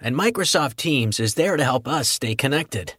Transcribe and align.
and 0.00 0.14
Microsoft 0.14 0.76
Teams 0.76 1.18
is 1.20 1.34
there 1.34 1.56
to 1.56 1.64
help 1.64 1.88
us 1.88 2.08
stay 2.08 2.34
connected. 2.34 2.94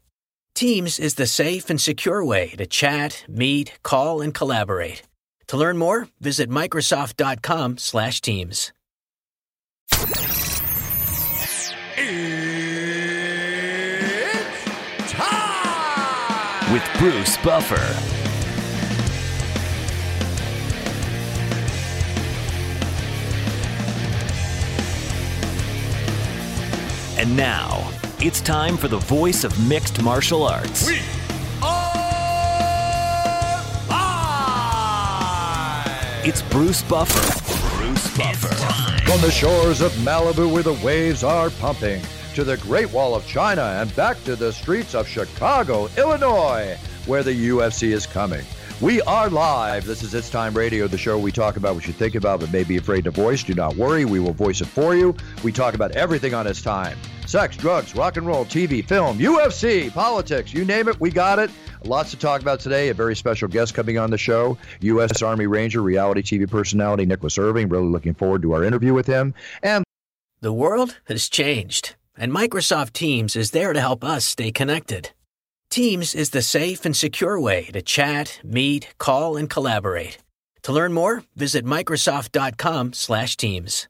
Teams 0.55 0.99
is 0.99 1.15
the 1.15 1.27
safe 1.27 1.69
and 1.69 1.79
secure 1.79 2.25
way 2.25 2.49
to 2.57 2.65
chat, 2.65 3.23
meet, 3.27 3.73
call, 3.83 4.21
and 4.21 4.33
collaborate. 4.33 5.03
To 5.47 5.57
learn 5.57 5.77
more, 5.77 6.07
visit 6.19 6.49
Microsoft.com/Teams. 6.49 8.73
It's 14.99 15.11
time 15.11 16.73
with 16.73 16.83
Bruce 16.97 17.37
Buffer. 17.37 18.16
And 27.17 27.35
now, 27.35 27.91
it's 28.19 28.41
time 28.41 28.77
for 28.77 28.87
the 28.87 28.99
voice 28.99 29.43
of 29.43 29.67
mixed 29.67 30.03
martial 30.03 30.43
arts. 30.43 30.85
We 30.87 30.99
are 31.63 31.95
live! 33.89 34.37
It's 36.27 36.43
Bruce 36.43 36.83
Buffer. 36.83 37.19
Bruce 37.75 38.15
Buffer. 38.15 38.53
From 39.03 39.19
the 39.21 39.31
shores 39.31 39.81
of 39.81 39.91
Malibu 39.93 40.53
where 40.53 40.61
the 40.61 40.73
waves 40.85 41.23
are 41.23 41.49
pumping, 41.49 42.03
to 42.35 42.43
the 42.43 42.57
Great 42.57 42.91
Wall 42.91 43.15
of 43.15 43.25
China, 43.25 43.63
and 43.63 43.95
back 43.95 44.23
to 44.25 44.35
the 44.35 44.53
streets 44.53 44.93
of 44.93 45.07
Chicago, 45.07 45.89
Illinois, 45.97 46.77
where 47.07 47.23
the 47.23 47.33
UFC 47.33 47.93
is 47.93 48.05
coming. 48.05 48.45
We 48.79 49.01
are 49.01 49.27
live. 49.31 49.85
This 49.85 50.03
is 50.03 50.13
It's 50.13 50.29
Time 50.29 50.53
Radio, 50.53 50.85
the 50.85 50.99
show 50.99 51.17
we 51.17 51.31
talk 51.31 51.57
about 51.57 51.73
what 51.73 51.87
you 51.87 51.93
think 51.93 52.13
about 52.13 52.41
but 52.41 52.51
may 52.53 52.63
be 52.63 52.77
afraid 52.77 53.05
to 53.05 53.11
voice. 53.11 53.43
Do 53.43 53.55
not 53.55 53.75
worry, 53.75 54.05
we 54.05 54.19
will 54.19 54.33
voice 54.33 54.61
it 54.61 54.67
for 54.67 54.95
you. 54.95 55.15
We 55.43 55.51
talk 55.51 55.73
about 55.73 55.93
everything 55.93 56.35
on 56.35 56.45
It's 56.45 56.61
Time 56.61 56.95
sex, 57.25 57.57
drugs, 57.57 57.95
rock 57.95 58.17
and 58.17 58.27
roll, 58.27 58.45
TV, 58.45 58.87
film, 58.87 59.17
UFC, 59.17 59.91
politics, 59.91 60.53
you 60.53 60.63
name 60.63 60.87
it, 60.87 60.97
we 61.01 61.09
got 61.09 61.39
it. 61.39 61.49
Lots 61.83 62.11
to 62.11 62.17
talk 62.17 62.41
about 62.41 62.59
today. 62.59 62.89
A 62.89 62.93
very 62.93 63.15
special 63.15 63.47
guest 63.47 63.73
coming 63.73 63.97
on 63.97 64.11
the 64.11 64.17
show, 64.17 64.57
U.S. 64.81 65.23
Army 65.23 65.47
Ranger, 65.47 65.81
reality 65.81 66.21
TV 66.21 66.47
personality 66.49 67.05
Nicholas 67.05 67.37
Irving. 67.39 67.69
Really 67.69 67.87
looking 67.87 68.13
forward 68.13 68.43
to 68.43 68.53
our 68.53 68.63
interview 68.63 68.93
with 68.93 69.07
him. 69.07 69.33
And 69.63 69.83
The 70.39 70.53
world 70.53 70.99
has 71.05 71.27
changed, 71.27 71.95
and 72.15 72.31
Microsoft 72.31 72.93
Teams 72.93 73.35
is 73.35 73.51
there 73.51 73.73
to 73.73 73.81
help 73.81 74.03
us 74.03 74.23
stay 74.23 74.51
connected. 74.51 75.11
Teams 75.69 76.15
is 76.15 76.29
the 76.31 76.41
safe 76.41 76.85
and 76.85 76.95
secure 76.95 77.37
way 77.39 77.65
to 77.65 77.81
chat, 77.81 78.39
meet, 78.43 78.93
call, 78.97 79.35
and 79.37 79.49
collaborate. 79.49 80.17
To 80.63 80.71
learn 80.71 80.93
more, 80.93 81.23
visit 81.35 81.65
Microsoft.com/Teams. 81.65 83.87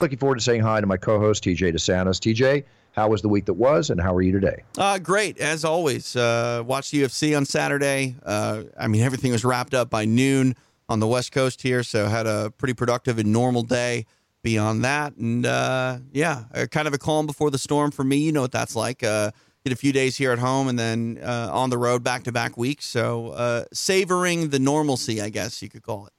looking 0.00 0.18
forward 0.18 0.36
to 0.36 0.40
saying 0.44 0.60
hi 0.62 0.80
to 0.80 0.86
my 0.86 0.96
co-host 0.96 1.42
TJ 1.42 1.72
DeSantis. 1.72 2.20
TJ, 2.20 2.62
how 2.92 3.08
was 3.08 3.20
the 3.22 3.28
week 3.28 3.46
that 3.46 3.54
was, 3.54 3.90
and 3.90 4.00
how 4.00 4.14
are 4.14 4.22
you 4.22 4.30
today? 4.32 4.62
Uh, 4.76 4.96
great 4.98 5.38
as 5.38 5.64
always. 5.64 6.14
Uh, 6.14 6.62
watched 6.64 6.94
UFC 6.94 7.36
on 7.36 7.44
Saturday. 7.44 8.14
Uh, 8.24 8.62
I 8.78 8.86
mean, 8.86 9.02
everything 9.02 9.32
was 9.32 9.44
wrapped 9.44 9.74
up 9.74 9.90
by 9.90 10.04
noon 10.04 10.54
on 10.88 11.00
the 11.00 11.08
West 11.08 11.32
Coast 11.32 11.62
here, 11.62 11.82
so 11.82 12.06
had 12.06 12.28
a 12.28 12.52
pretty 12.58 12.74
productive 12.74 13.18
and 13.18 13.32
normal 13.32 13.62
day. 13.62 14.06
Beyond 14.42 14.84
that, 14.84 15.16
and 15.16 15.44
uh, 15.44 15.98
yeah, 16.12 16.44
uh, 16.54 16.66
kind 16.70 16.86
of 16.86 16.94
a 16.94 16.98
calm 16.98 17.26
before 17.26 17.50
the 17.50 17.58
storm 17.58 17.90
for 17.90 18.04
me. 18.04 18.18
You 18.18 18.30
know 18.30 18.42
what 18.42 18.52
that's 18.52 18.76
like. 18.76 19.02
Uh, 19.02 19.32
did 19.64 19.72
a 19.72 19.76
few 19.76 19.92
days 19.92 20.16
here 20.16 20.32
at 20.32 20.38
home, 20.38 20.68
and 20.68 20.78
then 20.78 21.18
uh, 21.22 21.50
on 21.52 21.70
the 21.70 21.78
road 21.78 22.02
back 22.02 22.24
to 22.24 22.32
back 22.32 22.56
weeks. 22.56 22.86
So 22.86 23.28
uh, 23.28 23.64
savoring 23.72 24.50
the 24.50 24.58
normalcy, 24.58 25.20
I 25.20 25.28
guess 25.28 25.62
you 25.62 25.68
could 25.68 25.82
call 25.82 26.06
it. 26.06 26.12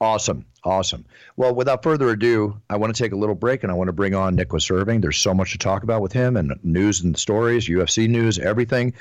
Awesome. 0.00 0.44
Awesome. 0.64 1.04
Well, 1.36 1.54
without 1.54 1.82
further 1.82 2.10
ado, 2.10 2.60
I 2.70 2.76
want 2.76 2.94
to 2.94 3.02
take 3.02 3.12
a 3.12 3.16
little 3.16 3.34
break 3.34 3.62
and 3.62 3.72
I 3.72 3.74
want 3.74 3.88
to 3.88 3.92
bring 3.92 4.14
on 4.14 4.36
Nicholas 4.36 4.70
Irving. 4.70 5.00
There's 5.00 5.18
so 5.18 5.34
much 5.34 5.52
to 5.52 5.58
talk 5.58 5.82
about 5.82 6.02
with 6.02 6.12
him 6.12 6.36
and 6.36 6.52
news 6.62 7.00
and 7.00 7.16
stories, 7.16 7.68
UFC 7.68 8.08
news, 8.08 8.38
everything. 8.38 8.92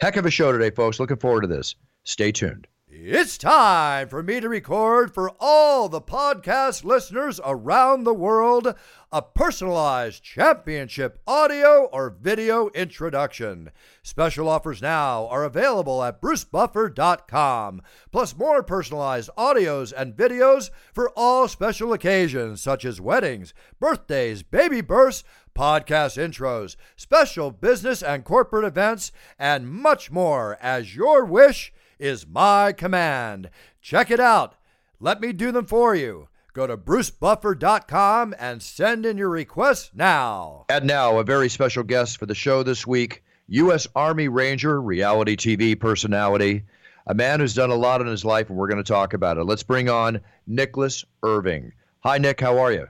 Heck 0.00 0.16
of 0.16 0.26
a 0.26 0.30
show 0.30 0.50
today, 0.50 0.70
folks. 0.70 0.98
Looking 0.98 1.18
forward 1.18 1.42
to 1.42 1.46
this. 1.46 1.76
Stay 2.04 2.32
tuned. 2.32 2.66
It's 3.06 3.36
time 3.36 4.08
for 4.08 4.22
me 4.22 4.40
to 4.40 4.48
record 4.48 5.12
for 5.12 5.32
all 5.38 5.90
the 5.90 6.00
podcast 6.00 6.84
listeners 6.84 7.38
around 7.44 8.04
the 8.04 8.14
world 8.14 8.74
a 9.12 9.20
personalized 9.20 10.22
championship 10.22 11.20
audio 11.26 11.84
or 11.92 12.08
video 12.08 12.70
introduction. 12.70 13.72
Special 14.02 14.48
offers 14.48 14.80
now 14.80 15.26
are 15.26 15.44
available 15.44 16.02
at 16.02 16.22
brucebuffer.com, 16.22 17.82
plus 18.10 18.38
more 18.38 18.62
personalized 18.62 19.28
audios 19.36 19.92
and 19.94 20.16
videos 20.16 20.70
for 20.94 21.10
all 21.10 21.46
special 21.46 21.92
occasions 21.92 22.62
such 22.62 22.86
as 22.86 23.02
weddings, 23.02 23.52
birthdays, 23.78 24.42
baby 24.42 24.80
births, 24.80 25.24
podcast 25.54 26.16
intros, 26.16 26.76
special 26.96 27.50
business 27.50 28.02
and 28.02 28.24
corporate 28.24 28.64
events, 28.64 29.12
and 29.38 29.68
much 29.68 30.10
more 30.10 30.56
as 30.62 30.96
your 30.96 31.26
wish 31.26 31.70
is 31.98 32.26
my 32.26 32.72
command. 32.72 33.50
Check 33.80 34.10
it 34.10 34.20
out. 34.20 34.56
Let 35.00 35.20
me 35.20 35.32
do 35.32 35.52
them 35.52 35.66
for 35.66 35.94
you. 35.94 36.28
Go 36.52 36.66
to 36.66 36.76
brucebuffer.com 36.76 38.34
and 38.38 38.62
send 38.62 39.04
in 39.04 39.18
your 39.18 39.28
requests 39.28 39.90
now. 39.94 40.66
And 40.68 40.86
now, 40.86 41.18
a 41.18 41.24
very 41.24 41.48
special 41.48 41.82
guest 41.82 42.18
for 42.18 42.26
the 42.26 42.34
show 42.34 42.62
this 42.62 42.86
week 42.86 43.24
U.S. 43.48 43.86
Army 43.94 44.28
Ranger, 44.28 44.80
reality 44.80 45.36
TV 45.36 45.78
personality, 45.78 46.62
a 47.06 47.14
man 47.14 47.40
who's 47.40 47.54
done 47.54 47.70
a 47.70 47.74
lot 47.74 48.00
in 48.00 48.06
his 48.06 48.24
life, 48.24 48.48
and 48.48 48.56
we're 48.56 48.68
going 48.68 48.82
to 48.82 48.92
talk 48.92 49.12
about 49.12 49.36
it. 49.36 49.44
Let's 49.44 49.62
bring 49.62 49.90
on 49.90 50.20
Nicholas 50.46 51.04
Irving. 51.22 51.72
Hi, 52.04 52.18
Nick. 52.18 52.40
How 52.40 52.58
are 52.58 52.72
you? 52.72 52.86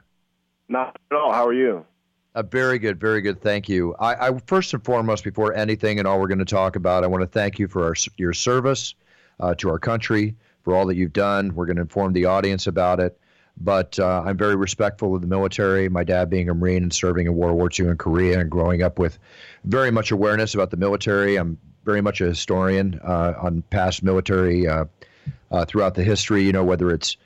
Not 0.68 0.96
at 1.10 1.16
all. 1.16 1.32
How 1.32 1.46
are 1.46 1.54
you? 1.54 1.84
Uh, 2.34 2.42
very 2.42 2.80
good, 2.80 2.98
very 2.98 3.20
good. 3.20 3.40
Thank 3.40 3.68
you. 3.68 3.94
I, 3.94 4.28
I 4.28 4.38
first 4.46 4.74
and 4.74 4.84
foremost, 4.84 5.22
before 5.22 5.54
anything 5.54 5.98
and 5.98 6.08
all 6.08 6.18
we're 6.18 6.26
going 6.26 6.38
to 6.40 6.44
talk 6.44 6.74
about, 6.74 7.04
I 7.04 7.06
want 7.06 7.22
to 7.22 7.28
thank 7.28 7.60
you 7.60 7.68
for 7.68 7.84
our, 7.84 7.94
your 8.16 8.32
service 8.32 8.94
uh, 9.38 9.54
to 9.56 9.70
our 9.70 9.78
country, 9.78 10.34
for 10.62 10.74
all 10.74 10.86
that 10.86 10.96
you've 10.96 11.12
done. 11.12 11.54
We're 11.54 11.66
going 11.66 11.76
to 11.76 11.82
inform 11.82 12.12
the 12.12 12.24
audience 12.24 12.66
about 12.66 12.98
it. 12.98 13.18
But 13.56 14.00
uh, 14.00 14.24
I'm 14.26 14.36
very 14.36 14.56
respectful 14.56 15.14
of 15.14 15.20
the 15.20 15.28
military. 15.28 15.88
My 15.88 16.02
dad 16.02 16.28
being 16.28 16.48
a 16.48 16.54
Marine 16.54 16.82
and 16.82 16.92
serving 16.92 17.28
in 17.28 17.36
World 17.36 17.56
War 17.56 17.70
II 17.78 17.86
in 17.86 17.96
Korea 17.98 18.40
and 18.40 18.50
growing 18.50 18.82
up 18.82 18.98
with 18.98 19.16
very 19.62 19.92
much 19.92 20.10
awareness 20.10 20.54
about 20.54 20.70
the 20.72 20.76
military. 20.76 21.36
I'm 21.36 21.56
very 21.84 22.00
much 22.00 22.20
a 22.20 22.24
historian 22.24 23.00
uh, 23.04 23.34
on 23.40 23.62
past 23.70 24.02
military 24.02 24.66
uh, 24.66 24.86
throughout 25.66 25.94
the 25.94 26.02
history. 26.02 26.42
You 26.42 26.52
know, 26.52 26.64
whether 26.64 26.90
it's 26.90 27.16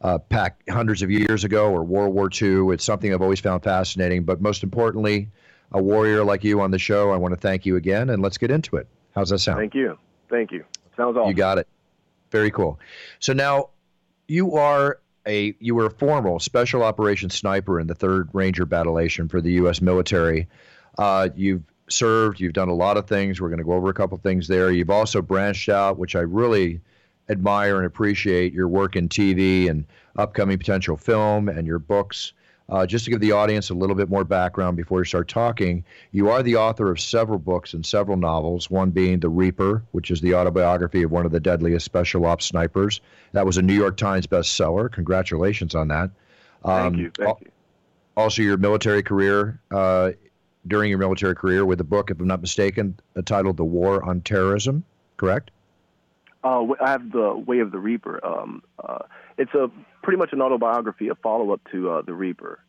uh, 0.00 0.18
back 0.18 0.62
hundreds 0.68 1.02
of 1.02 1.10
years 1.10 1.44
ago 1.44 1.70
or 1.70 1.84
World 1.84 2.14
War 2.14 2.30
II. 2.30 2.72
It's 2.74 2.84
something 2.84 3.12
I've 3.12 3.22
always 3.22 3.40
found 3.40 3.62
fascinating. 3.62 4.24
But 4.24 4.40
most 4.40 4.62
importantly, 4.62 5.28
a 5.72 5.82
warrior 5.82 6.24
like 6.24 6.44
you 6.44 6.60
on 6.60 6.70
the 6.70 6.78
show, 6.78 7.10
I 7.10 7.16
want 7.16 7.32
to 7.32 7.40
thank 7.40 7.66
you 7.66 7.76
again, 7.76 8.10
and 8.10 8.22
let's 8.22 8.38
get 8.38 8.50
into 8.50 8.76
it. 8.76 8.88
How's 9.14 9.30
that 9.30 9.38
sound? 9.38 9.58
Thank 9.58 9.74
you. 9.74 9.98
Thank 10.28 10.52
you. 10.52 10.64
Sounds 10.96 11.16
awesome. 11.16 11.28
You 11.28 11.34
got 11.34 11.58
it. 11.58 11.68
Very 12.30 12.50
cool. 12.50 12.78
So 13.20 13.32
now 13.32 13.70
you 14.28 14.56
are 14.56 14.98
a 15.26 15.54
you 15.58 15.74
were 15.74 15.86
a 15.86 15.90
formal 15.90 16.38
special 16.38 16.82
operations 16.82 17.34
sniper 17.34 17.80
in 17.80 17.86
the 17.86 17.94
Third 17.94 18.28
Ranger 18.32 18.64
Battalion 18.64 19.28
for 19.28 19.40
the 19.40 19.52
U.S. 19.52 19.80
military. 19.80 20.48
Uh, 20.98 21.28
you've 21.34 21.62
served. 21.88 22.40
You've 22.40 22.52
done 22.52 22.68
a 22.68 22.74
lot 22.74 22.96
of 22.96 23.06
things. 23.06 23.40
We're 23.40 23.48
going 23.48 23.58
to 23.58 23.64
go 23.64 23.72
over 23.72 23.88
a 23.88 23.94
couple 23.94 24.18
things 24.18 24.48
there. 24.48 24.70
You've 24.70 24.90
also 24.90 25.22
branched 25.22 25.68
out, 25.68 25.98
which 25.98 26.16
I 26.16 26.20
really 26.20 26.80
admire 27.28 27.76
and 27.76 27.86
appreciate 27.86 28.52
your 28.52 28.68
work 28.68 28.96
in 28.96 29.08
TV 29.08 29.68
and 29.68 29.84
upcoming 30.16 30.58
potential 30.58 30.96
film 30.96 31.48
and 31.48 31.66
your 31.66 31.78
books. 31.78 32.32
Uh, 32.68 32.84
just 32.84 33.04
to 33.04 33.12
give 33.12 33.20
the 33.20 33.30
audience 33.30 33.70
a 33.70 33.74
little 33.74 33.94
bit 33.94 34.10
more 34.10 34.24
background 34.24 34.76
before 34.76 34.98
we 34.98 35.06
start 35.06 35.28
talking, 35.28 35.84
you 36.10 36.28
are 36.28 36.42
the 36.42 36.56
author 36.56 36.90
of 36.90 36.98
several 36.98 37.38
books 37.38 37.74
and 37.74 37.86
several 37.86 38.16
novels, 38.16 38.68
one 38.68 38.90
being 38.90 39.20
The 39.20 39.28
Reaper, 39.28 39.84
which 39.92 40.10
is 40.10 40.20
the 40.20 40.34
autobiography 40.34 41.04
of 41.04 41.12
one 41.12 41.24
of 41.24 41.30
the 41.30 41.38
deadliest 41.38 41.84
special 41.84 42.26
ops 42.26 42.46
snipers. 42.46 43.00
That 43.32 43.46
was 43.46 43.56
a 43.56 43.62
New 43.62 43.74
York 43.74 43.96
Times 43.96 44.26
bestseller. 44.26 44.90
Congratulations 44.90 45.76
on 45.76 45.88
that. 45.88 46.10
Um, 46.64 46.92
Thank 46.92 46.96
you. 46.96 47.10
Thank 47.16 47.40
you. 47.42 47.50
Also, 48.16 48.42
your 48.42 48.56
military 48.56 49.02
career, 49.02 49.60
uh, 49.70 50.12
during 50.66 50.90
your 50.90 50.98
military 50.98 51.36
career, 51.36 51.64
with 51.64 51.80
a 51.80 51.84
book, 51.84 52.10
if 52.10 52.18
I'm 52.18 52.26
not 52.26 52.40
mistaken, 52.40 52.98
titled 53.26 53.58
The 53.58 53.64
War 53.64 54.02
on 54.02 54.22
Terrorism, 54.22 54.84
correct? 55.18 55.52
Uh, 56.46 56.74
I 56.80 56.90
have 56.90 57.10
the 57.10 57.36
Way 57.36 57.58
of 57.58 57.72
the 57.72 57.78
Reaper. 57.78 58.24
Um, 58.24 58.62
uh, 58.78 58.98
it's 59.36 59.52
a 59.54 59.68
pretty 60.02 60.16
much 60.16 60.32
an 60.32 60.40
autobiography, 60.40 61.08
a 61.08 61.16
follow 61.16 61.52
up 61.52 61.60
to 61.72 61.90
uh, 61.90 62.02
the 62.02 62.14
Reaper. 62.14 62.60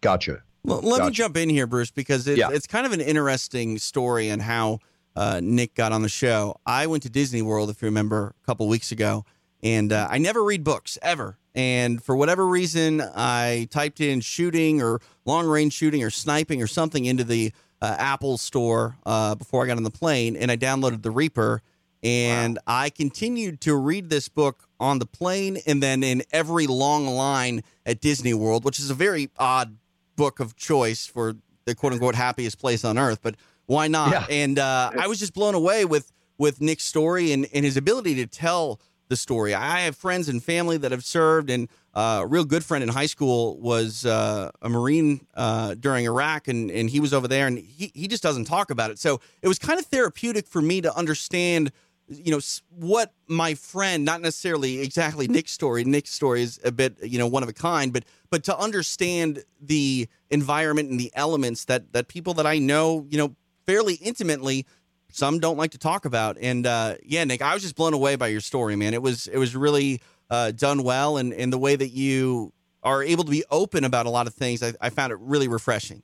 Gotcha. 0.00 0.42
Well, 0.64 0.80
let 0.80 1.04
me 1.04 1.10
jump 1.10 1.36
in 1.36 1.50
here, 1.50 1.66
Bruce, 1.66 1.90
because 1.90 2.26
it, 2.26 2.38
Yeah. 2.38 2.48
it's 2.50 2.66
kind 2.66 2.86
of 2.86 2.92
an 2.92 3.00
interesting 3.02 3.78
story 3.78 4.30
on 4.30 4.40
how 4.40 4.78
uh, 5.14 5.40
Nick 5.42 5.74
got 5.74 5.92
on 5.92 6.02
the 6.02 6.08
show. 6.08 6.56
I 6.64 6.86
went 6.86 7.02
to 7.02 7.10
Disney 7.10 7.42
World, 7.42 7.68
if 7.70 7.82
you 7.82 7.86
remember, 7.86 8.34
a 8.42 8.46
couple 8.46 8.66
weeks 8.66 8.90
ago, 8.92 9.24
and 9.62 9.92
uh, 9.92 10.08
I 10.10 10.18
never 10.18 10.42
read 10.42 10.64
books 10.64 10.98
ever. 11.02 11.38
And 11.54 12.02
for 12.02 12.16
whatever 12.16 12.46
reason, 12.46 13.00
I 13.14 13.68
typed 13.70 14.00
in 14.00 14.20
shooting 14.20 14.82
or 14.82 15.00
long 15.24 15.46
range 15.46 15.72
shooting 15.74 16.02
or 16.02 16.10
sniping 16.10 16.62
or 16.62 16.66
something 16.66 17.04
into 17.04 17.24
the 17.24 17.52
uh, 17.80 17.94
Apple 17.98 18.38
store 18.38 18.96
uh, 19.06 19.34
before 19.34 19.64
I 19.64 19.66
got 19.66 19.76
on 19.76 19.82
the 19.82 19.90
plane, 19.90 20.34
and 20.36 20.50
I 20.50 20.56
downloaded 20.56 21.02
the 21.02 21.10
Reaper. 21.10 21.62
And 22.02 22.58
I 22.66 22.90
continued 22.90 23.60
to 23.62 23.74
read 23.74 24.10
this 24.10 24.28
book 24.28 24.68
on 24.78 24.98
the 24.98 25.06
plane 25.06 25.58
and 25.66 25.82
then 25.82 26.02
in 26.02 26.22
every 26.30 26.66
long 26.66 27.06
line 27.06 27.62
at 27.84 28.00
Disney 28.00 28.34
World, 28.34 28.64
which 28.64 28.78
is 28.78 28.90
a 28.90 28.94
very 28.94 29.30
odd 29.38 29.76
book 30.14 30.40
of 30.40 30.56
choice 30.56 31.06
for 31.06 31.36
the 31.64 31.74
quote 31.74 31.92
unquote 31.92 32.14
happiest 32.14 32.58
place 32.58 32.84
on 32.84 32.98
earth, 32.98 33.20
but 33.22 33.34
why 33.66 33.88
not? 33.88 34.10
Yeah. 34.10 34.26
And 34.30 34.58
uh, 34.58 34.92
I 34.98 35.06
was 35.08 35.18
just 35.18 35.34
blown 35.34 35.54
away 35.54 35.84
with 35.84 36.12
with 36.38 36.60
Nick's 36.60 36.84
story 36.84 37.32
and, 37.32 37.46
and 37.52 37.64
his 37.64 37.76
ability 37.76 38.14
to 38.16 38.26
tell 38.26 38.80
the 39.08 39.16
story. 39.16 39.54
I 39.54 39.80
have 39.80 39.96
friends 39.96 40.28
and 40.28 40.42
family 40.42 40.76
that 40.78 40.90
have 40.90 41.04
served, 41.04 41.48
and 41.48 41.68
uh, 41.94 42.20
a 42.22 42.26
real 42.26 42.44
good 42.44 42.64
friend 42.64 42.82
in 42.82 42.88
high 42.88 43.06
school 43.06 43.56
was 43.58 44.04
uh, 44.04 44.50
a 44.60 44.68
Marine 44.68 45.26
uh, 45.34 45.74
during 45.74 46.04
Iraq, 46.04 46.48
and, 46.48 46.70
and 46.70 46.90
he 46.90 47.00
was 47.00 47.14
over 47.14 47.28
there, 47.28 47.46
and 47.46 47.58
he, 47.58 47.90
he 47.94 48.08
just 48.08 48.22
doesn't 48.22 48.46
talk 48.46 48.70
about 48.70 48.90
it. 48.90 48.98
So 48.98 49.20
it 49.42 49.48
was 49.48 49.58
kind 49.58 49.78
of 49.78 49.86
therapeutic 49.86 50.46
for 50.48 50.60
me 50.60 50.80
to 50.80 50.94
understand 50.94 51.72
you 52.08 52.30
know 52.30 52.40
what 52.70 53.12
my 53.28 53.54
friend 53.54 54.04
not 54.04 54.20
necessarily 54.20 54.80
exactly 54.80 55.26
nick's 55.36 55.52
story 55.52 55.84
nick's 55.84 56.10
story 56.10 56.42
is 56.42 56.60
a 56.64 56.70
bit 56.70 56.96
you 57.02 57.18
know 57.18 57.26
one 57.26 57.42
of 57.42 57.48
a 57.48 57.52
kind 57.52 57.92
but 57.92 58.04
but 58.30 58.44
to 58.44 58.56
understand 58.56 59.42
the 59.60 60.08
environment 60.30 60.90
and 60.90 61.00
the 61.00 61.10
elements 61.14 61.64
that 61.64 61.92
that 61.92 62.08
people 62.08 62.34
that 62.34 62.46
i 62.46 62.58
know 62.58 63.06
you 63.10 63.18
know 63.18 63.34
fairly 63.66 63.94
intimately 63.94 64.64
some 65.10 65.38
don't 65.38 65.56
like 65.56 65.70
to 65.72 65.78
talk 65.78 66.04
about 66.04 66.36
and 66.40 66.66
uh 66.66 66.94
yeah 67.04 67.24
nick 67.24 67.42
i 67.42 67.52
was 67.54 67.62
just 67.62 67.74
blown 67.74 67.94
away 67.94 68.16
by 68.16 68.28
your 68.28 68.40
story 68.40 68.76
man 68.76 68.94
it 68.94 69.02
was 69.02 69.26
it 69.26 69.38
was 69.38 69.56
really 69.56 70.00
uh 70.30 70.52
done 70.52 70.82
well 70.82 71.16
and 71.16 71.32
and 71.32 71.52
the 71.52 71.58
way 71.58 71.74
that 71.74 71.88
you 71.88 72.52
are 72.82 73.02
able 73.02 73.24
to 73.24 73.30
be 73.30 73.42
open 73.50 73.82
about 73.82 74.06
a 74.06 74.10
lot 74.10 74.26
of 74.28 74.34
things 74.34 74.62
i, 74.62 74.72
I 74.80 74.90
found 74.90 75.12
it 75.12 75.18
really 75.20 75.48
refreshing 75.48 76.02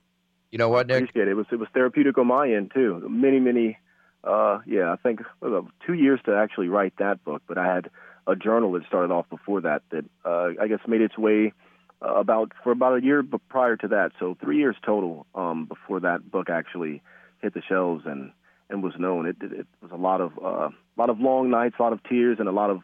You 0.51 0.59
know 0.59 0.69
what, 0.69 0.87
Nick? 0.87 1.05
appreciate 1.05 1.29
it. 1.29 1.31
It 1.31 1.35
was 1.35 1.47
it 1.51 1.59
was 1.59 1.69
therapeutic 1.73 2.19
on 2.19 2.27
my 2.27 2.53
end 2.53 2.73
too. 2.75 3.03
Many 3.09 3.41
many, 3.41 3.79
uh, 4.25 4.61
yeah, 4.67 4.93
I 4.93 4.97
think 4.97 5.21
uh, 5.43 5.63
two 5.87 5.95
years 5.95 6.21
to 6.27 6.37
actually 6.37 6.69
write 6.69 6.95
that 6.99 7.25
book, 7.25 7.43
but 7.47 7.59
I 7.59 7.73
had 7.73 7.91
a 8.27 8.37
journal 8.37 8.73
that 8.73 8.87
started 8.87 9.13
off 9.13 9.29
before 9.31 9.63
that 9.63 9.83
that 9.91 10.05
uh, 10.25 10.51
I 10.61 10.69
guess 10.69 10.79
made 10.87 11.01
its 11.01 11.19
way 11.19 11.53
uh, 12.01 12.15
about 12.15 12.53
for 12.63 12.73
about 12.73 12.99
a 12.99 13.03
year 13.03 13.25
prior 13.49 13.77
to 13.77 13.89
that. 13.89 14.13
So 14.19 14.37
three 14.41 14.59
years 14.59 14.77
total 14.85 15.27
um, 15.35 15.67
before 15.67 16.01
that 16.01 16.31
book 16.31 16.49
actually 16.49 17.03
hit 17.41 17.55
the 17.55 17.63
shelves 17.63 18.05
and 18.07 18.33
and 18.71 18.83
was 18.83 18.95
known. 18.99 19.27
It, 19.27 19.37
it, 19.41 19.53
it 19.53 19.67
was 19.81 19.91
a 19.91 19.97
lot 19.97 20.21
of 20.21 20.33
uh, 20.39 20.69
a 20.69 20.97
lot 20.97 21.11
of 21.11 21.21
long 21.21 21.51
nights, 21.51 21.77
a 21.79 21.83
lot 21.83 21.93
of 21.93 22.03
tears, 22.05 22.39
and 22.39 22.49
a 22.49 22.53
lot 22.53 22.71
of 22.71 22.81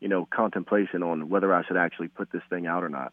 you 0.00 0.08
know 0.08 0.26
contemplation 0.30 1.02
on 1.02 1.30
whether 1.30 1.54
I 1.54 1.64
should 1.64 1.78
actually 1.78 2.08
put 2.08 2.30
this 2.32 2.42
thing 2.50 2.66
out 2.66 2.84
or 2.84 2.90
not. 2.90 3.12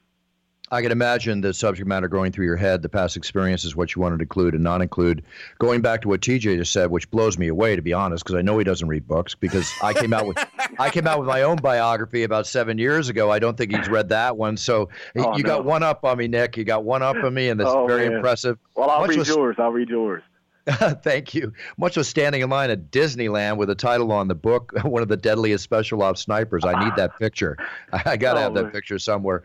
I 0.71 0.81
can 0.81 0.91
imagine 0.91 1.41
the 1.41 1.53
subject 1.53 1.87
matter 1.87 2.07
going 2.07 2.31
through 2.31 2.45
your 2.45 2.55
head, 2.55 2.81
the 2.81 2.89
past 2.89 3.17
experiences, 3.17 3.75
what 3.75 3.95
you 3.95 4.01
wanted 4.01 4.17
to 4.17 4.23
include 4.23 4.53
and 4.53 4.63
not 4.63 4.81
include. 4.81 5.23
Going 5.57 5.81
back 5.81 6.01
to 6.01 6.07
what 6.07 6.21
TJ 6.21 6.57
just 6.57 6.71
said, 6.71 6.91
which 6.91 7.09
blows 7.09 7.37
me 7.37 7.47
away 7.47 7.75
to 7.75 7.81
be 7.81 7.93
honest, 7.93 8.23
because 8.23 8.35
I 8.35 8.41
know 8.41 8.57
he 8.57 8.63
doesn't 8.63 8.87
read 8.87 9.07
books. 9.07 9.33
Because 9.35 9.69
I 9.81 9.93
came 9.93 10.13
out 10.13 10.27
with 10.27 10.37
I 10.79 10.89
came 10.89 11.07
out 11.07 11.19
with 11.19 11.27
my 11.27 11.41
own 11.41 11.57
biography 11.57 12.23
about 12.23 12.45
seven 12.47 12.77
years 12.77 13.09
ago. 13.09 13.31
I 13.31 13.39
don't 13.39 13.57
think 13.57 13.75
he's 13.75 13.89
read 13.89 14.09
that 14.09 14.37
one. 14.37 14.57
So 14.57 14.89
Oh, 15.17 15.35
you 15.37 15.43
got 15.43 15.65
one 15.65 15.81
up 15.83 16.03
on 16.05 16.17
me, 16.17 16.27
Nick. 16.27 16.55
You 16.57 16.63
got 16.63 16.83
one 16.83 17.01
up 17.01 17.15
on 17.15 17.33
me, 17.33 17.49
and 17.49 17.59
that's 17.59 17.69
Oh, 17.69 17.87
very 17.87 18.07
man. 18.07 18.17
impressive. 18.17 18.57
Well, 18.75 18.89
I'll 18.89 19.01
Much 19.01 19.09
read 19.11 19.19
was- 19.19 19.27
yours. 19.29 19.55
I'll 19.59 19.71
read 19.71 19.89
yours. 19.89 20.21
Thank 21.01 21.33
you. 21.33 21.51
Much 21.77 21.97
was 21.97 22.07
standing 22.07 22.41
in 22.41 22.49
line 22.49 22.69
at 22.69 22.91
Disneyland 22.91 23.57
with 23.57 23.71
a 23.71 23.75
title 23.75 24.11
on 24.11 24.27
the 24.27 24.35
book, 24.35 24.71
one 24.83 25.01
of 25.01 25.07
the 25.07 25.17
deadliest 25.17 25.63
special 25.63 26.03
ops 26.03 26.21
snipers. 26.21 26.63
I 26.63 26.83
need 26.83 26.95
that 26.95 27.17
picture. 27.17 27.57
I, 27.91 28.17
got 28.17 28.33
to 28.33 28.39
Oh, 28.39 28.43
have 28.43 28.53
that 28.53 28.63
man. 28.63 28.71
picture 28.71 28.99
somewhere. 28.99 29.41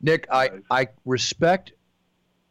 Nick, 0.00 0.26
I, 0.30 0.50
I 0.70 0.88
respect 1.04 1.72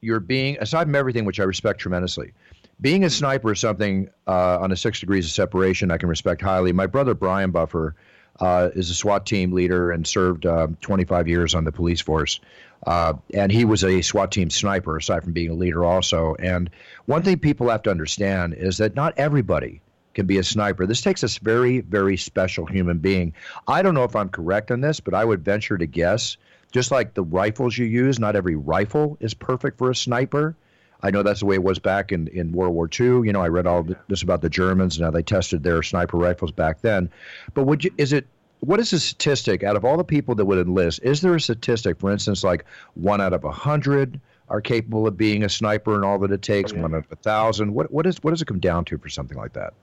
your 0.01 0.19
being, 0.19 0.57
aside 0.59 0.85
from 0.85 0.95
everything, 0.95 1.25
which 1.25 1.39
I 1.39 1.43
respect 1.43 1.79
tremendously. 1.79 2.33
Being 2.81 3.03
a 3.03 3.09
sniper 3.09 3.51
is 3.51 3.59
something 3.59 4.09
uh, 4.27 4.59
on 4.59 4.71
a 4.71 4.77
six 4.77 4.99
degrees 4.99 5.25
of 5.25 5.31
separation 5.31 5.91
I 5.91 5.97
can 5.97 6.07
respect 6.07 6.41
highly. 6.41 6.71
My 6.71 6.87
brother 6.87 7.13
Brian 7.13 7.51
Buffer 7.51 7.95
uh, 8.39 8.69
is 8.73 8.89
a 8.89 8.93
SWAT 8.95 9.25
team 9.25 9.51
leader 9.51 9.91
and 9.91 10.07
served 10.07 10.45
uh, 10.45 10.67
25 10.81 11.27
years 11.27 11.55
on 11.55 11.65
the 11.65 11.71
police 11.71 11.99
force. 11.99 12.39
Uh, 12.87 13.13
and 13.33 13.51
he 13.51 13.65
was 13.65 13.83
a 13.83 14.01
SWAT 14.01 14.31
team 14.31 14.49
sniper, 14.49 14.95
aside 14.95 15.23
from 15.23 15.33
being 15.33 15.49
a 15.49 15.53
leader, 15.53 15.83
also. 15.83 16.35
And 16.39 16.69
one 17.05 17.23
thing 17.23 17.39
people 17.39 17.69
have 17.69 17.83
to 17.83 17.91
understand 17.91 18.53
is 18.53 18.77
that 18.77 18.95
not 18.95 19.13
everybody 19.17 19.81
can 20.19 20.27
be 20.27 20.38
a 20.38 20.44
sniper. 20.44 20.86
This 20.86 21.00
takes 21.00 21.24
a 21.24 21.30
very, 21.42 21.80
very 21.80 22.18
special 22.18 22.66
human 22.66 22.98
being. 22.98 23.33
I 23.69 23.81
don't 23.81 23.94
know 23.94 24.04
if 24.04 24.18
I'm 24.18 24.27
correct 24.27 24.69
on 24.69 24.81
this, 24.81 25.00
but 25.00 25.13
I 25.13 25.24
would 25.24 25.45
venture 25.45 25.77
to 25.77 25.86
guess 25.86 26.36
just 26.74 26.92
like 26.92 27.13
the 27.13 27.24
rifles 27.24 27.77
you 27.77 27.86
use, 27.86 28.19
not 28.19 28.36
every 28.36 28.57
rifle 28.57 29.18
is 29.21 29.33
perfect 29.33 29.77
for 29.77 29.89
a 29.89 29.95
sniper. 29.95 30.57
I 31.01 31.10
know 31.10 31.24
that's 31.24 31.39
the 31.39 31.45
way 31.45 31.56
it 31.56 31.63
was 31.63 31.80
back 31.80 32.12
in, 32.12 32.27
in 32.27 32.51
World 32.51 32.75
War 32.75 32.89
II. 33.00 33.25
You 33.25 33.31
know, 33.31 33.42
I 33.42 33.48
read 33.48 33.66
all 33.66 33.88
this 34.10 34.21
about 34.21 34.42
the 34.42 34.50
Germans 34.50 34.98
and 34.98 35.06
how 35.06 35.12
they 35.12 35.24
tested 35.24 35.63
their 35.63 35.81
sniper 35.83 36.18
rifles 36.18 36.51
back 36.51 36.81
then. 36.81 37.10
But 37.54 37.63
would 37.63 37.86
you, 37.86 37.92
is 37.98 38.12
it, 38.12 38.27
what 38.60 38.81
is 38.81 38.92
the 38.92 39.00
statistic 39.00 39.63
out 39.63 39.77
of 39.77 39.86
all 39.86 39.95
the 39.95 40.04
people 40.04 40.36
that 40.36 40.44
would 40.44 40.60
enlist? 40.60 41.00
Is 41.01 41.21
there 41.21 41.33
a 41.33 41.39
statistic, 41.39 41.98
for 41.98 42.12
instance, 42.12 42.44
like 42.44 42.66
one 42.95 43.21
out 43.21 43.31
of 43.31 43.45
a 43.45 43.51
hundred 43.51 44.19
are 44.50 44.60
capable 44.60 45.07
of 45.07 45.16
being 45.16 45.44
a 45.44 45.50
sniper 45.50 45.95
and 45.95 46.04
all 46.04 46.19
that 46.19 46.31
it 46.31 46.42
takes, 46.42 46.74
oh, 46.74 46.81
one 46.81 46.94
out 46.94 47.06
of 47.06 47.12
a 47.13 47.16
thousand? 47.16 47.74
What, 47.74 47.89
what, 47.89 48.06
is, 48.06 48.21
what 48.21 48.31
does 48.31 48.42
it 48.42 48.50
come 48.50 48.60
down 48.60 48.83
to 48.86 48.98
for 48.98 49.07
something 49.07 49.38
like 49.38 49.54
that? 49.54 49.74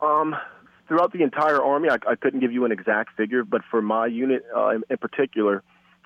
Um, 0.00 0.36
throughout 0.88 1.12
the 1.12 1.22
entire 1.22 1.62
army, 1.62 1.88
I, 1.88 1.96
I 2.08 2.14
couldn't 2.16 2.40
give 2.40 2.52
you 2.52 2.64
an 2.64 2.72
exact 2.72 3.16
figure, 3.16 3.44
but 3.44 3.62
for 3.70 3.82
my 3.82 4.06
unit 4.06 4.44
uh, 4.54 4.68
in, 4.70 4.82
in 4.90 4.96
particular, 4.98 5.62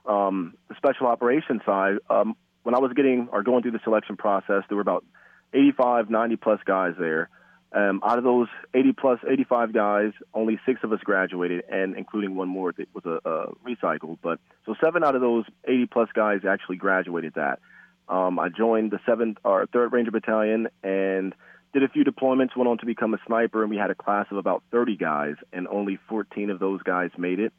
um, 0.06 0.54
the 0.68 0.74
special 0.76 1.06
operations 1.06 1.62
side, 1.64 1.96
um, 2.08 2.34
when 2.62 2.74
I 2.74 2.78
was 2.78 2.92
getting 2.94 3.28
or 3.32 3.42
going 3.42 3.62
through 3.62 3.72
the 3.72 3.80
selection 3.84 4.16
process, 4.16 4.62
there 4.68 4.76
were 4.76 4.82
about 4.82 5.04
85, 5.52 6.10
90 6.10 6.36
plus 6.36 6.60
guys 6.64 6.94
there. 6.98 7.28
Um, 7.72 8.00
out 8.04 8.18
of 8.18 8.24
those 8.24 8.48
80 8.74 8.92
plus 8.94 9.20
85 9.28 9.72
guys, 9.72 10.12
only 10.34 10.58
six 10.66 10.80
of 10.82 10.92
us 10.92 10.98
graduated, 11.04 11.62
and 11.70 11.96
including 11.96 12.34
one 12.34 12.48
more 12.48 12.72
that 12.72 12.88
was 12.92 13.04
a, 13.04 13.28
a 13.28 13.54
recycled. 13.64 14.18
But 14.20 14.40
so 14.66 14.74
seven 14.82 15.04
out 15.04 15.14
of 15.14 15.20
those 15.20 15.44
80 15.64 15.86
plus 15.86 16.08
guys 16.12 16.40
actually 16.48 16.76
graduated 16.76 17.34
that. 17.34 17.60
Um, 18.08 18.40
I 18.40 18.48
joined 18.48 18.90
the 18.90 18.98
seventh 19.06 19.38
or 19.44 19.66
third 19.66 19.92
Ranger 19.92 20.10
Battalion 20.10 20.66
and 20.82 21.32
did 21.72 21.82
a 21.82 21.88
few 21.88 22.04
deployments. 22.04 22.56
Went 22.56 22.68
on 22.68 22.78
to 22.78 22.86
become 22.86 23.14
a 23.14 23.18
sniper, 23.26 23.62
and 23.62 23.70
we 23.70 23.76
had 23.76 23.90
a 23.90 23.94
class 23.94 24.26
of 24.30 24.36
about 24.36 24.62
30 24.70 24.96
guys, 24.96 25.34
and 25.52 25.68
only 25.68 25.98
14 26.08 26.50
of 26.50 26.58
those 26.58 26.82
guys 26.82 27.10
made 27.16 27.38
it 27.38 27.52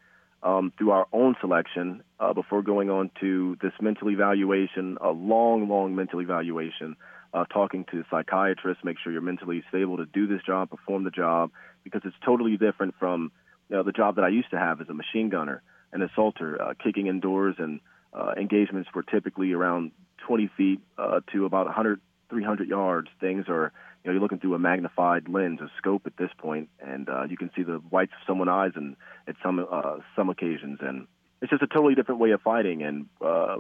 um, 0.44 0.74
through 0.78 0.92
our 0.92 1.08
own 1.14 1.36
selection 1.40 2.04
uh, 2.20 2.34
before 2.34 2.62
going 2.62 2.90
on 2.90 3.12
to 3.20 3.58
this 3.62 3.74
mental 3.80 4.10
evaluation, 4.10 4.98
a 5.02 5.10
long, 5.10 5.70
long 5.70 5.96
mental 5.96 6.22
evaluation, 6.22 6.96
uh, 7.34 7.46
talking 7.46 7.86
to 7.92 8.04
psychiatrists, 8.10 8.84
make 8.84 8.98
sure 9.02 9.12
you're 9.12 9.22
mentally 9.22 9.64
stable 9.70 9.98
to 9.98 10.06
do 10.06 10.28
this 10.28 10.42
job, 10.46 10.70
perform 10.70 11.04
the 11.04 11.12
job, 11.12 11.52
because 11.84 12.02
it's 12.04 12.16
totally 12.26 12.58
different 12.58 12.96
from 13.00 13.32
you 13.70 13.78
know, 13.78 13.84
the 13.84 13.92
job 13.92 14.16
that 14.16 14.26
I 14.26 14.30
used 14.30 14.52
to 14.52 14.60
have 14.60 14.82
as 14.82 14.90
a 14.90 14.94
machine 14.94 15.30
gunner, 15.30 15.62
an 15.94 16.02
assaulter, 16.02 16.62
uh, 16.62 16.74
kicking 16.84 17.08
indoors, 17.08 17.56
and 17.58 17.80
uh, 18.14 18.34
engagements 18.38 18.90
were 18.94 19.04
typically 19.04 19.54
around 19.54 19.92
20 20.28 20.50
feet 20.58 20.80
uh, 20.98 21.22
to 21.32 21.46
about 21.46 21.68
100, 21.68 22.02
300 22.32 22.68
yards. 22.68 23.10
Things 23.20 23.46
are, 23.48 23.72
you 24.04 24.10
know, 24.10 24.14
you're 24.14 24.22
looking 24.22 24.40
through 24.40 24.56
a 24.56 24.60
magnified 24.60 25.30
lens, 25.30 25.60
a 25.62 25.70
scope 25.78 26.04
at 26.08 26.18
this 26.18 26.32
point, 26.40 26.70
and 26.80 27.08
uh, 27.08 27.26
you 27.30 27.38
can 27.38 27.52
see 27.56 27.62
the 27.62 27.82
whites 27.92 28.14
of 28.14 28.26
someone's 28.26 28.50
eyes 28.50 28.72
and 28.76 28.96
at 29.28 29.36
some 29.44 29.64
uh, 29.72 29.98
some 30.16 30.30
occasions, 30.30 30.80
and 30.82 31.06
it's 31.42 31.52
just 31.52 31.62
a 31.62 31.68
totally 31.68 31.94
different 31.94 32.20
way 32.20 32.32
of 32.32 32.42
fighting. 32.42 32.82
And 32.82 33.06
uh, 33.24 33.58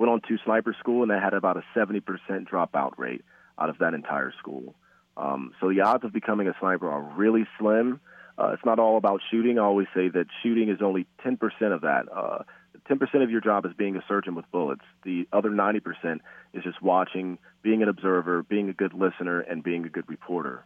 went 0.00 0.10
on 0.10 0.20
to 0.28 0.38
sniper 0.44 0.74
school, 0.78 1.02
and 1.02 1.10
they 1.10 1.18
had 1.22 1.34
about 1.34 1.58
a 1.58 1.64
70% 1.76 2.00
dropout 2.48 2.96
rate 2.96 3.22
out 3.58 3.68
of 3.68 3.78
that 3.78 3.92
entire 3.92 4.32
school. 4.38 4.74
Um, 5.16 5.52
so 5.60 5.68
the 5.68 5.82
odds 5.82 6.04
of 6.04 6.12
becoming 6.12 6.48
a 6.48 6.54
sniper 6.58 6.90
are 6.90 7.02
really 7.02 7.46
slim. 7.58 8.00
Uh, 8.38 8.52
it's 8.52 8.64
not 8.64 8.78
all 8.78 8.96
about 8.96 9.20
shooting. 9.30 9.58
I 9.58 9.62
always 9.62 9.88
say 9.94 10.08
that 10.08 10.26
shooting 10.42 10.70
is 10.70 10.78
only 10.80 11.06
10% 11.26 11.36
of 11.74 11.82
that. 11.82 12.06
Uh, 12.10 12.44
10% 12.90 13.22
of 13.22 13.30
your 13.30 13.40
job 13.40 13.64
is 13.66 13.72
being 13.76 13.96
a 13.96 14.02
surgeon 14.08 14.34
with 14.34 14.50
bullets. 14.50 14.82
The 15.04 15.28
other 15.32 15.50
90% 15.50 16.20
is 16.52 16.64
just 16.64 16.82
watching, 16.82 17.38
being 17.62 17.82
an 17.82 17.88
observer, 17.88 18.42
being 18.42 18.68
a 18.68 18.72
good 18.72 18.92
listener, 18.94 19.40
and 19.40 19.62
being 19.62 19.84
a 19.84 19.88
good 19.88 20.08
reporter. 20.08 20.64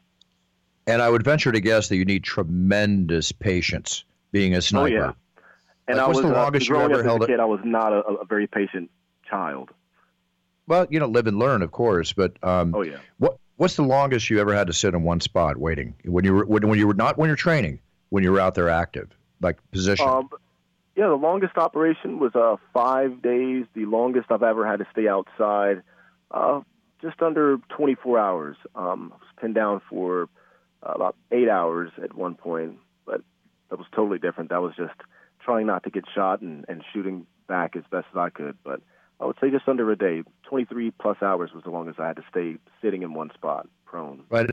And 0.86 1.02
I 1.02 1.08
would 1.08 1.22
venture 1.22 1.52
to 1.52 1.60
guess 1.60 1.88
that 1.88 1.96
you 1.96 2.04
need 2.04 2.24
tremendous 2.24 3.32
patience 3.32 4.04
being 4.32 4.54
a 4.54 4.62
sniper. 4.62 4.86
Oh 4.86 5.06
yeah. 5.06 5.12
And 5.86 5.98
Like, 5.98 6.06
I 6.06 6.08
was 6.08 6.20
the 6.22 6.28
uh, 6.28 6.32
longest 6.32 6.66
you 6.68 6.74
growing 6.74 6.92
ever 6.92 7.02
held 7.02 7.20
a 7.22 7.24
it? 7.24 7.28
kid. 7.28 7.40
I 7.40 7.44
was 7.44 7.60
not 7.64 7.92
a, 7.92 8.00
a 8.00 8.24
very 8.24 8.46
patient 8.46 8.90
child. 9.28 9.70
Well, 10.66 10.86
you 10.88 10.98
know, 10.98 11.06
live 11.06 11.26
and 11.26 11.38
learn, 11.38 11.60
of 11.62 11.72
course. 11.72 12.12
But 12.14 12.42
um, 12.42 12.74
Oh 12.74 12.82
yeah. 12.82 12.96
what 13.18 13.38
what's 13.56 13.76
the 13.76 13.82
longest 13.82 14.30
you 14.30 14.40
ever 14.40 14.54
had 14.54 14.66
to 14.68 14.72
sit 14.72 14.94
in 14.94 15.02
one 15.02 15.20
spot 15.20 15.58
waiting 15.58 15.94
when 16.04 16.24
you 16.24 16.34
were 16.34 16.46
when, 16.46 16.66
when 16.68 16.78
you 16.78 16.86
were 16.86 16.94
not 16.94 17.18
when 17.18 17.28
you're 17.28 17.36
training 17.36 17.80
when 18.08 18.24
you 18.24 18.32
were 18.32 18.40
out 18.40 18.54
there 18.54 18.68
active 18.70 19.10
like 19.40 19.58
position? 19.72 20.08
Um, 20.08 20.28
yeah, 20.96 21.08
the 21.08 21.14
longest 21.14 21.56
operation 21.56 22.18
was 22.18 22.34
uh, 22.34 22.56
five 22.72 23.20
days. 23.22 23.66
The 23.74 23.86
longest 23.86 24.30
I've 24.30 24.42
ever 24.42 24.66
had 24.66 24.78
to 24.78 24.86
stay 24.92 25.08
outside 25.08 25.82
Uh, 26.30 26.60
just 27.02 27.20
under 27.20 27.58
24 27.76 28.18
hours. 28.18 28.56
Um, 28.74 29.12
I 29.12 29.16
was 29.16 29.28
pinned 29.40 29.54
down 29.54 29.82
for 29.90 30.28
uh, 30.82 30.92
about 30.92 31.16
eight 31.30 31.48
hours 31.48 31.90
at 32.02 32.14
one 32.14 32.34
point, 32.34 32.78
but 33.06 33.20
that 33.68 33.78
was 33.78 33.86
totally 33.94 34.18
different. 34.18 34.50
That 34.50 34.62
was 34.62 34.74
just 34.76 34.94
trying 35.44 35.66
not 35.66 35.84
to 35.84 35.90
get 35.90 36.04
shot 36.14 36.40
and, 36.40 36.64
and 36.68 36.82
shooting 36.92 37.26
back 37.46 37.76
as 37.76 37.82
best 37.90 38.06
as 38.12 38.16
I 38.16 38.30
could. 38.30 38.56
But 38.64 38.80
I 39.20 39.26
would 39.26 39.36
say 39.40 39.50
just 39.50 39.68
under 39.68 39.90
a 39.92 39.96
day. 39.96 40.22
23 40.44 40.92
plus 40.92 41.18
hours 41.20 41.50
was 41.54 41.64
the 41.64 41.70
longest 41.70 42.00
I 42.00 42.06
had 42.06 42.16
to 42.16 42.24
stay 42.30 42.56
sitting 42.80 43.02
in 43.02 43.12
one 43.14 43.30
spot, 43.34 43.68
prone. 43.84 44.22
Right. 44.30 44.50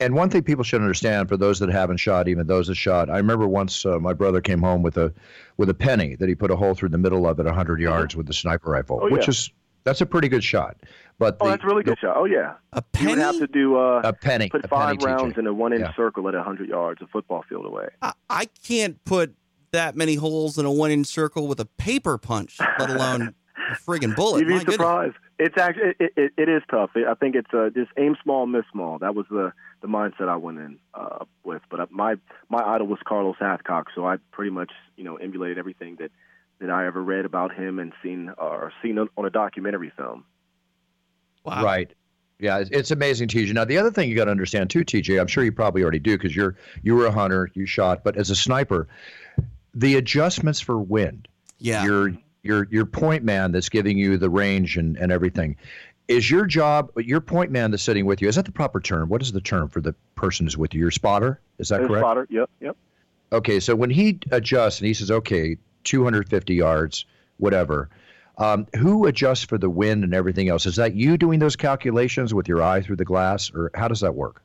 And 0.00 0.14
one 0.14 0.30
thing 0.30 0.42
people 0.42 0.64
should 0.64 0.80
understand, 0.80 1.28
for 1.28 1.36
those 1.36 1.58
that 1.58 1.68
haven't 1.68 1.98
shot, 1.98 2.26
even 2.26 2.46
those 2.46 2.68
that 2.68 2.74
shot, 2.76 3.10
I 3.10 3.18
remember 3.18 3.46
once 3.46 3.84
uh, 3.84 3.98
my 3.98 4.14
brother 4.14 4.40
came 4.40 4.60
home 4.62 4.82
with 4.82 4.96
a 4.96 5.12
with 5.58 5.68
a 5.68 5.74
penny 5.74 6.16
that 6.16 6.28
he 6.28 6.34
put 6.34 6.50
a 6.50 6.56
hole 6.56 6.74
through 6.74 6.88
the 6.88 6.98
middle 6.98 7.26
of 7.26 7.38
at 7.38 7.44
100 7.44 7.80
yards 7.80 8.16
with 8.16 8.26
the 8.26 8.32
sniper 8.32 8.70
rifle, 8.70 9.00
Oh, 9.02 9.10
which 9.10 9.24
yeah. 9.24 9.30
is 9.30 9.50
that's 9.84 10.00
a 10.00 10.06
pretty 10.06 10.28
good 10.28 10.42
shot. 10.42 10.76
But 11.18 11.36
Oh, 11.40 11.44
the- 11.44 11.50
that's 11.50 11.64
a 11.64 11.66
really 11.66 11.82
good 11.82 11.98
shot. 11.98 12.16
Oh, 12.16 12.24
yeah. 12.24 12.54
A 12.72 12.82
You 12.98 13.10
would 13.10 13.18
have 13.18 13.34
penny? 13.34 13.46
to 13.46 13.52
do 13.52 13.76
uh, 13.76 14.00
a 14.04 14.12
penny, 14.14 14.48
put 14.48 14.64
a 14.64 14.68
five 14.68 14.98
penny, 14.98 15.12
rounds 15.12 15.34
TJ. 15.34 15.38
in 15.38 15.46
a 15.46 15.52
one 15.52 15.72
inch 15.74 15.82
Yeah. 15.82 15.94
circle 15.94 16.26
at 16.28 16.34
100 16.34 16.68
yards, 16.68 17.02
a 17.02 17.06
football 17.06 17.44
field 17.48 17.66
away. 17.66 17.88
I, 18.00 18.12
I 18.30 18.46
can't 18.66 19.02
put 19.04 19.34
that 19.72 19.96
many 19.96 20.14
holes 20.14 20.56
in 20.58 20.64
a 20.64 20.72
one 20.72 20.90
inch 20.90 21.06
circle 21.08 21.46
with 21.46 21.60
a 21.60 21.66
paper 21.66 22.16
punch, 22.16 22.58
let 22.78 22.88
alone 22.90 23.34
a 23.70 23.74
friggin' 23.74 24.16
bullet. 24.16 24.40
You'd 24.40 24.48
be 24.48 24.54
My 24.54 24.64
goodness. 24.64 25.14
Surprised. 25.40 25.56
It's 25.56 25.60
actually 25.60 26.06
it, 26.06 26.12
it, 26.16 26.32
it 26.36 26.48
is 26.48 26.62
tough. 26.70 26.90
I 26.96 27.14
think 27.14 27.34
it's 27.34 27.52
uh, 27.52 27.70
just 27.74 27.90
aim 27.96 28.16
small, 28.22 28.46
miss 28.46 28.64
small. 28.72 28.98
That 28.98 29.14
was 29.14 29.26
the 29.30 29.52
the 29.80 29.88
mindset 29.88 30.28
I 30.28 30.36
went 30.36 30.58
in 30.58 30.78
uh, 30.94 31.24
with. 31.44 31.62
But 31.70 31.80
uh, 31.80 31.86
my 31.90 32.16
my 32.48 32.62
idol 32.62 32.86
was 32.86 32.98
Carlos 33.04 33.36
Hathcock, 33.40 33.84
so 33.94 34.06
I 34.06 34.16
pretty 34.32 34.50
much 34.50 34.72
you 34.96 35.04
know 35.04 35.16
emulated 35.16 35.58
everything 35.58 35.96
that 35.96 36.10
that 36.60 36.70
I 36.70 36.86
ever 36.86 37.02
read 37.02 37.24
about 37.24 37.54
him 37.54 37.78
and 37.78 37.92
seen 38.02 38.30
or 38.38 38.72
seen 38.82 38.98
on 38.98 39.08
on 39.16 39.24
a 39.24 39.30
documentary 39.30 39.92
film. 39.96 40.24
Wow. 41.44 41.64
Right. 41.64 41.90
Yeah, 42.38 42.58
it's, 42.58 42.70
it's 42.70 42.90
amazing, 42.90 43.28
TJ. 43.28 43.52
Now, 43.52 43.66
the 43.66 43.76
other 43.76 43.90
thing 43.90 44.08
you 44.08 44.16
got 44.16 44.24
to 44.24 44.30
understand 44.30 44.70
too, 44.70 44.80
TJ, 44.80 45.20
I'm 45.20 45.26
sure 45.26 45.44
you 45.44 45.52
probably 45.52 45.82
already 45.82 45.98
do 45.98 46.16
because 46.16 46.34
you're 46.34 46.56
you 46.82 46.94
were 46.94 47.06
a 47.06 47.12
hunter, 47.12 47.50
you 47.54 47.66
shot, 47.66 48.02
but 48.02 48.16
as 48.16 48.30
a 48.30 48.36
sniper, 48.36 48.88
the 49.74 49.96
adjustments 49.96 50.58
for 50.60 50.78
wind, 50.78 51.28
Yeah. 51.58 51.84
your 51.84 52.12
your 52.42 52.66
your 52.70 52.86
point 52.86 53.24
man 53.24 53.52
that's 53.52 53.68
giving 53.68 53.98
you 53.98 54.18
the 54.18 54.30
range 54.30 54.76
and, 54.76 54.96
and 54.96 55.12
everything, 55.12 55.56
is 56.08 56.30
your 56.30 56.46
job. 56.46 56.90
Your 56.96 57.20
point 57.20 57.50
man 57.50 57.70
that's 57.70 57.82
sitting 57.82 58.06
with 58.06 58.22
you. 58.22 58.28
Is 58.28 58.36
that 58.36 58.44
the 58.44 58.52
proper 58.52 58.80
term? 58.80 59.08
What 59.08 59.22
is 59.22 59.32
the 59.32 59.40
term 59.40 59.68
for 59.68 59.80
the 59.80 59.94
person 60.14 60.46
who's 60.46 60.56
with 60.56 60.74
you? 60.74 60.80
Your 60.80 60.90
spotter. 60.90 61.40
Is 61.58 61.68
that 61.68 61.80
correct? 61.86 62.02
spotter, 62.02 62.26
yep, 62.30 62.50
yep. 62.60 62.76
Okay, 63.32 63.60
so 63.60 63.76
when 63.76 63.90
he 63.90 64.18
adjusts 64.30 64.80
and 64.80 64.88
he 64.88 64.94
says, 64.94 65.10
okay, 65.10 65.56
250 65.84 66.54
yards, 66.54 67.04
whatever, 67.36 67.88
um, 68.38 68.66
who 68.76 69.06
adjusts 69.06 69.44
for 69.44 69.58
the 69.58 69.70
wind 69.70 70.02
and 70.02 70.14
everything 70.14 70.48
else? 70.48 70.66
Is 70.66 70.76
that 70.76 70.94
you 70.94 71.16
doing 71.16 71.38
those 71.38 71.54
calculations 71.54 72.34
with 72.34 72.48
your 72.48 72.62
eye 72.62 72.80
through 72.80 72.96
the 72.96 73.04
glass, 73.04 73.52
or 73.54 73.70
how 73.74 73.86
does 73.86 74.00
that 74.00 74.14
work? 74.14 74.42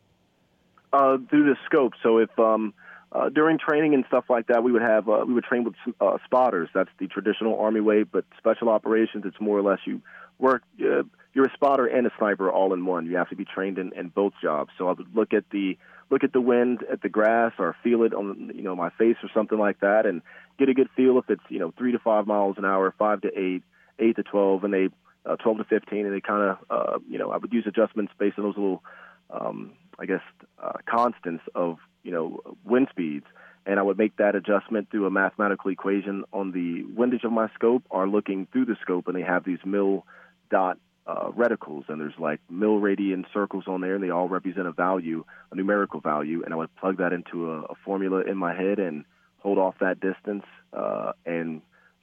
uh, 0.95 1.17
through 1.29 1.43
the 1.43 1.55
scope. 1.65 1.93
So 2.01 2.17
if 2.17 2.37
um, 2.39 2.73
uh, 3.15 3.29
during 3.29 3.57
training 3.57 3.93
and 3.93 4.03
stuff 4.07 4.25
like 4.29 4.47
that, 4.47 4.61
we 4.63 4.71
would 4.71 4.81
have 4.81 5.07
uh, 5.07 5.23
we 5.25 5.33
would 5.33 5.45
train 5.45 5.63
with 5.63 5.75
uh, 6.01 6.17
spotters. 6.25 6.67
That's 6.73 6.89
the 6.99 7.07
traditional 7.07 7.57
Army 7.59 7.79
way. 7.79 8.03
But 8.03 8.25
special 8.37 8.67
operations, 8.67 9.23
it's 9.25 9.39
more 9.39 9.57
or 9.57 9.61
less 9.61 9.79
you 9.85 10.01
work. 10.37 10.63
Uh, 10.81 11.03
you're 11.33 11.45
a 11.45 11.53
spotter 11.53 11.85
and 11.85 12.05
a 12.07 12.11
sniper 12.17 12.51
all 12.51 12.73
in 12.73 12.85
one. 12.85 13.05
You 13.05 13.15
have 13.15 13.29
to 13.29 13.35
be 13.35 13.45
trained 13.45 13.77
in, 13.77 13.93
in 13.93 14.09
both 14.09 14.33
jobs. 14.41 14.71
So 14.77 14.89
I 14.89 14.93
would 14.93 15.15
look 15.15 15.33
at 15.33 15.45
the 15.51 15.77
look 16.09 16.25
at 16.25 16.33
the 16.33 16.41
wind, 16.41 16.83
at 16.91 17.01
the 17.01 17.09
grass, 17.09 17.53
or 17.57 17.75
feel 17.83 18.03
it 18.03 18.13
on 18.13 18.51
you 18.53 18.63
know 18.63 18.75
my 18.75 18.89
face 18.97 19.17
or 19.23 19.29
something 19.33 19.57
like 19.57 19.79
that, 19.79 20.05
and 20.05 20.21
get 20.59 20.67
a 20.67 20.73
good 20.73 20.89
feel 20.97 21.17
if 21.17 21.29
it's 21.29 21.43
you 21.47 21.59
know 21.59 21.73
three 21.77 21.93
to 21.93 21.99
five 21.99 22.27
miles 22.27 22.57
an 22.57 22.65
hour, 22.65 22.93
five 22.99 23.21
to 23.21 23.29
eight, 23.29 23.63
eight 23.97 24.17
to 24.17 24.23
twelve, 24.23 24.65
and 24.65 24.73
they 24.73 24.89
uh, 25.25 25.37
twelve 25.37 25.57
to 25.59 25.63
fifteen, 25.63 26.05
and 26.05 26.13
they 26.13 26.21
kind 26.21 26.49
of 26.49 26.57
uh, 26.69 26.99
you 27.09 27.17
know 27.17 27.31
I 27.31 27.37
would 27.37 27.53
use 27.53 27.65
adjustments 27.65 28.11
based 28.19 28.37
on 28.37 28.43
those 28.43 28.57
little 28.57 28.83
um, 29.29 29.73
I 29.99 30.05
guess, 30.05 30.21
uh, 30.61 30.73
constants 30.85 31.43
of 31.53 31.77
you 32.03 32.11
know 32.11 32.41
wind 32.63 32.87
speeds, 32.91 33.25
and 33.65 33.79
I 33.79 33.83
would 33.83 33.97
make 33.97 34.17
that 34.17 34.35
adjustment 34.35 34.89
through 34.91 35.05
a 35.05 35.11
mathematical 35.11 35.71
equation 35.71 36.23
on 36.33 36.51
the 36.51 36.83
windage 36.83 37.23
of 37.23 37.31
my 37.31 37.49
scope, 37.55 37.83
or 37.89 38.07
looking 38.07 38.47
through 38.51 38.65
the 38.65 38.77
scope, 38.81 39.07
and 39.07 39.15
they 39.15 39.23
have 39.23 39.43
these 39.43 39.59
mil 39.65 40.05
dot 40.49 40.77
uh, 41.07 41.29
reticles, 41.31 41.87
and 41.89 42.01
there's 42.01 42.17
like 42.17 42.39
mil 42.49 42.79
radian 42.79 43.25
circles 43.33 43.65
on 43.67 43.81
there, 43.81 43.95
and 43.95 44.03
they 44.03 44.09
all 44.09 44.27
represent 44.27 44.67
a 44.67 44.71
value, 44.71 45.23
a 45.51 45.55
numerical 45.55 45.99
value, 45.99 46.43
and 46.43 46.53
I 46.53 46.57
would 46.57 46.75
plug 46.75 46.97
that 46.97 47.13
into 47.13 47.51
a, 47.51 47.61
a 47.61 47.75
formula 47.83 48.21
in 48.21 48.37
my 48.37 48.53
head 48.55 48.79
and 48.79 49.05
hold 49.39 49.57
off 49.57 49.75
that 49.79 49.99
distance 49.99 50.43
uh, 50.73 51.13
and 51.25 51.61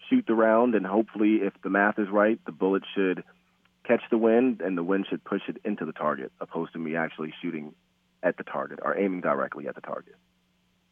shoot 0.08 0.24
the 0.26 0.34
round, 0.34 0.74
and 0.74 0.86
hopefully, 0.86 1.40
if 1.42 1.52
the 1.62 1.70
math 1.70 1.98
is 1.98 2.08
right, 2.08 2.38
the 2.46 2.52
bullet 2.52 2.82
should 2.94 3.24
catch 3.84 4.02
the 4.10 4.18
wind, 4.18 4.60
and 4.60 4.76
the 4.76 4.82
wind 4.82 5.06
should 5.08 5.24
push 5.24 5.42
it 5.48 5.56
into 5.64 5.84
the 5.84 5.92
target, 5.92 6.32
opposed 6.40 6.72
to 6.74 6.78
me 6.78 6.96
actually 6.96 7.32
shooting 7.42 7.74
at 8.22 8.36
the 8.36 8.44
target 8.44 8.78
or 8.82 8.96
aiming 8.96 9.20
directly 9.20 9.66
at 9.68 9.74
the 9.74 9.80
target. 9.80 10.14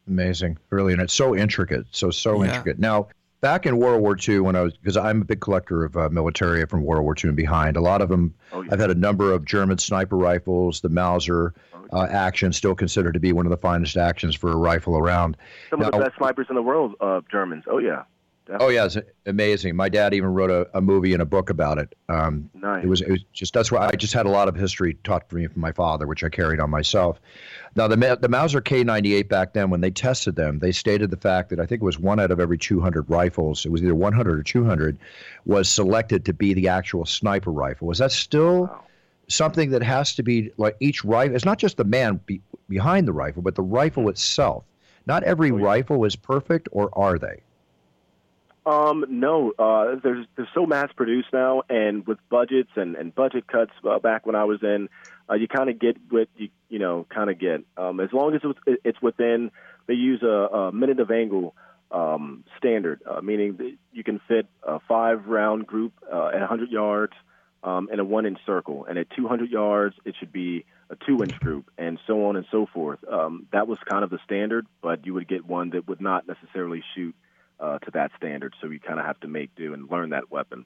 Amazing, 0.07 0.57
really, 0.69 0.93
and 0.93 1.01
it's 1.01 1.13
so 1.13 1.35
intricate, 1.35 1.85
so 1.91 2.09
so 2.11 2.43
Yeah. 2.43 2.49
intricate. 2.49 2.79
Now, 2.79 3.07
back 3.39 3.65
in 3.65 3.77
World 3.77 4.01
War 4.01 4.17
II, 4.17 4.39
when 4.41 4.55
I 4.55 4.61
was 4.61 4.75
because 4.75 4.97
I'm 4.97 5.21
a 5.21 5.25
big 5.25 5.39
collector 5.39 5.85
of 5.85 5.95
uh, 5.95 6.09
military 6.09 6.65
from 6.65 6.83
World 6.83 7.03
War 7.03 7.15
II 7.15 7.29
and 7.29 7.37
behind, 7.37 7.77
a 7.77 7.81
lot 7.81 8.01
of 8.01 8.09
them. 8.09 8.33
Oh, 8.51 8.61
yeah. 8.61 8.69
I've 8.73 8.79
had 8.79 8.89
a 8.89 8.95
number 8.95 9.31
of 9.31 9.45
German 9.45 9.77
sniper 9.77 10.17
rifles, 10.17 10.81
the 10.81 10.89
Mauser 10.89 11.53
uh, 11.93 12.07
action, 12.09 12.51
still 12.53 12.73
considered 12.75 13.13
to 13.13 13.19
be 13.19 13.31
one 13.31 13.45
of 13.45 13.49
the 13.51 13.57
finest 13.57 13.95
actions 13.97 14.35
for 14.35 14.51
a 14.51 14.55
rifle 14.55 14.97
around. 14.97 15.37
Some 15.69 15.81
of 15.81 15.91
the 15.91 15.99
best 15.99 16.17
snipers 16.17 16.47
in 16.49 16.55
the 16.55 16.61
world, 16.61 16.95
uh, 16.99 17.21
Germans. 17.31 17.63
Oh 17.67 17.77
yeah, 17.77 18.03
Oh 18.49 18.69
yeah, 18.69 18.85
it's 18.85 18.97
amazing. 19.25 19.75
My 19.75 19.87
dad 19.87 20.13
even 20.13 20.33
wrote 20.33 20.49
a, 20.49 20.67
a 20.77 20.81
movie 20.81 21.13
and 21.13 21.21
a 21.21 21.25
book 21.25 21.49
about 21.49 21.77
it. 21.77 21.95
Um, 22.09 22.49
nice. 22.53 22.83
It 22.83 22.87
was, 22.87 23.01
it 23.01 23.09
was 23.11 23.23
just 23.31 23.53
that's 23.53 23.71
why 23.71 23.87
I 23.87 23.95
just 23.95 24.13
had 24.13 24.25
a 24.25 24.29
lot 24.29 24.47
of 24.49 24.55
history 24.55 24.95
taught 25.03 25.29
to 25.29 25.35
me 25.35 25.47
from 25.47 25.61
my 25.61 25.71
father, 25.71 26.05
which 26.07 26.23
I 26.23 26.29
carried 26.29 26.59
on 26.59 26.69
myself. 26.69 27.21
Now 27.75 27.87
the 27.87 27.95
the 28.19 28.27
Mauser 28.27 28.59
K98 28.59 29.29
back 29.29 29.53
then, 29.53 29.69
when 29.69 29.79
they 29.79 29.91
tested 29.91 30.35
them, 30.35 30.59
they 30.59 30.71
stated 30.73 31.11
the 31.11 31.17
fact 31.17 31.49
that 31.51 31.59
I 31.59 31.65
think 31.65 31.81
it 31.81 31.85
was 31.85 31.99
one 31.99 32.19
out 32.19 32.31
of 32.31 32.39
every 32.39 32.57
200 32.57 33.09
rifles, 33.09 33.65
it 33.65 33.71
was 33.71 33.81
either 33.83 33.95
100 33.95 34.39
or 34.39 34.43
200, 34.43 34.97
was 35.45 35.69
selected 35.69 36.25
to 36.25 36.33
be 36.33 36.53
the 36.53 36.67
actual 36.67 37.05
sniper 37.05 37.51
rifle. 37.51 37.87
Was 37.87 37.99
that 37.99 38.11
still 38.11 38.63
Wow. 38.63 38.83
something 39.29 39.69
that 39.69 39.83
has 39.83 40.13
to 40.15 40.23
be 40.23 40.51
like 40.57 40.75
each 40.81 41.05
rifle? 41.05 41.35
It's 41.35 41.45
not 41.45 41.57
just 41.59 41.77
the 41.77 41.85
man 41.85 42.19
be, 42.25 42.41
behind 42.67 43.07
the 43.07 43.13
rifle, 43.13 43.41
but 43.43 43.55
the 43.55 43.61
rifle 43.63 44.09
itself. 44.09 44.65
Not 45.05 45.23
every 45.23 45.51
Oh, 45.51 45.57
yeah. 45.57 45.65
rifle 45.65 46.03
is 46.05 46.15
perfect, 46.17 46.67
or 46.71 46.89
are 46.97 47.17
they? 47.17 47.41
Um, 48.65 49.05
no, 49.09 49.51
uh, 49.57 49.95
there's 50.03 50.27
they're 50.35 50.49
so 50.53 50.67
mass 50.67 50.89
produced 50.95 51.29
now, 51.33 51.63
and 51.67 52.05
with 52.05 52.19
budgets 52.29 52.69
and, 52.75 52.95
and 52.95 53.13
budget 53.13 53.47
cuts 53.47 53.71
uh, 53.89 53.97
back 53.97 54.25
when 54.27 54.35
I 54.35 54.43
was 54.43 54.59
in, 54.61 54.87
uh, 55.29 55.33
you 55.33 55.47
kind 55.47 55.69
of 55.69 55.79
get 55.79 55.97
what 56.09 56.27
you 56.37 56.49
you 56.69 56.77
know 56.77 57.07
kind 57.09 57.31
of 57.31 57.39
get. 57.39 57.63
Um, 57.75 57.99
as 57.99 58.09
long 58.13 58.35
as 58.35 58.41
it's, 58.43 58.79
it's 58.83 59.01
within, 59.01 59.49
they 59.87 59.95
use 59.95 60.21
a, 60.21 60.27
a 60.27 60.71
minute 60.71 60.99
of 60.99 61.09
angle 61.09 61.55
um, 61.91 62.43
standard, 62.57 63.01
uh, 63.09 63.21
meaning 63.21 63.57
that 63.57 63.75
you 63.93 64.03
can 64.03 64.21
fit 64.27 64.45
a 64.61 64.79
five 64.87 65.25
round 65.25 65.65
group 65.65 65.93
uh, 66.11 66.27
at 66.27 66.41
100 66.41 66.69
yards 66.69 67.13
um, 67.63 67.89
in 67.91 67.99
a 67.99 68.03
one 68.05 68.27
inch 68.27 68.39
circle, 68.45 68.85
and 68.85 68.99
at 68.99 69.07
200 69.15 69.49
yards 69.49 69.95
it 70.05 70.13
should 70.19 70.31
be 70.31 70.65
a 70.91 70.95
two 71.07 71.23
inch 71.23 71.39
group, 71.39 71.71
and 71.79 71.97
so 72.05 72.25
on 72.25 72.35
and 72.35 72.45
so 72.51 72.67
forth. 72.71 72.99
Um, 73.09 73.47
that 73.53 73.67
was 73.67 73.79
kind 73.89 74.03
of 74.03 74.11
the 74.11 74.19
standard, 74.23 74.67
but 74.83 75.03
you 75.07 75.15
would 75.15 75.27
get 75.27 75.47
one 75.47 75.71
that 75.71 75.87
would 75.87 76.01
not 76.01 76.27
necessarily 76.27 76.83
shoot 76.93 77.15
uh, 77.61 77.79
to 77.79 77.91
that 77.91 78.11
standard. 78.17 78.53
So 78.59 78.67
you 78.67 78.79
kind 78.79 78.99
of 78.99 79.05
have 79.05 79.19
to 79.21 79.27
make 79.27 79.55
do 79.55 79.73
and 79.73 79.89
learn 79.89 80.09
that 80.09 80.31
weapon. 80.31 80.65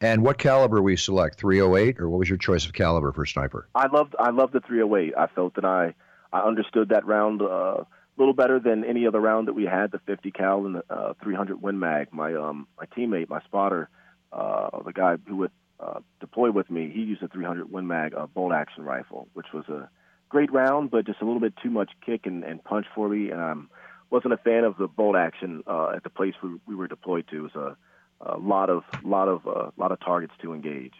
And 0.00 0.22
what 0.22 0.38
caliber 0.38 0.80
we 0.80 0.96
select? 0.96 1.40
308, 1.40 1.98
or 2.00 2.08
what 2.08 2.18
was 2.18 2.28
your 2.28 2.38
choice 2.38 2.66
of 2.66 2.72
caliber 2.72 3.12
for 3.12 3.26
sniper? 3.26 3.68
I 3.74 3.88
loved 3.88 4.14
I 4.18 4.30
loved 4.30 4.52
the 4.52 4.60
308. 4.60 5.14
I 5.16 5.26
felt 5.26 5.54
that 5.54 5.64
I 5.64 5.94
I 6.32 6.40
understood 6.40 6.90
that 6.90 7.04
round 7.04 7.42
uh, 7.42 7.46
a 7.46 7.86
little 8.16 8.34
better 8.34 8.60
than 8.60 8.84
any 8.84 9.06
other 9.06 9.20
round 9.20 9.48
that 9.48 9.54
we 9.54 9.64
had. 9.64 9.90
The 9.90 9.98
50 10.00 10.30
cal 10.30 10.66
and 10.66 10.76
the 10.76 10.84
uh, 10.88 11.14
300 11.22 11.60
Win 11.60 11.80
Mag. 11.80 12.12
My 12.12 12.34
um 12.34 12.68
my 12.78 12.86
teammate, 12.86 13.28
my 13.28 13.40
spotter, 13.42 13.88
uh, 14.32 14.82
the 14.84 14.92
guy 14.92 15.16
who 15.26 15.36
would 15.36 15.50
uh, 15.80 16.00
deploy 16.20 16.50
with 16.52 16.70
me, 16.70 16.90
he 16.92 17.02
used 17.02 17.22
a 17.22 17.28
300 17.28 17.70
Win 17.72 17.88
Mag 17.88 18.14
uh, 18.14 18.26
bolt 18.26 18.52
action 18.52 18.84
rifle, 18.84 19.28
which 19.34 19.46
was 19.52 19.64
a 19.68 19.88
great 20.28 20.52
round, 20.52 20.90
but 20.90 21.06
just 21.06 21.20
a 21.20 21.24
little 21.24 21.40
bit 21.40 21.54
too 21.62 21.70
much 21.70 21.90
kick 22.04 22.26
and, 22.26 22.44
and 22.44 22.62
punch 22.62 22.86
for 22.94 23.08
me, 23.08 23.30
and 23.30 23.40
I'm 23.40 23.70
wasn't 24.10 24.32
a 24.34 24.38
fan 24.38 24.64
of 24.64 24.76
the 24.76 24.86
bolt 24.88 25.16
action 25.16 25.62
uh, 25.66 25.90
at 25.96 26.02
the 26.02 26.10
place 26.10 26.34
we, 26.42 26.50
we 26.66 26.74
were 26.74 26.88
deployed 26.88 27.26
to. 27.30 27.36
It 27.46 27.54
was 27.54 27.54
a, 27.54 27.76
a 28.34 28.38
lot 28.38 28.70
of 28.70 28.82
lot 29.04 29.28
of 29.28 29.46
uh, 29.46 29.70
lot 29.76 29.92
of 29.92 30.00
targets 30.00 30.32
to 30.42 30.52
engage. 30.54 30.94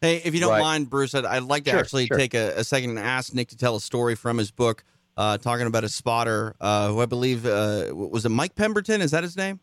Hey, 0.00 0.20
if 0.24 0.34
you 0.34 0.40
don't 0.40 0.50
Right. 0.50 0.60
mind, 0.60 0.90
Bruce, 0.90 1.14
I'd, 1.14 1.24
I'd 1.24 1.44
like 1.44 1.64
to 1.64 1.70
Sure, 1.70 1.78
actually 1.80 2.06
sure. 2.06 2.18
take 2.18 2.34
a, 2.34 2.52
a 2.58 2.64
second 2.64 2.90
and 2.90 2.98
ask 2.98 3.32
Nick 3.34 3.48
to 3.48 3.56
tell 3.56 3.76
a 3.76 3.80
story 3.80 4.14
from 4.14 4.36
his 4.38 4.50
book, 4.50 4.84
uh, 5.16 5.38
talking 5.38 5.66
about 5.66 5.84
a 5.84 5.88
spotter 5.88 6.54
uh, 6.60 6.88
who 6.88 7.00
I 7.00 7.06
believe 7.06 7.46
uh, 7.46 7.86
was 7.94 8.26
it 8.26 8.30
Mike 8.30 8.54
Pemberton? 8.54 9.00
Is 9.00 9.12
that 9.12 9.22
his 9.22 9.36
name? 9.36 9.60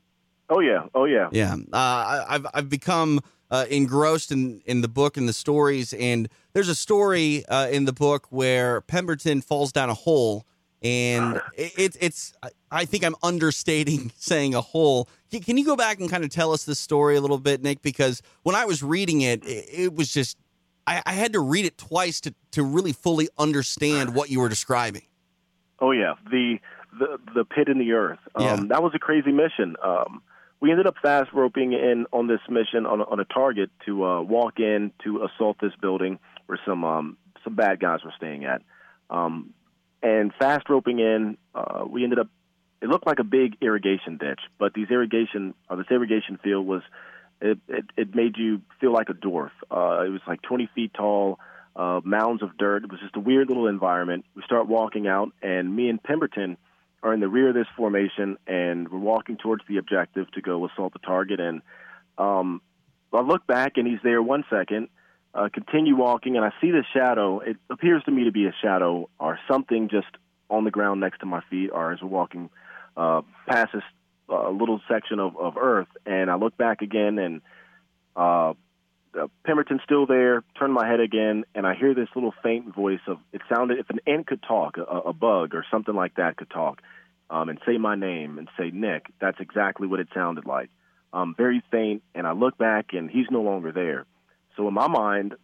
Oh 0.49 0.59
yeah, 0.59 0.85
oh 0.95 1.05
yeah. 1.05 1.29
Yeah, 1.31 1.53
uh, 1.71 1.77
I- 1.77 2.25
I've 2.29 2.47
I've 2.53 2.69
become 2.69 3.19
uh, 3.51 3.65
engrossed 3.69 4.31
in 4.31 4.61
in 4.65 4.81
the 4.81 4.87
book 4.87 5.15
and 5.17 5.27
the 5.29 5.33
stories, 5.33 5.93
and 5.93 6.27
there's 6.53 6.69
a 6.69 6.75
story 6.75 7.45
uh, 7.47 7.67
in 7.67 7.85
the 7.85 7.93
book 7.93 8.27
where 8.31 8.81
Pemberton 8.81 9.41
falls 9.41 9.71
down 9.71 9.89
a 9.89 9.93
hole, 9.93 10.45
and 10.81 11.41
it, 11.55 11.73
it's 11.77 11.97
it's 11.99 12.33
I- 12.71 12.85
think 12.85 13.03
I'm 13.03 13.15
understating 13.23 14.11
saying 14.17 14.55
a 14.55 14.61
hole. 14.61 15.07
Can, 15.31 15.41
can 15.41 15.57
you 15.57 15.65
go 15.65 15.75
back 15.75 15.99
and 15.99 16.09
kind 16.09 16.23
of 16.23 16.29
tell 16.29 16.51
us 16.51 16.63
the 16.63 16.75
story 16.75 17.15
a 17.15 17.21
little 17.21 17.37
bit, 17.37 17.61
Nick? 17.61 17.81
Because 17.81 18.21
when 18.43 18.55
I 18.55 18.65
was 18.65 18.81
reading 18.83 19.21
it, 19.21 19.45
it, 19.45 19.65
it 19.71 19.93
was 19.95 20.11
just 20.13 20.37
I, 20.87 21.01
I 21.05 21.13
had 21.13 21.33
to 21.33 21.39
read 21.39 21.65
it 21.65 21.77
twice 21.77 22.19
to 22.21 22.33
to 22.51 22.63
really 22.63 22.93
fully 22.93 23.29
understand 23.37 24.15
what 24.15 24.29
you 24.29 24.39
were 24.39 24.49
describing. 24.49 25.03
Oh 25.79 25.91
yeah, 25.91 26.13
the 26.29 26.59
the 26.97 27.19
the 27.35 27.45
pit 27.45 27.67
in 27.67 27.77
the 27.79 27.91
earth. 27.93 28.19
Um, 28.35 28.43
Yeah. 28.43 28.55
That 28.69 28.83
was 28.83 28.93
a 28.95 28.99
crazy 28.99 29.31
mission. 29.31 29.75
Um, 29.83 30.21
we 30.59 30.69
ended 30.71 30.85
up 30.87 30.95
fast 31.01 31.31
roping 31.33 31.73
in 31.73 32.05
on 32.11 32.27
this 32.27 32.41
mission 32.49 32.85
on 32.85 33.01
a, 33.01 33.03
on 33.05 33.19
a 33.19 33.25
target 33.25 33.71
to 33.85 34.05
uh, 34.05 34.21
walk 34.21 34.59
in 34.59 34.91
to 35.03 35.23
assault 35.23 35.57
this 35.59 35.73
building 35.81 36.19
where 36.45 36.59
some 36.65 36.83
um, 36.83 37.17
some 37.43 37.55
bad 37.55 37.79
guys 37.79 37.99
were 38.03 38.13
staying 38.15 38.45
at. 38.45 38.61
Um, 39.09 39.53
and 40.01 40.33
fast 40.39 40.69
roping 40.69 40.99
in, 40.99 41.37
uh, 41.53 41.83
we 41.87 42.03
ended 42.03 42.19
up. 42.19 42.27
It 42.81 42.89
looked 42.89 43.05
like 43.05 43.19
a 43.19 43.23
big 43.23 43.57
irrigation 43.61 44.17
ditch, 44.17 44.39
but 44.57 44.73
these 44.73 44.89
irrigation 44.89 45.53
or 45.69 45.77
this 45.77 45.87
irrigation 45.89 46.37
field 46.43 46.65
was. 46.65 46.81
It, 47.43 47.57
it, 47.67 47.85
it 47.97 48.13
made 48.13 48.37
you 48.37 48.61
feel 48.79 48.93
like 48.93 49.09
a 49.09 49.15
dwarf. 49.15 49.49
Uh, 49.71 50.03
it 50.05 50.09
was 50.09 50.21
like 50.27 50.43
20 50.43 50.69
feet 50.75 50.93
tall, 50.93 51.39
uh, 51.75 51.99
mounds 52.03 52.43
of 52.43 52.55
dirt. 52.55 52.83
It 52.83 52.91
was 52.91 52.99
just 52.99 53.15
a 53.15 53.19
weird 53.19 53.47
little 53.47 53.65
environment. 53.65 54.25
We 54.35 54.43
start 54.43 54.67
walking 54.67 55.07
out, 55.07 55.31
and 55.41 55.75
me 55.75 55.89
and 55.89 56.01
Pemberton 56.01 56.57
are 57.03 57.13
in 57.13 57.19
the 57.19 57.27
rear 57.27 57.49
of 57.49 57.55
this 57.55 57.67
formation, 57.75 58.37
and 58.45 58.87
we're 58.89 58.99
walking 58.99 59.37
towards 59.37 59.63
the 59.67 59.77
objective 59.77 60.29
to 60.33 60.41
go 60.41 60.65
assault 60.67 60.93
the 60.93 60.99
target. 60.99 61.39
And 61.39 61.61
um, 62.17 62.61
I 63.11 63.21
look 63.21 63.47
back, 63.47 63.73
and 63.77 63.87
he's 63.87 63.99
there 64.03 64.21
one 64.21 64.43
second. 64.49 64.89
Uh, 65.33 65.47
continue 65.53 65.95
walking, 65.95 66.35
and 66.35 66.43
I 66.43 66.51
see 66.59 66.71
the 66.71 66.83
shadow. 66.93 67.39
It 67.39 67.55
appears 67.69 68.03
to 68.03 68.11
me 68.11 68.25
to 68.25 68.31
be 68.31 68.47
a 68.47 68.53
shadow 68.61 69.09
or 69.17 69.39
something 69.49 69.87
just 69.87 70.07
on 70.49 70.65
the 70.65 70.71
ground 70.71 70.99
next 70.99 71.19
to 71.19 71.25
my 71.25 71.41
feet, 71.49 71.69
or 71.71 71.93
as 71.93 72.01
we're 72.01 72.09
walking 72.09 72.49
uh, 72.97 73.21
past 73.47 73.71
this 73.73 73.83
uh, 74.29 74.49
little 74.49 74.81
section 74.89 75.19
of, 75.19 75.37
of 75.37 75.55
earth. 75.55 75.87
And 76.05 76.29
I 76.29 76.35
look 76.35 76.57
back 76.57 76.81
again, 76.81 77.17
and 77.17 77.41
uh, 78.13 78.53
uh, 79.17 79.27
Pemberton's 79.45 79.81
still 79.85 80.05
there. 80.05 80.43
Turn 80.59 80.71
my 80.73 80.85
head 80.85 80.99
again, 80.99 81.45
and 81.55 81.65
I 81.65 81.75
hear 81.75 81.93
this 81.93 82.09
little 82.13 82.33
faint 82.43 82.75
voice 82.75 82.99
of. 83.07 83.17
It 83.31 83.41
sounded 83.53 83.79
if 83.79 83.89
an 83.89 83.99
ant 84.05 84.27
could 84.27 84.43
talk, 84.43 84.77
a, 84.77 84.81
a 84.83 85.13
bug 85.13 85.55
or 85.55 85.65
something 85.71 85.95
like 85.95 86.15
that 86.15 86.35
could 86.35 86.49
talk, 86.49 86.81
um, 87.29 87.47
and 87.47 87.57
say 87.65 87.77
my 87.77 87.95
name 87.95 88.37
and 88.37 88.49
say 88.57 88.71
Nick. 88.71 89.05
That's 89.21 89.39
exactly 89.39 89.87
what 89.87 90.01
it 90.01 90.09
sounded 90.13 90.45
like. 90.45 90.69
Um, 91.13 91.35
very 91.37 91.63
faint, 91.71 92.03
and 92.15 92.27
I 92.27 92.33
look 92.33 92.57
back, 92.57 92.87
and 92.93 93.09
he's 93.09 93.27
no 93.29 93.41
longer 93.41 93.71
there. 93.71 94.05
So 94.55 94.67
in 94.67 94.73
my 94.73 94.87
mind, 94.87 95.35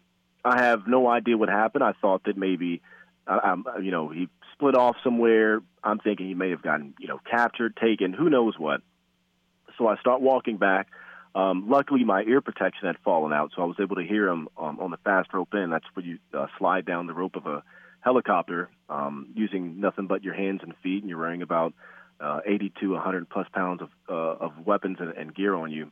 I 0.44 0.62
have 0.62 0.86
no 0.86 1.08
idea 1.08 1.36
what 1.36 1.48
happened. 1.48 1.84
I 1.84 1.92
thought 2.00 2.24
that 2.24 2.36
maybe, 2.36 2.82
um, 3.26 3.66
you 3.82 3.90
know, 3.90 4.08
he 4.08 4.28
split 4.54 4.74
off 4.74 4.96
somewhere. 5.02 5.60
I'm 5.82 5.98
thinking 5.98 6.26
he 6.26 6.34
may 6.34 6.50
have 6.50 6.62
gotten, 6.62 6.94
you 6.98 7.08
know, 7.08 7.20
captured, 7.30 7.76
taken, 7.76 8.12
who 8.12 8.30
knows 8.30 8.54
what. 8.58 8.80
So 9.76 9.86
I 9.86 9.96
start 9.98 10.20
walking 10.20 10.56
back. 10.56 10.88
Um, 11.34 11.68
luckily, 11.68 12.04
my 12.04 12.22
ear 12.22 12.40
protection 12.40 12.86
had 12.86 12.96
fallen 13.04 13.32
out, 13.32 13.52
so 13.54 13.62
I 13.62 13.66
was 13.66 13.76
able 13.80 13.96
to 13.96 14.02
hear 14.02 14.28
him 14.28 14.48
um, 14.58 14.80
on 14.80 14.90
the 14.90 14.96
fast 14.98 15.32
rope 15.32 15.54
in. 15.54 15.70
That's 15.70 15.84
where 15.94 16.04
you 16.04 16.18
uh, 16.34 16.46
slide 16.58 16.84
down 16.86 17.06
the 17.06 17.12
rope 17.14 17.36
of 17.36 17.46
a 17.46 17.62
helicopter 18.00 18.70
um, 18.88 19.28
using 19.34 19.80
nothing 19.80 20.06
but 20.06 20.24
your 20.24 20.34
hands 20.34 20.60
and 20.62 20.74
feet, 20.82 21.02
and 21.02 21.08
you're 21.08 21.18
wearing 21.18 21.42
about 21.42 21.74
uh, 22.20 22.40
80 22.44 22.72
to 22.80 22.92
100 22.92 23.28
plus 23.28 23.46
pounds 23.52 23.82
of, 23.82 23.90
uh, 24.08 24.44
of 24.44 24.66
weapons 24.66 24.96
and, 25.00 25.10
and 25.10 25.34
gear 25.34 25.54
on 25.54 25.70
you. 25.70 25.90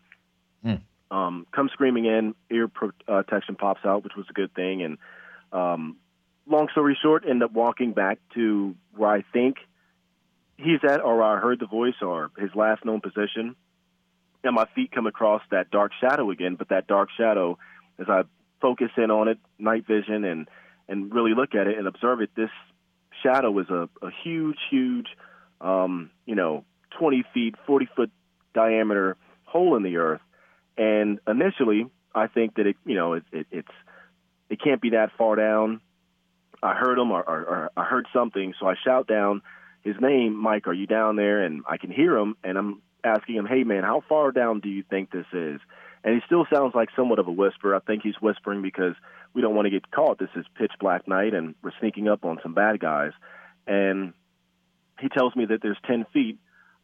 Um, 1.10 1.46
come 1.52 1.68
screaming 1.72 2.06
in, 2.06 2.34
ear 2.50 2.68
protection 2.68 3.54
pops 3.54 3.84
out, 3.84 4.02
which 4.02 4.14
was 4.16 4.26
a 4.28 4.32
good 4.32 4.52
thing. 4.54 4.82
And 4.82 4.98
um, 5.52 5.96
long 6.46 6.68
story 6.72 6.98
short, 7.00 7.24
end 7.28 7.42
up 7.42 7.52
walking 7.52 7.92
back 7.92 8.18
to 8.34 8.74
where 8.94 9.10
I 9.10 9.22
think 9.32 9.56
he's 10.56 10.80
at, 10.82 11.00
or 11.02 11.22
I 11.22 11.38
heard 11.38 11.60
the 11.60 11.66
voice, 11.66 11.94
or 12.02 12.30
his 12.38 12.50
last 12.54 12.84
known 12.84 13.00
position. 13.00 13.54
And 14.42 14.54
my 14.54 14.66
feet 14.74 14.92
come 14.92 15.06
across 15.06 15.42
that 15.50 15.70
dark 15.70 15.92
shadow 16.00 16.30
again, 16.30 16.56
but 16.56 16.68
that 16.68 16.86
dark 16.86 17.08
shadow, 17.16 17.58
as 17.98 18.06
I 18.08 18.22
focus 18.60 18.90
in 18.96 19.10
on 19.10 19.28
it, 19.28 19.38
night 19.58 19.86
vision, 19.86 20.24
and 20.24 20.48
and 20.88 21.12
really 21.12 21.34
look 21.34 21.54
at 21.54 21.66
it 21.66 21.78
and 21.78 21.86
observe 21.88 22.20
it, 22.20 22.30
this 22.36 22.50
shadow 23.22 23.58
is 23.58 23.68
a, 23.70 23.88
a 24.02 24.10
huge, 24.22 24.58
huge, 24.70 25.06
um, 25.60 26.10
you 26.26 26.34
know, 26.34 26.64
20 26.98 27.24
feet, 27.34 27.54
40 27.66 27.88
foot 27.96 28.10
diameter 28.54 29.16
hole 29.44 29.76
in 29.76 29.82
the 29.82 29.96
earth. 29.96 30.20
And 30.76 31.20
initially, 31.26 31.86
I 32.14 32.26
think 32.26 32.56
that 32.56 32.66
it, 32.66 32.76
you 32.84 32.94
know, 32.94 33.14
it, 33.14 33.24
it, 33.32 33.46
it's 33.50 33.72
it 34.48 34.60
can't 34.62 34.80
be 34.80 34.90
that 34.90 35.10
far 35.18 35.36
down. 35.36 35.80
I 36.62 36.74
heard 36.74 36.98
him, 36.98 37.10
or, 37.10 37.22
or, 37.22 37.40
or 37.40 37.70
I 37.76 37.84
heard 37.84 38.06
something, 38.12 38.54
so 38.58 38.66
I 38.66 38.74
shout 38.82 39.06
down 39.06 39.42
his 39.82 39.96
name, 40.00 40.34
Mike. 40.34 40.66
Are 40.66 40.72
you 40.72 40.86
down 40.86 41.16
there? 41.16 41.44
And 41.44 41.62
I 41.68 41.76
can 41.76 41.90
hear 41.90 42.16
him, 42.16 42.36
and 42.42 42.56
I'm 42.56 42.82
asking 43.04 43.36
him, 43.36 43.46
Hey, 43.46 43.64
man, 43.64 43.82
how 43.82 44.02
far 44.08 44.32
down 44.32 44.60
do 44.60 44.68
you 44.68 44.82
think 44.88 45.10
this 45.10 45.26
is? 45.32 45.60
And 46.04 46.14
he 46.14 46.20
still 46.26 46.46
sounds 46.52 46.74
like 46.74 46.88
somewhat 46.94 47.18
of 47.18 47.26
a 47.26 47.32
whisper. 47.32 47.74
I 47.74 47.80
think 47.80 48.02
he's 48.02 48.20
whispering 48.20 48.62
because 48.62 48.94
we 49.34 49.42
don't 49.42 49.54
want 49.54 49.66
to 49.66 49.70
get 49.70 49.90
caught. 49.90 50.18
This 50.18 50.28
is 50.36 50.46
pitch 50.56 50.72
black 50.80 51.08
night, 51.08 51.34
and 51.34 51.54
we're 51.62 51.72
sneaking 51.80 52.08
up 52.08 52.24
on 52.24 52.38
some 52.42 52.54
bad 52.54 52.80
guys. 52.80 53.12
And 53.66 54.12
he 55.00 55.08
tells 55.08 55.34
me 55.34 55.46
that 55.46 55.60
there's 55.62 55.78
10 55.86 56.06
feet, 56.12 56.38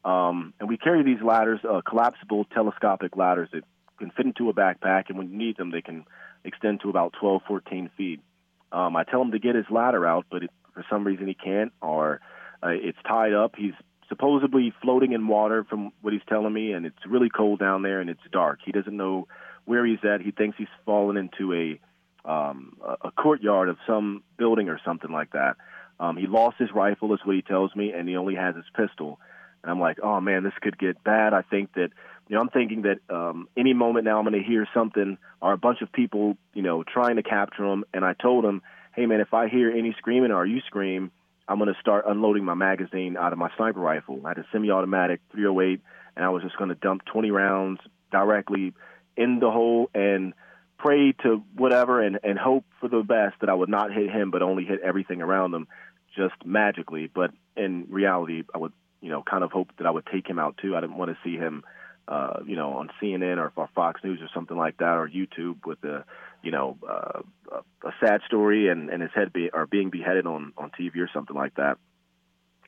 um, 0.04 0.52
and 0.58 0.68
we 0.68 0.76
carry 0.76 1.02
these 1.04 1.22
ladders, 1.22 1.60
uh, 1.64 1.80
collapsible 1.88 2.44
telescopic 2.52 3.16
ladders 3.16 3.48
that 3.52 3.62
can 4.02 4.10
fit 4.16 4.26
into 4.26 4.50
a 4.50 4.54
backpack, 4.54 5.04
and 5.08 5.16
when 5.16 5.30
you 5.30 5.38
need 5.38 5.56
them, 5.56 5.70
they 5.70 5.82
can 5.82 6.04
extend 6.44 6.80
to 6.80 6.90
about 6.90 7.14
12, 7.20 7.42
14 7.46 7.90
feet. 7.96 8.20
Um, 8.72 8.96
I 8.96 9.04
tell 9.04 9.22
him 9.22 9.30
to 9.30 9.38
get 9.38 9.54
his 9.54 9.66
ladder 9.70 10.06
out, 10.06 10.26
but 10.30 10.42
it, 10.42 10.50
for 10.74 10.84
some 10.90 11.04
reason 11.04 11.28
he 11.28 11.34
can't, 11.34 11.72
or 11.80 12.20
uh, 12.62 12.70
it's 12.70 12.98
tied 13.06 13.32
up. 13.32 13.54
He's 13.56 13.74
supposedly 14.08 14.72
floating 14.82 15.12
in 15.12 15.28
water, 15.28 15.64
from 15.64 15.92
what 16.00 16.12
he's 16.12 16.22
telling 16.28 16.52
me, 16.52 16.72
and 16.72 16.84
it's 16.84 17.06
really 17.08 17.28
cold 17.28 17.60
down 17.60 17.82
there, 17.82 18.00
and 18.00 18.10
it's 18.10 18.20
dark. 18.32 18.58
He 18.64 18.72
doesn't 18.72 18.96
know 18.96 19.28
where 19.64 19.86
he's 19.86 20.04
at. 20.04 20.20
He 20.20 20.32
thinks 20.32 20.56
he's 20.58 20.66
fallen 20.84 21.16
into 21.16 21.52
a 21.52 21.80
um, 22.24 22.76
a 23.02 23.10
courtyard 23.10 23.68
of 23.68 23.76
some 23.84 24.22
building 24.38 24.68
or 24.68 24.80
something 24.84 25.10
like 25.10 25.32
that. 25.32 25.56
Um, 25.98 26.16
he 26.16 26.28
lost 26.28 26.56
his 26.56 26.70
rifle, 26.72 27.12
is 27.14 27.20
what 27.24 27.34
he 27.34 27.42
tells 27.42 27.74
me, 27.74 27.92
and 27.92 28.08
he 28.08 28.16
only 28.16 28.36
has 28.36 28.54
his 28.54 28.64
pistol. 28.76 29.18
And 29.62 29.70
I'm 29.70 29.80
like, 29.80 29.98
oh 30.02 30.20
man, 30.20 30.44
this 30.44 30.52
could 30.60 30.78
get 30.78 31.02
bad. 31.02 31.34
I 31.34 31.42
think 31.42 31.74
that, 31.74 31.90
you 32.28 32.36
know, 32.36 32.40
I'm 32.40 32.48
thinking 32.48 32.82
that 32.82 33.14
um, 33.14 33.48
any 33.56 33.74
moment 33.74 34.04
now 34.04 34.18
I'm 34.18 34.24
going 34.24 34.40
to 34.40 34.48
hear 34.48 34.66
something 34.72 35.18
or 35.40 35.52
a 35.52 35.58
bunch 35.58 35.82
of 35.82 35.92
people, 35.92 36.36
you 36.54 36.62
know, 36.62 36.82
trying 36.82 37.16
to 37.16 37.22
capture 37.22 37.64
him. 37.64 37.84
And 37.92 38.04
I 38.04 38.14
told 38.14 38.44
him, 38.44 38.62
hey 38.94 39.06
man, 39.06 39.20
if 39.20 39.34
I 39.34 39.48
hear 39.48 39.70
any 39.70 39.94
screaming 39.98 40.30
or 40.30 40.46
you 40.46 40.60
scream, 40.66 41.10
I'm 41.48 41.58
going 41.58 41.72
to 41.72 41.80
start 41.80 42.04
unloading 42.06 42.44
my 42.44 42.54
magazine 42.54 43.16
out 43.16 43.32
of 43.32 43.38
my 43.38 43.50
sniper 43.56 43.80
rifle. 43.80 44.20
I 44.24 44.28
had 44.28 44.38
a 44.38 44.46
semi-automatic 44.52 45.20
308, 45.32 45.80
and 46.16 46.24
I 46.24 46.28
was 46.28 46.42
just 46.42 46.56
going 46.56 46.68
to 46.68 46.74
dump 46.74 47.04
20 47.06 47.30
rounds 47.30 47.80
directly 48.10 48.72
in 49.16 49.40
the 49.40 49.50
hole 49.50 49.90
and 49.94 50.34
pray 50.78 51.12
to 51.22 51.42
whatever 51.56 52.02
and, 52.02 52.18
and 52.22 52.38
hope 52.38 52.64
for 52.80 52.88
the 52.88 53.02
best 53.02 53.40
that 53.40 53.48
I 53.48 53.54
would 53.54 53.68
not 53.68 53.92
hit 53.92 54.10
him, 54.10 54.30
but 54.30 54.42
only 54.42 54.64
hit 54.64 54.80
everything 54.80 55.20
around 55.20 55.54
him 55.54 55.68
just 56.16 56.34
magically. 56.44 57.10
But 57.12 57.32
in 57.56 57.86
reality, 57.88 58.42
I 58.54 58.58
would, 58.58 58.72
you 59.00 59.10
know, 59.10 59.22
kind 59.22 59.44
of 59.44 59.52
hope 59.52 59.70
that 59.78 59.86
I 59.86 59.90
would 59.90 60.06
take 60.06 60.26
him 60.26 60.38
out 60.38 60.58
too. 60.60 60.76
I 60.76 60.80
didn't 60.80 60.96
want 60.96 61.10
to 61.10 61.18
see 61.24 61.36
him, 61.36 61.64
uh, 62.08 62.40
you 62.46 62.56
know, 62.56 62.74
on 62.74 62.90
CNN 63.00 63.38
or, 63.38 63.52
Fox 63.74 64.02
News 64.02 64.20
or 64.20 64.28
something 64.34 64.56
like 64.56 64.78
that, 64.78 64.94
or 64.96 65.08
YouTube 65.08 65.64
with 65.64 65.82
a, 65.84 66.04
you 66.42 66.50
know, 66.50 66.76
uh, 66.88 67.20
a, 67.84 67.92
sad 68.00 68.20
story 68.26 68.68
and, 68.68 68.90
and 68.90 69.02
his 69.02 69.10
head 69.14 69.32
be, 69.32 69.50
or 69.52 69.66
being 69.66 69.90
beheaded 69.90 70.26
on 70.26 70.52
on 70.56 70.70
TV 70.78 70.96
or 70.98 71.08
something 71.12 71.36
like 71.36 71.54
that. 71.54 71.78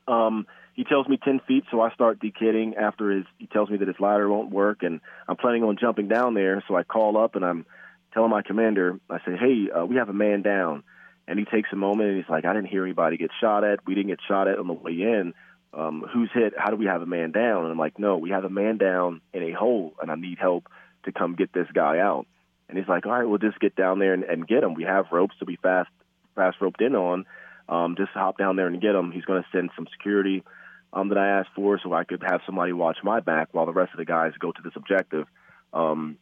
Um, 0.07 0.47
he 0.75 0.85
tells 0.85 1.09
me 1.09 1.19
10 1.23 1.41
feet, 1.47 1.65
so 1.71 1.81
I 1.81 1.93
start 1.93 2.21
dekidding 2.21 2.77
after 2.77 3.11
his, 3.11 3.25
he 3.39 3.47
tells 3.47 3.71
me 3.71 3.77
that 3.79 3.89
his 3.89 4.01
ladder 4.01 4.29
won't 4.29 4.51
work, 4.51 4.83
and 4.83 5.01
I'm 5.29 5.37
planning 5.37 5.63
on 5.63 5.79
jumping 5.81 6.09
down 6.09 6.35
there. 6.35 6.63
So 6.67 6.77
I 6.77 6.83
call 6.83 7.17
up 7.17 7.37
and 7.37 7.45
I'm 7.45 7.65
telling 8.13 8.31
my 8.31 8.43
commander, 8.43 8.99
I 9.09 9.19
say, 9.19 9.37
hey, 9.39 9.71
uh, 9.71 9.85
we 9.85 9.97
have 9.97 10.09
a 10.09 10.15
man 10.15 10.43
down. 10.43 10.83
And 11.27 11.39
he 11.39 11.45
takes 11.47 11.71
a 11.73 11.77
moment 11.77 12.11
and 12.11 12.19
he's 12.19 12.29
like, 12.29 12.45
I 12.45 12.53
didn't 12.53 12.69
hear 12.69 12.85
anybody 12.85 13.17
get 13.17 13.31
shot 13.41 13.65
at. 13.65 13.87
We 13.87 13.95
didn't 13.95 14.09
get 14.11 14.19
shot 14.29 14.47
at 14.47 14.59
on 14.59 14.67
the 14.67 14.75
way 14.75 14.93
in. 14.93 15.33
Um, 15.77 16.05
who's 16.13 16.31
hit? 16.33 16.55
How 16.57 16.71
do 16.71 16.77
we 16.77 16.87
have 16.87 17.03
a 17.03 17.07
man 17.07 17.33
down? 17.33 17.65
And 17.65 17.73
I'm 17.73 17.79
like, 17.79 17.99
no, 17.99 18.17
we 18.17 18.31
have 18.31 18.45
a 18.45 18.51
man 18.51 18.79
down 18.79 19.21
in 19.33 19.43
a 19.43 19.53
hole, 19.53 19.95
and 20.01 20.11
I 20.11 20.15
need 20.15 20.39
help 20.39 20.69
to 21.05 21.13
come 21.13 21.35
get 21.35 21.53
this 21.53 21.67
guy 21.75 21.99
out. 21.99 22.27
And 22.69 22.79
he's 22.79 22.89
like, 22.89 23.07
all 23.07 23.13
right, 23.13 23.25
we'll 23.25 23.39
just 23.39 23.61
get 23.61 23.77
down 23.77 23.99
there 23.99 24.15
and, 24.15 24.25
and 24.25 24.47
get 24.47 24.63
him. 24.63 24.75
We 24.75 24.85
have 24.85 25.07
ropes 25.11 25.35
to 25.41 25.45
be 25.45 25.57
fast, 25.57 25.91
fast 26.35 26.59
roped 26.61 26.81
in 26.81 26.95
on. 26.95 27.25
Um, 27.69 27.97
just 27.97 28.13
hop 28.13 28.39
down 28.39 28.57
there 28.57 28.67
and 28.67 28.81
get 28.81 28.95
him. 28.95 29.11
He's 29.11 29.25
going 29.25 29.43
to 29.43 29.49
send 29.51 29.71
some 29.75 29.87
security 29.93 30.45
um, 30.93 31.09
that 31.09 31.19
I 31.19 31.41
asked 31.41 31.51
for, 31.57 31.79
so 31.83 31.93
I 31.93 32.05
could 32.05 32.23
have 32.23 32.41
somebody 32.47 32.73
watch 32.73 32.99
my 33.03 33.21
back 33.21 33.49
while 33.53 33.67
the 33.67 33.73
rest 33.73 33.93
of 33.93 33.99
the 33.99 34.05
guys 34.05 34.33
go 34.39 34.53
to 34.53 34.63
this 34.63 34.75
objective, 34.77 35.27
um, 35.73 36.19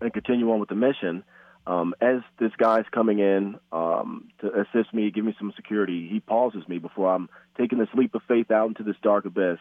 and 0.00 0.12
continue 0.12 0.50
on 0.52 0.60
with 0.60 0.68
the 0.68 0.74
mission. 0.74 1.24
Um, 1.66 1.94
as 2.00 2.22
this 2.40 2.50
guy's 2.58 2.84
coming 2.92 3.20
in 3.20 3.56
um, 3.70 4.30
to 4.40 4.48
assist 4.48 4.92
me, 4.92 5.10
give 5.12 5.24
me 5.24 5.34
some 5.38 5.52
security, 5.54 6.08
he 6.10 6.18
pauses 6.18 6.66
me 6.66 6.78
before 6.78 7.14
I'm 7.14 7.28
taking 7.56 7.78
this 7.78 7.88
leap 7.94 8.14
of 8.14 8.22
faith 8.26 8.50
out 8.50 8.66
into 8.68 8.82
this 8.82 8.96
dark 9.02 9.26
abyss, 9.26 9.58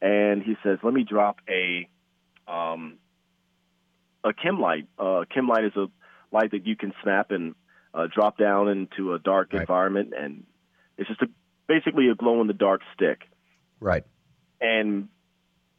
and 0.00 0.42
he 0.42 0.56
says, 0.62 0.78
"Let 0.82 0.94
me 0.94 1.04
drop 1.04 1.40
a 1.48 1.88
um, 2.50 2.94
a 4.24 4.32
chem 4.32 4.60
light. 4.60 4.86
Uh, 4.98 5.24
chem 5.32 5.46
light 5.46 5.64
is 5.64 5.76
a 5.76 5.86
light 6.32 6.52
that 6.52 6.66
you 6.66 6.74
can 6.76 6.92
snap 7.02 7.30
and 7.32 7.54
uh, 7.92 8.06
drop 8.14 8.38
down 8.38 8.68
into 8.68 9.12
a 9.12 9.18
dark 9.18 9.52
Right. 9.52 9.60
environment, 9.60 10.14
and 10.16 10.44
it's 10.96 11.08
just 11.08 11.20
a, 11.22 11.28
basically 11.66 12.08
a 12.08 12.14
glow 12.14 12.40
in 12.40 12.46
the 12.46 12.54
dark 12.54 12.80
stick. 12.94 13.22
Right. 13.78 14.04
And 14.60 15.08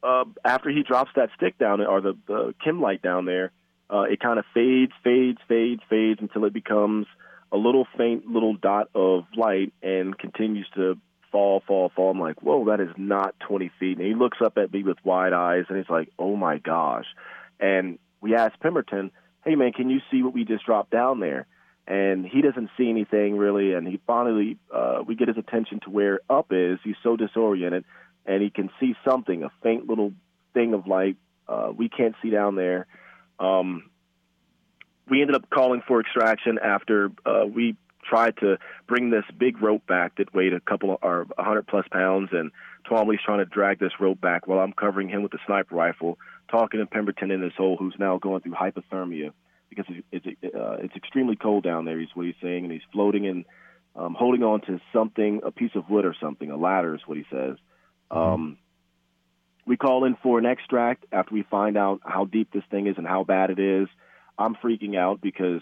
uh, 0.02 0.24
after 0.44 0.70
he 0.70 0.82
drops 0.82 1.10
that 1.16 1.30
stick 1.36 1.58
down 1.58 1.80
or 1.80 2.00
the, 2.00 2.16
the 2.26 2.54
chem 2.62 2.80
light 2.80 3.02
down 3.02 3.24
there, 3.24 3.52
uh, 3.92 4.02
it 4.02 4.20
kind 4.20 4.38
of 4.38 4.44
fades, 4.54 4.92
fades, 5.04 5.38
fades, 5.48 5.82
fades 5.90 6.20
until 6.20 6.44
it 6.44 6.52
becomes 6.52 7.06
a 7.52 7.56
little 7.56 7.86
faint 7.98 8.26
little 8.26 8.54
dot 8.54 8.88
of 8.94 9.24
light 9.36 9.72
and 9.82 10.18
continues 10.18 10.66
to 10.74 10.96
fall, 11.30 11.62
fall, 11.66 11.92
fall. 11.94 12.10
I'm 12.10 12.20
like, 12.20 12.42
whoa, 12.42 12.64
that 12.66 12.80
is 12.80 12.94
not 12.96 13.34
20 13.40 13.70
feet. 13.78 13.98
And 13.98 14.06
he 14.06 14.14
looks 14.14 14.38
up 14.42 14.56
at 14.56 14.72
me 14.72 14.82
with 14.82 14.96
wide 15.04 15.34
eyes 15.34 15.64
and 15.68 15.76
he's 15.76 15.90
like, 15.90 16.08
oh 16.18 16.36
my 16.36 16.58
gosh. 16.58 17.04
And 17.60 17.98
we 18.20 18.34
asked 18.34 18.60
Pemberton, 18.60 19.10
hey 19.44 19.56
man, 19.56 19.72
can 19.72 19.90
you 19.90 20.00
see 20.10 20.22
what 20.22 20.32
we 20.32 20.44
just 20.44 20.64
dropped 20.64 20.90
down 20.90 21.20
there? 21.20 21.46
And 21.86 22.24
he 22.24 22.40
doesn't 22.40 22.70
see 22.78 22.88
anything 22.88 23.36
really. 23.36 23.74
And 23.74 23.86
he 23.86 24.00
finally, 24.06 24.56
uh, 24.72 25.02
we 25.06 25.16
get 25.16 25.28
his 25.28 25.36
attention 25.36 25.80
to 25.80 25.90
where 25.90 26.20
up 26.30 26.46
is. 26.50 26.78
He's 26.82 26.96
so 27.02 27.16
disoriented 27.16 27.84
and 28.24 28.42
he 28.42 28.48
can 28.48 28.70
see 28.80 28.94
something, 29.06 29.42
a 29.42 29.50
faint 29.62 29.86
little 29.86 30.12
thing 30.54 30.72
of 30.72 30.86
light. 30.86 31.16
Uh, 31.46 31.72
we 31.76 31.90
can't 31.90 32.14
see 32.22 32.30
down 32.30 32.54
there. 32.54 32.86
Um, 33.42 33.90
we 35.08 35.20
ended 35.20 35.36
up 35.36 35.50
calling 35.50 35.82
for 35.86 36.00
extraction 36.00 36.58
after 36.62 37.10
uh, 37.26 37.44
we 37.44 37.76
tried 38.04 38.36
to 38.38 38.58
bring 38.86 39.10
this 39.10 39.24
big 39.36 39.60
rope 39.62 39.86
back 39.86 40.16
that 40.16 40.34
weighed 40.34 40.52
a 40.52 40.60
couple 40.60 40.92
of, 40.92 40.98
or 41.02 41.26
100 41.36 41.66
plus 41.66 41.86
pounds, 41.90 42.30
and 42.32 42.50
Twombly's 42.88 43.20
trying 43.24 43.38
to 43.38 43.44
drag 43.44 43.78
this 43.78 43.92
rope 44.00 44.20
back 44.20 44.46
while 44.46 44.58
I'm 44.58 44.72
covering 44.72 45.08
him 45.08 45.22
with 45.22 45.32
the 45.32 45.38
sniper 45.46 45.74
rifle, 45.74 46.18
talking 46.50 46.80
to 46.80 46.86
Pemberton 46.86 47.30
in 47.30 47.40
this 47.40 47.52
hole, 47.56 47.76
who's 47.76 47.94
now 47.98 48.18
going 48.18 48.42
through 48.42 48.54
hypothermia 48.54 49.32
because 49.68 49.86
it's 50.10 50.26
it's, 50.26 50.54
uh, 50.54 50.76
it's 50.80 50.94
extremely 50.94 51.36
cold 51.36 51.64
down 51.64 51.84
there. 51.84 52.00
Is 52.00 52.08
what 52.14 52.26
he's 52.26 52.34
saying, 52.42 52.64
and 52.64 52.72
he's 52.72 52.82
floating 52.92 53.26
and 53.26 53.44
um, 53.96 54.14
holding 54.18 54.42
on 54.42 54.60
to 54.62 54.80
something, 54.92 55.40
a 55.44 55.50
piece 55.50 55.72
of 55.74 55.88
wood 55.88 56.04
or 56.04 56.14
something, 56.20 56.50
a 56.50 56.56
ladder 56.56 56.94
is 56.94 57.00
what 57.06 57.18
he 57.18 57.24
says. 57.30 57.56
Mm-hmm. 58.10 58.18
Um, 58.18 58.58
we 59.66 59.76
call 59.76 60.04
in 60.04 60.16
for 60.22 60.38
an 60.38 60.46
extract 60.46 61.04
after 61.12 61.34
we 61.34 61.42
find 61.42 61.76
out 61.76 62.00
how 62.04 62.24
deep 62.24 62.52
this 62.52 62.64
thing 62.70 62.86
is 62.86 62.96
and 62.98 63.06
how 63.06 63.24
bad 63.24 63.50
it 63.50 63.58
is. 63.58 63.88
I'm 64.38 64.54
freaking 64.56 64.96
out 64.96 65.20
because 65.20 65.60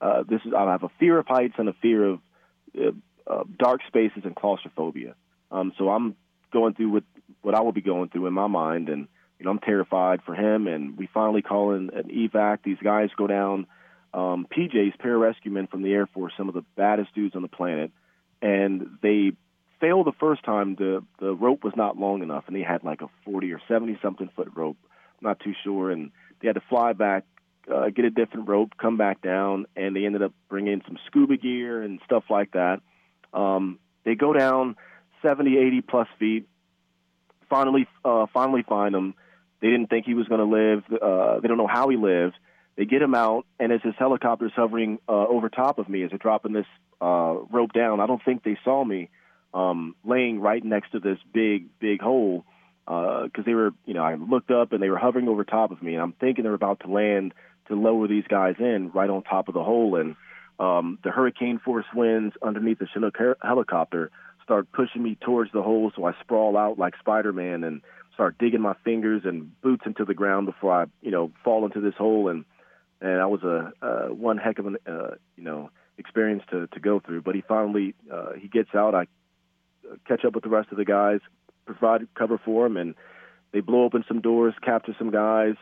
uh, 0.00 0.22
this 0.28 0.40
is 0.44 0.52
I 0.56 0.70
have 0.70 0.82
a 0.82 0.90
fear 1.00 1.18
of 1.18 1.26
heights 1.26 1.54
and 1.58 1.68
a 1.68 1.72
fear 1.74 2.04
of 2.04 2.20
uh, 2.78 2.90
uh, 3.26 3.44
dark 3.58 3.80
spaces 3.86 4.22
and 4.24 4.36
claustrophobia. 4.36 5.14
Um, 5.50 5.72
so 5.78 5.88
I'm 5.88 6.14
going 6.52 6.74
through 6.74 6.90
what 6.90 7.04
what 7.42 7.54
I 7.54 7.60
will 7.60 7.72
be 7.72 7.80
going 7.80 8.08
through 8.10 8.26
in 8.26 8.34
my 8.34 8.46
mind, 8.46 8.88
and 8.88 9.08
you 9.38 9.44
know 9.44 9.50
I'm 9.50 9.60
terrified 9.60 10.22
for 10.24 10.34
him. 10.34 10.66
And 10.66 10.98
we 10.98 11.08
finally 11.12 11.42
call 11.42 11.72
in 11.74 11.90
an 11.90 12.10
evac. 12.10 12.58
These 12.64 12.78
guys 12.82 13.10
go 13.16 13.26
down. 13.26 13.66
Um, 14.12 14.46
PJ's 14.50 14.96
pararescue 15.02 15.50
men 15.50 15.66
from 15.66 15.82
the 15.82 15.92
Air 15.92 16.06
Force, 16.06 16.32
some 16.36 16.48
of 16.48 16.54
the 16.54 16.64
baddest 16.76 17.14
dudes 17.14 17.36
on 17.36 17.42
the 17.42 17.48
planet, 17.48 17.90
and 18.40 18.98
they 19.02 19.32
failed 19.80 20.06
the 20.06 20.12
first 20.18 20.44
time. 20.44 20.74
The 20.74 21.04
the 21.18 21.34
rope 21.34 21.64
was 21.64 21.74
not 21.76 21.96
long 21.96 22.22
enough, 22.22 22.44
and 22.46 22.56
they 22.56 22.62
had 22.62 22.84
like 22.84 23.02
a 23.02 23.08
40 23.24 23.52
or 23.52 23.60
70 23.68 23.98
something 24.02 24.30
foot 24.34 24.50
rope. 24.54 24.76
I'm 25.20 25.28
not 25.28 25.40
too 25.40 25.54
sure, 25.64 25.90
and 25.90 26.10
they 26.40 26.48
had 26.48 26.54
to 26.54 26.62
fly 26.68 26.92
back 26.92 27.24
uh, 27.72 27.90
get 27.90 28.04
a 28.04 28.10
different 28.10 28.48
rope, 28.48 28.72
come 28.80 28.96
back 28.96 29.20
down, 29.20 29.66
and 29.76 29.94
they 29.94 30.04
ended 30.04 30.22
up 30.22 30.32
bringing 30.48 30.82
some 30.86 30.98
scuba 31.06 31.36
gear 31.36 31.82
and 31.82 32.00
stuff 32.04 32.24
like 32.30 32.52
that. 32.52 32.80
Um, 33.32 33.78
they 34.04 34.14
go 34.14 34.32
down 34.32 34.76
70, 35.22 35.58
80 35.58 35.80
plus 35.82 36.08
feet. 36.18 36.48
Finally, 37.50 37.86
uh, 38.04 38.26
finally 38.32 38.62
find 38.62 38.94
him. 38.94 39.14
They 39.60 39.68
didn't 39.68 39.88
think 39.88 40.06
he 40.06 40.14
was 40.14 40.28
going 40.28 40.40
to 40.40 40.46
live. 40.46 40.84
Uh, 40.90 41.40
they 41.40 41.48
don't 41.48 41.58
know 41.58 41.66
how 41.66 41.88
he 41.88 41.96
lived. 41.96 42.36
They 42.76 42.84
get 42.84 43.02
him 43.02 43.14
out, 43.14 43.44
and 43.58 43.72
as 43.72 43.80
his 43.82 43.94
helicopter's 43.98 44.52
hovering 44.54 44.98
uh, 45.08 45.26
over 45.26 45.48
top 45.48 45.78
of 45.78 45.88
me 45.88 46.04
as 46.04 46.10
they're 46.10 46.18
dropping 46.18 46.52
this 46.52 46.66
uh, 47.00 47.34
rope 47.50 47.72
down, 47.72 48.00
I 48.00 48.06
don't 48.06 48.24
think 48.24 48.44
they 48.44 48.56
saw 48.64 48.84
me 48.84 49.10
um, 49.54 49.94
laying 50.04 50.40
right 50.40 50.64
next 50.64 50.92
to 50.92 51.00
this 51.00 51.18
big, 51.32 51.66
big 51.78 52.00
hole 52.00 52.44
because 52.84 53.30
uh, 53.40 53.42
they 53.44 53.54
were, 53.54 53.72
you 53.84 53.92
know, 53.92 54.02
I 54.02 54.14
looked 54.14 54.50
up 54.50 54.72
and 54.72 54.82
they 54.82 54.88
were 54.88 54.96
hovering 54.96 55.28
over 55.28 55.44
top 55.44 55.70
of 55.72 55.82
me, 55.82 55.94
and 55.94 56.02
I'm 56.02 56.12
thinking 56.12 56.44
they're 56.44 56.54
about 56.54 56.80
to 56.80 56.90
land 56.90 57.34
to 57.68 57.74
lower 57.74 58.08
these 58.08 58.24
guys 58.28 58.54
in 58.58 58.90
right 58.94 59.10
on 59.10 59.22
top 59.22 59.48
of 59.48 59.54
the 59.54 59.62
hole. 59.62 59.96
And 59.96 60.16
um, 60.58 60.98
the 61.04 61.10
hurricane 61.10 61.60
force 61.62 61.84
winds 61.94 62.34
underneath 62.42 62.78
the 62.78 62.88
Chinook 62.92 63.16
helicopter 63.42 64.10
start 64.42 64.72
pushing 64.72 65.02
me 65.02 65.18
towards 65.20 65.52
the 65.52 65.62
hole, 65.62 65.92
so 65.94 66.06
I 66.06 66.12
sprawl 66.22 66.56
out 66.56 66.78
like 66.78 66.94
Spider-Man 66.98 67.62
and 67.64 67.82
start 68.14 68.38
digging 68.38 68.62
my 68.62 68.74
fingers 68.84 69.22
and 69.24 69.60
boots 69.60 69.82
into 69.84 70.06
the 70.06 70.14
ground 70.14 70.46
before 70.46 70.72
I, 70.72 70.86
you 71.02 71.10
know, 71.10 71.30
fall 71.44 71.66
into 71.66 71.80
this 71.80 71.94
hole. 71.94 72.28
And 72.28 72.46
and 73.00 73.20
that 73.20 73.30
was 73.30 73.42
a 73.42 73.72
uh, 73.84 74.06
one 74.12 74.38
heck 74.38 74.58
of 74.58 74.66
an, 74.66 74.76
uh, 74.86 75.10
you 75.36 75.44
know, 75.44 75.70
experience 75.98 76.42
to 76.50 76.66
to 76.68 76.80
go 76.80 76.98
through. 76.98 77.22
But 77.22 77.34
he 77.34 77.42
finally 77.42 77.94
uh, 78.10 78.32
he 78.40 78.48
gets 78.48 78.74
out. 78.74 78.94
I 78.94 79.06
catch 80.06 80.24
up 80.24 80.34
with 80.34 80.44
the 80.44 80.50
rest 80.50 80.70
of 80.70 80.78
the 80.78 80.84
guys, 80.84 81.20
provide 81.66 82.06
cover 82.14 82.40
for 82.44 82.66
him, 82.66 82.76
and 82.76 82.94
they 83.52 83.60
blow 83.60 83.84
open 83.84 84.04
some 84.08 84.20
doors, 84.20 84.54
capture 84.62 84.94
some 84.98 85.10
guys 85.10 85.54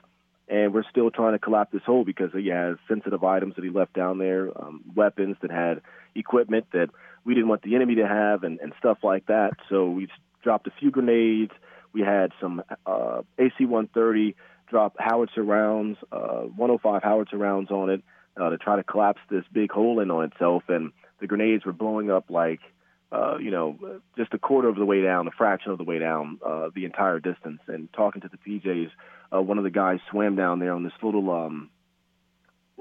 and 0.48 0.72
we're 0.72 0.84
still 0.90 1.10
trying 1.10 1.32
to 1.32 1.38
collapse 1.38 1.72
this 1.72 1.82
hole 1.84 2.04
because 2.04 2.30
he 2.32 2.48
has 2.48 2.76
sensitive 2.88 3.24
items 3.24 3.56
that 3.56 3.64
he 3.64 3.70
left 3.70 3.92
down 3.94 4.18
there, 4.18 4.50
um, 4.60 4.82
weapons 4.94 5.36
that 5.42 5.50
had 5.50 5.80
equipment 6.14 6.66
that 6.72 6.88
we 7.24 7.34
didn't 7.34 7.48
want 7.48 7.62
the 7.62 7.74
enemy 7.74 7.96
to 7.96 8.06
have, 8.06 8.44
and, 8.44 8.60
and 8.60 8.72
stuff 8.78 8.98
like 9.02 9.26
that. 9.26 9.54
So 9.68 9.90
we 9.90 10.08
dropped 10.42 10.68
a 10.68 10.72
few 10.78 10.90
grenades. 10.90 11.50
We 11.92 12.02
had 12.02 12.30
some 12.40 12.62
uh, 12.86 13.22
AC-130 13.38 14.34
drop 14.68 14.94
howitzer 14.98 15.42
rounds, 15.42 15.98
uh, 16.12 16.42
105 16.42 17.02
howitzer 17.02 17.36
rounds 17.36 17.70
on 17.70 17.90
it 17.90 18.02
uh, 18.40 18.50
to 18.50 18.58
try 18.58 18.76
to 18.76 18.84
collapse 18.84 19.20
this 19.28 19.44
big 19.52 19.72
hole 19.72 19.98
in 19.98 20.10
on 20.10 20.24
itself, 20.24 20.64
and 20.68 20.92
the 21.20 21.26
grenades 21.26 21.64
were 21.64 21.72
blowing 21.72 22.10
up 22.10 22.30
like 22.30 22.60
uh, 23.12 23.36
you 23.38 23.50
know, 23.50 24.00
just 24.16 24.34
a 24.34 24.38
quarter 24.38 24.68
of 24.68 24.76
the 24.76 24.84
way 24.84 25.02
down, 25.02 25.28
a 25.28 25.30
fraction 25.30 25.70
of 25.70 25.78
the 25.78 25.84
way 25.84 25.98
down, 25.98 26.40
uh, 26.44 26.70
the 26.74 26.84
entire 26.84 27.20
distance. 27.20 27.60
And 27.68 27.92
talking 27.92 28.22
to 28.22 28.28
the 28.28 28.38
PJs, 28.38 28.90
uh, 29.32 29.42
one 29.42 29.58
of 29.58 29.64
the 29.64 29.70
guys 29.70 30.00
swam 30.10 30.36
down 30.36 30.58
there 30.58 30.72
on 30.72 30.82
this 30.82 30.92
little 31.02 31.30
um, 31.30 31.70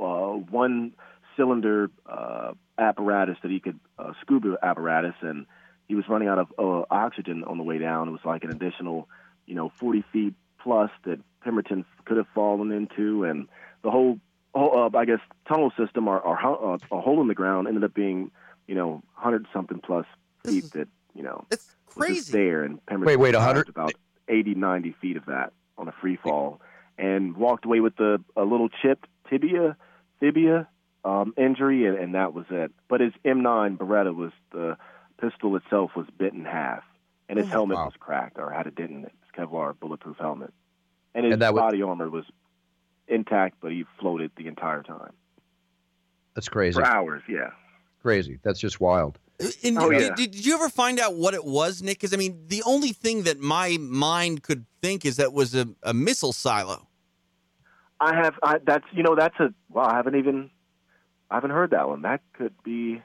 uh, 0.01 0.33
one 0.49 0.93
cylinder 1.37 1.89
uh, 2.05 2.51
apparatus 2.77 3.37
that 3.41 3.51
he 3.51 3.59
could 3.59 3.79
uh, 3.97 4.13
scuba 4.21 4.57
apparatus, 4.61 5.15
and 5.21 5.45
he 5.87 5.95
was 5.95 6.05
running 6.09 6.27
out 6.27 6.39
of 6.39 6.47
uh, 6.57 6.85
oxygen 6.89 7.43
on 7.43 7.57
the 7.57 7.63
way 7.63 7.77
down. 7.77 8.07
It 8.07 8.11
was 8.11 8.25
like 8.25 8.43
an 8.43 8.51
additional, 8.51 9.07
you 9.45 9.55
know, 9.55 9.71
40 9.79 10.03
feet 10.11 10.33
plus 10.61 10.89
that 11.05 11.19
Pemberton 11.41 11.85
could 12.05 12.17
have 12.17 12.27
fallen 12.33 12.71
into, 12.71 13.23
and 13.23 13.47
the 13.83 13.91
whole, 13.91 14.19
whole 14.53 14.89
uh, 14.93 14.97
I 14.97 15.05
guess, 15.05 15.19
tunnel 15.47 15.71
system 15.77 16.07
or, 16.07 16.19
or 16.19 16.73
uh, 16.73 16.77
a 16.91 17.01
hole 17.01 17.21
in 17.21 17.27
the 17.27 17.35
ground 17.35 17.67
ended 17.67 17.83
up 17.83 17.93
being, 17.93 18.31
you 18.67 18.75
know, 18.75 19.03
hundred 19.13 19.45
something 19.53 19.79
plus 19.79 20.05
feet 20.43 20.71
that 20.71 20.87
you 21.13 21.23
know. 21.23 21.45
It's 21.51 21.75
crazy 21.87 22.31
there, 22.31 22.63
and 22.63 22.85
Pemberton 22.85 23.19
wait, 23.19 23.33
wait, 23.33 23.35
hundred 23.35 23.69
about 23.69 23.93
80, 24.27 24.55
90 24.55 24.95
feet 25.01 25.17
of 25.17 25.25
that 25.25 25.53
on 25.77 25.87
a 25.87 25.91
free 25.91 26.15
fall 26.15 26.59
and 26.97 27.35
walked 27.35 27.65
away 27.65 27.79
with 27.79 27.99
a, 27.99 28.19
a 28.35 28.43
little 28.43 28.69
chipped 28.69 29.07
tibia, 29.29 29.75
tibia 30.19 30.67
um, 31.03 31.33
injury, 31.37 31.85
and, 31.85 31.97
and 31.97 32.15
that 32.15 32.33
was 32.33 32.45
it. 32.49 32.71
But 32.87 33.01
his 33.01 33.13
M9 33.23 33.77
Beretta 33.77 34.15
was 34.15 34.31
the 34.51 34.77
pistol 35.19 35.55
itself 35.55 35.91
was 35.95 36.07
bit 36.17 36.33
in 36.33 36.45
half, 36.45 36.83
and 37.29 37.37
his 37.37 37.47
oh, 37.47 37.51
helmet 37.51 37.77
wow. 37.77 37.85
was 37.85 37.93
cracked 37.99 38.37
or 38.37 38.51
had 38.51 38.67
a 38.67 38.71
dent 38.71 38.91
in 38.91 39.05
it. 39.05 39.11
His 39.21 39.45
Kevlar 39.45 39.77
bulletproof 39.79 40.17
helmet, 40.17 40.53
and 41.13 41.25
his 41.25 41.33
and 41.33 41.41
body 41.41 41.81
was... 41.81 41.89
armor 41.89 42.09
was 42.09 42.25
intact, 43.07 43.57
but 43.61 43.71
he 43.71 43.85
floated 43.99 44.31
the 44.35 44.47
entire 44.47 44.83
time. 44.83 45.13
That's 46.33 46.49
crazy. 46.49 46.73
For 46.73 46.85
hours, 46.85 47.23
yeah. 47.29 47.51
Crazy. 48.05 48.37
That's 48.43 48.59
just 48.59 48.79
wild. 48.79 49.17
And 49.63 49.79
oh, 49.79 49.89
yeah. 49.89 50.13
did, 50.13 50.31
did, 50.31 50.45
you 50.45 50.53
ever 50.53 50.69
find 50.69 50.99
out 50.99 51.15
what 51.15 51.33
it 51.33 51.43
was, 51.43 51.81
Nick? 51.81 51.97
Because 51.97 52.13
I 52.13 52.17
mean, 52.17 52.39
the 52.49 52.61
only 52.63 52.91
thing 52.91 53.23
that 53.23 53.39
my 53.39 53.77
mind 53.79 54.43
could 54.43 54.67
think 54.79 55.05
is 55.05 55.15
that 55.15 55.33
was 55.33 55.55
a, 55.55 55.67
a 55.81 55.91
missile 55.91 56.31
silo. 56.31 56.87
I 57.99 58.13
have. 58.15 58.35
I, 58.43 58.59
that's 58.63 58.85
you 58.93 59.01
know 59.01 59.15
that's 59.15 59.33
a. 59.39 59.51
Well, 59.71 59.87
I 59.87 59.95
haven't 59.95 60.17
even. 60.17 60.51
I 61.31 61.35
haven't 61.37 61.49
heard 61.49 61.71
that 61.71 61.89
one. 61.89 62.03
That 62.03 62.21
could 62.33 62.53
be 62.63 63.01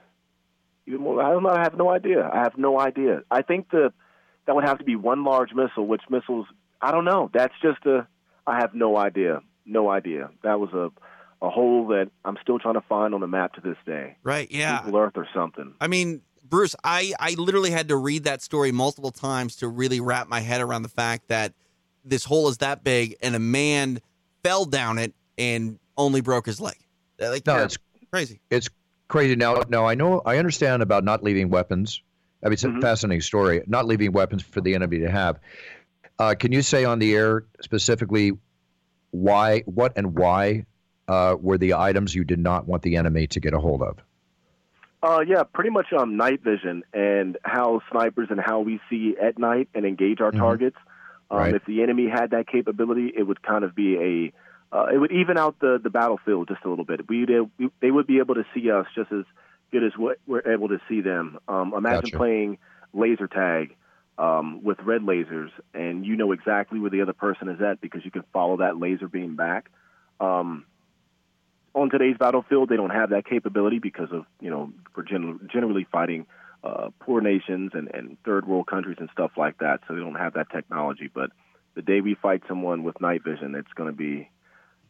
even 0.85 1.01
more. 1.01 1.19
I 1.19 1.31
don't 1.31 1.41
know. 1.41 1.49
I 1.49 1.63
have 1.63 1.75
no 1.75 1.89
idea. 1.89 2.29
I 2.31 2.43
have 2.43 2.55
no 2.55 2.79
idea. 2.79 3.23
I 3.31 3.41
think 3.41 3.71
the 3.71 3.91
that 4.45 4.53
would 4.53 4.65
have 4.65 4.77
to 4.77 4.85
be 4.85 4.95
one 4.95 5.23
large 5.23 5.49
missile. 5.55 5.87
Which 5.87 6.03
missiles? 6.11 6.45
I 6.79 6.91
don't 6.91 7.05
know. 7.05 7.31
That's 7.33 7.55
just 7.59 7.83
a. 7.87 8.05
I 8.45 8.59
have 8.59 8.75
no 8.75 8.97
idea. 8.97 9.41
No 9.65 9.89
idea. 9.89 10.29
That 10.43 10.59
was 10.59 10.69
a 10.73 10.91
a 11.41 11.49
hole 11.49 11.87
that 11.87 12.09
I'm 12.23 12.37
still 12.41 12.59
trying 12.59 12.75
to 12.75 12.81
find 12.81 13.13
on 13.13 13.21
the 13.21 13.27
map 13.27 13.53
to 13.55 13.61
this 13.61 13.77
day. 13.85 14.15
Right. 14.23 14.49
Yeah. 14.51 14.83
Google 14.83 14.99
Earth 14.99 15.13
or 15.15 15.27
something. 15.33 15.73
I 15.81 15.87
mean, 15.87 16.21
Bruce, 16.43 16.75
I 16.83 17.13
I 17.19 17.31
literally 17.37 17.71
had 17.71 17.87
to 17.89 17.95
read 17.95 18.25
that 18.25 18.41
story 18.41 18.71
multiple 18.71 19.11
times 19.11 19.55
to 19.57 19.67
really 19.67 19.99
wrap 19.99 20.27
my 20.27 20.41
head 20.41 20.61
around 20.61 20.83
the 20.83 20.89
fact 20.89 21.29
that 21.29 21.53
this 22.03 22.23
hole 22.23 22.47
is 22.49 22.57
that 22.57 22.83
big 22.83 23.15
and 23.21 23.35
a 23.35 23.39
man 23.39 23.99
fell 24.43 24.65
down 24.65 24.97
it 24.97 25.13
and 25.37 25.79
only 25.97 26.21
broke 26.21 26.45
his 26.45 26.59
leg. 26.59 26.77
Like, 27.19 27.45
no, 27.45 27.57
it's 27.57 27.77
crazy. 28.11 28.41
It's 28.49 28.69
crazy. 29.07 29.35
Now, 29.35 29.63
now 29.69 29.85
I 29.85 29.95
know 29.95 30.21
I 30.25 30.37
understand 30.37 30.81
about 30.81 31.03
not 31.03 31.23
leaving 31.23 31.49
weapons. 31.49 32.01
I 32.43 32.47
mean, 32.47 32.53
it's 32.53 32.63
mm-hmm. 32.63 32.79
a 32.79 32.81
fascinating 32.81 33.21
story. 33.21 33.61
Not 33.67 33.85
leaving 33.85 34.11
weapons 34.11 34.41
for 34.41 34.61
the 34.61 34.73
enemy 34.73 34.99
to 34.99 35.11
have. 35.11 35.39
Uh, 36.17 36.35
can 36.37 36.51
you 36.51 36.61
say 36.61 36.85
on 36.85 36.99
the 36.99 37.13
air 37.15 37.45
specifically 37.61 38.33
why, 39.11 39.61
what, 39.61 39.93
and 39.95 40.17
why 40.17 40.65
uh, 41.11 41.35
were 41.35 41.57
the 41.57 41.73
items 41.73 42.15
you 42.15 42.23
did 42.23 42.39
not 42.39 42.67
want 42.67 42.83
the 42.83 42.95
enemy 42.95 43.27
to 43.27 43.41
get 43.41 43.53
a 43.53 43.59
hold 43.59 43.81
of? 43.81 43.97
Uh, 45.03 45.19
yeah, 45.27 45.43
pretty 45.43 45.69
much 45.69 45.87
um, 45.91 46.15
night 46.15 46.41
vision 46.41 46.83
and 46.93 47.37
how 47.43 47.81
snipers 47.91 48.27
and 48.29 48.39
how 48.39 48.61
we 48.61 48.79
see 48.89 49.15
at 49.21 49.37
night 49.37 49.67
and 49.75 49.85
engage 49.85 50.21
our 50.21 50.29
mm-hmm. 50.29 50.39
targets. 50.39 50.77
Um, 51.29 51.37
right. 51.39 51.55
If 51.55 51.65
the 51.65 51.81
enemy 51.83 52.07
had 52.07 52.31
that 52.31 52.47
capability, 52.47 53.11
it 53.15 53.23
would 53.23 53.41
kind 53.41 53.65
of 53.65 53.75
be 53.75 54.31
uh, 54.71 54.85
it 54.85 54.97
would 54.97 55.11
even 55.11 55.37
out 55.37 55.59
the 55.59 55.81
the 55.83 55.89
battlefield 55.89 56.47
just 56.47 56.63
a 56.63 56.69
little 56.69 56.85
bit. 56.85 57.09
We 57.09 57.25
they 57.81 57.91
would 57.91 58.07
be 58.07 58.19
able 58.19 58.35
to 58.35 58.45
see 58.53 58.71
us 58.71 58.85
just 58.95 59.11
as 59.11 59.25
good 59.71 59.83
as 59.83 59.91
what 59.97 60.17
we're 60.25 60.49
able 60.49 60.69
to 60.69 60.79
see 60.87 61.01
them. 61.01 61.39
Um, 61.47 61.73
imagine 61.75 62.11
Gotcha. 62.11 62.17
playing 62.17 62.57
laser 62.93 63.27
tag 63.27 63.75
um, 64.17 64.63
with 64.63 64.79
red 64.79 65.01
lasers, 65.01 65.49
and 65.73 66.05
you 66.05 66.15
know 66.15 66.31
exactly 66.31 66.79
where 66.79 66.89
the 66.89 67.01
other 67.01 67.13
person 67.13 67.49
is 67.49 67.61
at 67.61 67.81
because 67.81 68.05
you 68.05 68.11
can 68.11 68.23
follow 68.31 68.57
that 68.57 68.77
laser 68.77 69.09
beam 69.09 69.35
back. 69.35 69.69
Um, 70.21 70.65
on 71.73 71.89
today's 71.89 72.17
battlefield, 72.17 72.69
they 72.69 72.75
don't 72.75 72.91
have 72.91 73.11
that 73.11 73.25
capability 73.25 73.79
because 73.79 74.09
of 74.11 74.25
you 74.39 74.49
know 74.49 74.71
we're 74.95 75.03
gen- 75.03 75.49
generally 75.51 75.85
fighting 75.91 76.25
uh, 76.63 76.89
poor 76.99 77.21
nations 77.21 77.71
and, 77.73 77.89
and 77.93 78.17
third 78.23 78.47
world 78.47 78.67
countries 78.67 78.97
and 78.99 79.09
stuff 79.11 79.31
like 79.37 79.57
that, 79.59 79.79
so 79.87 79.95
they 79.95 79.99
don't 79.99 80.15
have 80.15 80.33
that 80.33 80.49
technology. 80.51 81.09
But 81.13 81.31
the 81.75 81.81
day 81.81 82.01
we 82.01 82.15
fight 82.15 82.43
someone 82.47 82.83
with 82.83 82.99
night 83.01 83.23
vision, 83.23 83.55
it's 83.55 83.71
going 83.73 83.89
to 83.89 83.95
be 83.95 84.29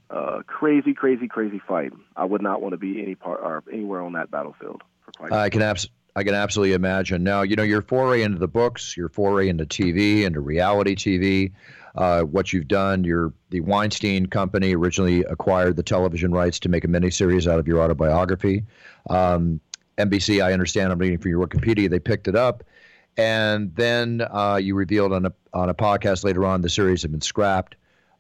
a 0.10 0.44
crazy, 0.46 0.94
crazy, 0.94 1.28
crazy 1.28 1.62
fight. 1.68 1.94
I 2.16 2.26
would 2.26 2.42
not 2.42 2.62
want 2.62 2.74
to 2.74 2.78
be 2.78 3.02
any 3.02 3.16
part 3.16 3.40
or 3.42 3.64
anywhere 3.72 4.02
on 4.02 4.14
that 4.14 4.32
battlefield 4.32 4.82
for 5.06 5.12
quite. 5.12 5.32
I 5.32 5.50
can 5.50 5.62
abs- 5.62 5.90
I 6.16 6.24
can 6.24 6.34
absolutely 6.34 6.74
imagine. 6.74 7.24
Now, 7.24 7.44
you 7.44 7.56
know, 7.56 7.64
your 7.64 7.82
foray 7.82 8.24
into 8.24 8.38
the 8.38 8.48
books, 8.48 8.98
your 8.98 9.08
foray 9.08 9.48
into 9.48 9.66
TV, 9.66 10.24
into 10.24 10.42
reality 10.42 10.96
TV, 10.96 11.52
uh, 11.96 12.22
what 12.24 12.54
you've 12.54 12.68
done. 12.68 13.04
Your 13.04 13.34
the 13.50 13.62
Weinstein 13.62 14.26
Company 14.28 14.76
originally 14.76 15.24
acquired 15.24 15.76
the 15.76 15.84
television 15.84 16.32
rights 16.32 16.60
to 16.62 16.70
make 16.70 16.84
a 16.84 16.88
miniseries 16.88 17.52
out 17.52 17.60
of 17.60 17.68
your 17.68 17.82
autobiography. 17.82 18.64
Um, 19.10 19.60
NBC, 19.98 20.44
I 20.44 20.54
understand. 20.54 20.92
I'm 20.92 21.00
reading 21.00 21.18
from 21.18 21.32
your 21.32 21.46
Wikipedia. 21.46 21.90
They 21.90 22.00
picked 22.00 22.28
it 22.28 22.36
up, 22.36 22.64
and 23.18 23.76
then 23.76 24.22
uh, 24.32 24.60
you 24.62 24.76
revealed 24.76 25.14
on 25.14 25.26
a 25.26 25.34
on 25.54 25.70
a 25.70 25.74
podcast 25.74 26.24
later 26.24 26.46
on 26.46 26.62
the 26.62 26.70
series 26.70 27.02
had 27.02 27.12
been 27.12 27.22
scrapped, 27.22 27.76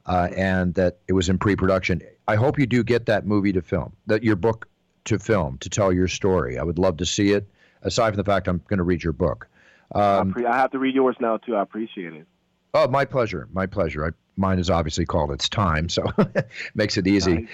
uh, 0.06 0.30
and 0.36 0.74
that 0.76 1.00
it 1.08 1.14
was 1.14 1.30
in 1.30 1.38
pre-production. 1.38 2.02
I 2.28 2.36
hope 2.36 2.60
you 2.60 2.66
do 2.66 2.84
get 2.84 3.06
that 3.08 3.26
movie 3.26 3.54
to 3.54 3.62
film, 3.62 3.94
that 4.08 4.24
your 4.24 4.36
book 4.36 4.68
to 5.06 5.18
film 5.18 5.58
to 5.60 5.70
tell 5.70 5.92
your 5.92 6.08
story. 6.08 6.60
I 6.60 6.64
would 6.64 6.78
love 6.78 6.98
to 6.98 7.06
see 7.06 7.32
it. 7.32 7.48
Aside 7.84 8.12
from 8.12 8.18
the 8.18 8.24
fact 8.24 8.48
I'm 8.48 8.62
going 8.68 8.78
to 8.78 8.84
read 8.84 9.04
your 9.04 9.14
book. 9.14 9.48
I, 9.94 10.18
Um, 10.18 10.34
pre- 10.34 10.46
I 10.46 10.56
have 10.56 10.72
to 10.72 10.80
read 10.80 10.94
yours 10.94 11.16
now 11.20 11.38
too. 11.38 11.56
I 11.56 11.64
appreciate 11.64 12.14
it. 12.14 12.28
Oh, 12.74 12.88
my 12.88 13.06
pleasure. 13.06 13.48
My 13.54 13.66
pleasure. 13.66 14.06
I, 14.06 14.10
mine 14.38 14.60
is 14.60 14.70
obviously 14.70 15.06
called 15.06 15.32
It's 15.32 15.50
Time, 15.50 15.90
so 15.90 16.06
makes 16.76 16.98
it 16.98 17.08
easy. 17.08 17.34
Nice. 17.34 17.50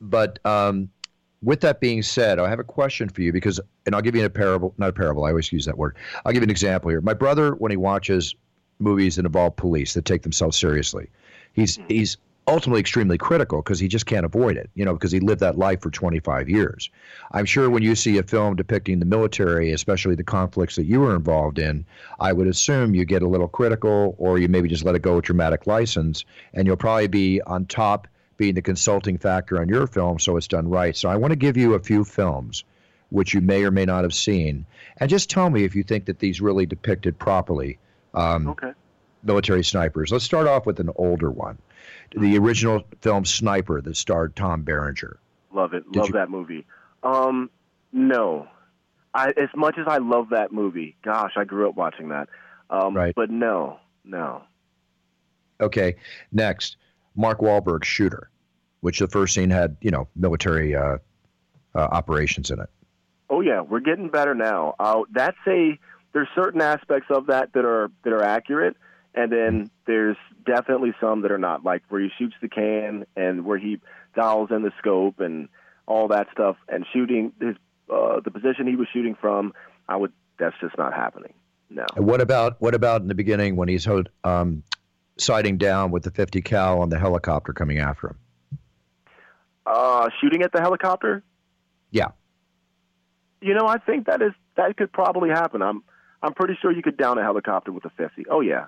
But 0.00 0.44
um, 0.46 0.88
with 1.42 1.60
that 1.60 1.80
being 1.80 2.02
said, 2.02 2.38
I 2.38 2.48
have 2.48 2.58
a 2.58 2.64
question 2.64 3.08
for 3.08 3.22
you 3.22 3.32
because, 3.32 3.60
and 3.86 3.94
I'll 3.94 4.02
give 4.02 4.14
you 4.14 4.24
a 4.24 4.30
parable, 4.30 4.74
not 4.78 4.90
a 4.90 4.92
parable, 4.92 5.24
I 5.24 5.30
always 5.30 5.52
use 5.52 5.64
that 5.66 5.76
word. 5.76 5.96
I'll 6.24 6.32
give 6.32 6.42
you 6.42 6.46
an 6.46 6.50
example 6.50 6.90
here. 6.90 7.00
My 7.00 7.14
brother, 7.14 7.54
when 7.54 7.70
he 7.70 7.76
watches 7.76 8.34
movies 8.78 9.16
that 9.16 9.26
involve 9.26 9.56
police 9.56 9.94
that 9.94 10.04
take 10.04 10.22
themselves 10.22 10.58
seriously, 10.58 11.08
he's, 11.52 11.78
he's 11.88 12.16
ultimately 12.48 12.80
extremely 12.80 13.18
critical 13.18 13.62
because 13.62 13.78
he 13.78 13.88
just 13.88 14.06
can't 14.06 14.24
avoid 14.24 14.56
it, 14.56 14.70
you 14.74 14.84
know, 14.84 14.94
because 14.94 15.12
he 15.12 15.20
lived 15.20 15.40
that 15.40 15.58
life 15.58 15.80
for 15.80 15.90
25 15.90 16.48
years. 16.48 16.90
I'm 17.32 17.44
sure 17.44 17.68
when 17.70 17.82
you 17.82 17.94
see 17.94 18.18
a 18.18 18.22
film 18.22 18.56
depicting 18.56 18.98
the 18.98 19.04
military, 19.04 19.72
especially 19.72 20.14
the 20.14 20.24
conflicts 20.24 20.76
that 20.76 20.86
you 20.86 21.00
were 21.00 21.14
involved 21.14 21.58
in, 21.58 21.84
I 22.18 22.32
would 22.32 22.46
assume 22.48 22.94
you 22.94 23.04
get 23.04 23.22
a 23.22 23.28
little 23.28 23.48
critical 23.48 24.14
or 24.18 24.38
you 24.38 24.48
maybe 24.48 24.68
just 24.68 24.84
let 24.84 24.94
it 24.94 25.02
go 25.02 25.16
with 25.16 25.26
dramatic 25.26 25.66
license 25.66 26.24
and 26.54 26.66
you'll 26.66 26.76
probably 26.76 27.06
be 27.08 27.40
on 27.42 27.66
top 27.66 28.08
being 28.38 28.54
the 28.54 28.62
consulting 28.62 29.18
factor 29.18 29.60
on 29.60 29.68
your 29.68 29.86
film 29.86 30.18
so 30.18 30.36
it's 30.36 30.48
done 30.48 30.68
right. 30.68 30.96
So 30.96 31.08
I 31.08 31.16
want 31.16 31.32
to 31.32 31.36
give 31.36 31.56
you 31.56 31.74
a 31.74 31.80
few 31.80 32.04
films 32.04 32.64
which 33.10 33.34
you 33.34 33.40
may 33.40 33.64
or 33.64 33.70
may 33.70 33.84
not 33.84 34.04
have 34.04 34.14
seen 34.14 34.66
and 34.98 35.08
just 35.08 35.30
tell 35.30 35.48
me 35.50 35.64
if 35.64 35.74
you 35.74 35.82
think 35.82 36.04
that 36.06 36.18
these 36.18 36.40
really 36.40 36.66
depicted 36.66 37.18
properly 37.18 37.78
um, 38.14 38.48
Okay. 38.48 38.72
military 39.22 39.64
snipers. 39.64 40.12
Let's 40.12 40.24
start 40.24 40.46
off 40.46 40.66
with 40.66 40.80
an 40.80 40.90
older 40.96 41.30
one. 41.30 41.58
The 42.16 42.38
original 42.38 42.82
film 43.00 43.24
Sniper 43.24 43.80
that 43.82 43.96
starred 43.96 44.34
Tom 44.36 44.62
Berenger. 44.62 45.18
Love 45.52 45.74
it. 45.74 45.84
Did 45.92 45.96
love 45.96 46.08
you- 46.08 46.12
that 46.14 46.30
movie. 46.30 46.66
Um, 47.02 47.50
no, 47.92 48.48
I 49.14 49.28
as 49.30 49.48
much 49.54 49.78
as 49.78 49.86
I 49.86 49.98
love 49.98 50.30
that 50.30 50.52
movie. 50.52 50.96
Gosh, 51.02 51.32
I 51.36 51.44
grew 51.44 51.68
up 51.68 51.76
watching 51.76 52.08
that. 52.08 52.28
Um, 52.70 52.94
Right. 52.94 53.14
But 53.14 53.30
no, 53.30 53.78
no. 54.04 54.42
Okay, 55.60 55.96
next, 56.32 56.76
Mark 57.16 57.40
Wahlberg's 57.40 57.86
Shooter, 57.86 58.30
which 58.80 58.98
the 59.00 59.08
first 59.08 59.34
scene 59.34 59.50
had, 59.50 59.76
you 59.80 59.90
know, 59.90 60.06
military 60.14 60.74
uh, 60.76 60.98
uh, 61.74 61.78
operations 61.78 62.50
in 62.50 62.60
it. 62.60 62.68
Oh 63.30 63.40
yeah, 63.40 63.60
we're 63.60 63.80
getting 63.80 64.08
better 64.08 64.34
now. 64.34 64.74
Uh, 64.78 65.02
that's 65.12 65.36
a 65.46 65.78
there's 66.12 66.28
certain 66.34 66.60
aspects 66.60 67.08
of 67.10 67.26
that 67.26 67.52
that 67.54 67.64
are 67.64 67.90
that 68.04 68.12
are 68.12 68.22
accurate, 68.22 68.76
and 69.14 69.30
then 69.32 69.70
there's 69.86 70.16
definitely 70.48 70.94
some 71.00 71.22
that 71.22 71.30
are 71.30 71.38
not. 71.38 71.64
Like 71.64 71.82
where 71.88 72.00
he 72.00 72.08
shoots 72.18 72.34
the 72.40 72.48
can 72.48 73.06
and 73.16 73.44
where 73.44 73.58
he 73.58 73.80
dials 74.16 74.50
in 74.50 74.62
the 74.62 74.72
scope 74.78 75.20
and 75.20 75.48
all 75.86 76.08
that 76.08 76.26
stuff, 76.32 76.56
and 76.68 76.84
shooting 76.92 77.32
his 77.40 77.56
uh, 77.92 78.20
the 78.20 78.30
position 78.30 78.66
he 78.66 78.76
was 78.76 78.88
shooting 78.92 79.16
from. 79.20 79.52
I 79.88 79.96
would. 79.96 80.12
That's 80.38 80.56
just 80.60 80.78
not 80.78 80.94
happening. 80.94 81.34
No. 81.70 81.84
And 81.96 82.06
what 82.06 82.20
about 82.20 82.60
what 82.60 82.74
about 82.74 83.02
in 83.02 83.08
the 83.08 83.14
beginning 83.14 83.56
when 83.56 83.68
he's 83.68 83.86
um, 84.24 84.62
sighting 85.18 85.58
down 85.58 85.90
with 85.90 86.04
the 86.04 86.10
50 86.10 86.40
cal 86.42 86.80
on 86.80 86.88
the 86.88 86.98
helicopter 86.98 87.52
coming 87.52 87.78
after 87.78 88.08
him? 88.08 88.18
Uh, 89.66 90.08
shooting 90.20 90.42
at 90.42 90.52
the 90.52 90.60
helicopter. 90.60 91.22
Yeah. 91.90 92.08
You 93.40 93.54
know, 93.54 93.66
I 93.66 93.78
think 93.78 94.06
that 94.06 94.22
is 94.22 94.32
that 94.56 94.76
could 94.76 94.92
probably 94.92 95.28
happen. 95.28 95.60
I'm 95.62 95.82
I'm 96.22 96.34
pretty 96.34 96.56
sure 96.60 96.72
you 96.72 96.82
could 96.82 96.96
down 96.96 97.18
a 97.18 97.22
helicopter 97.22 97.70
with 97.70 97.84
a 97.84 97.90
50. 97.90 98.26
Oh 98.30 98.40
yeah. 98.40 98.66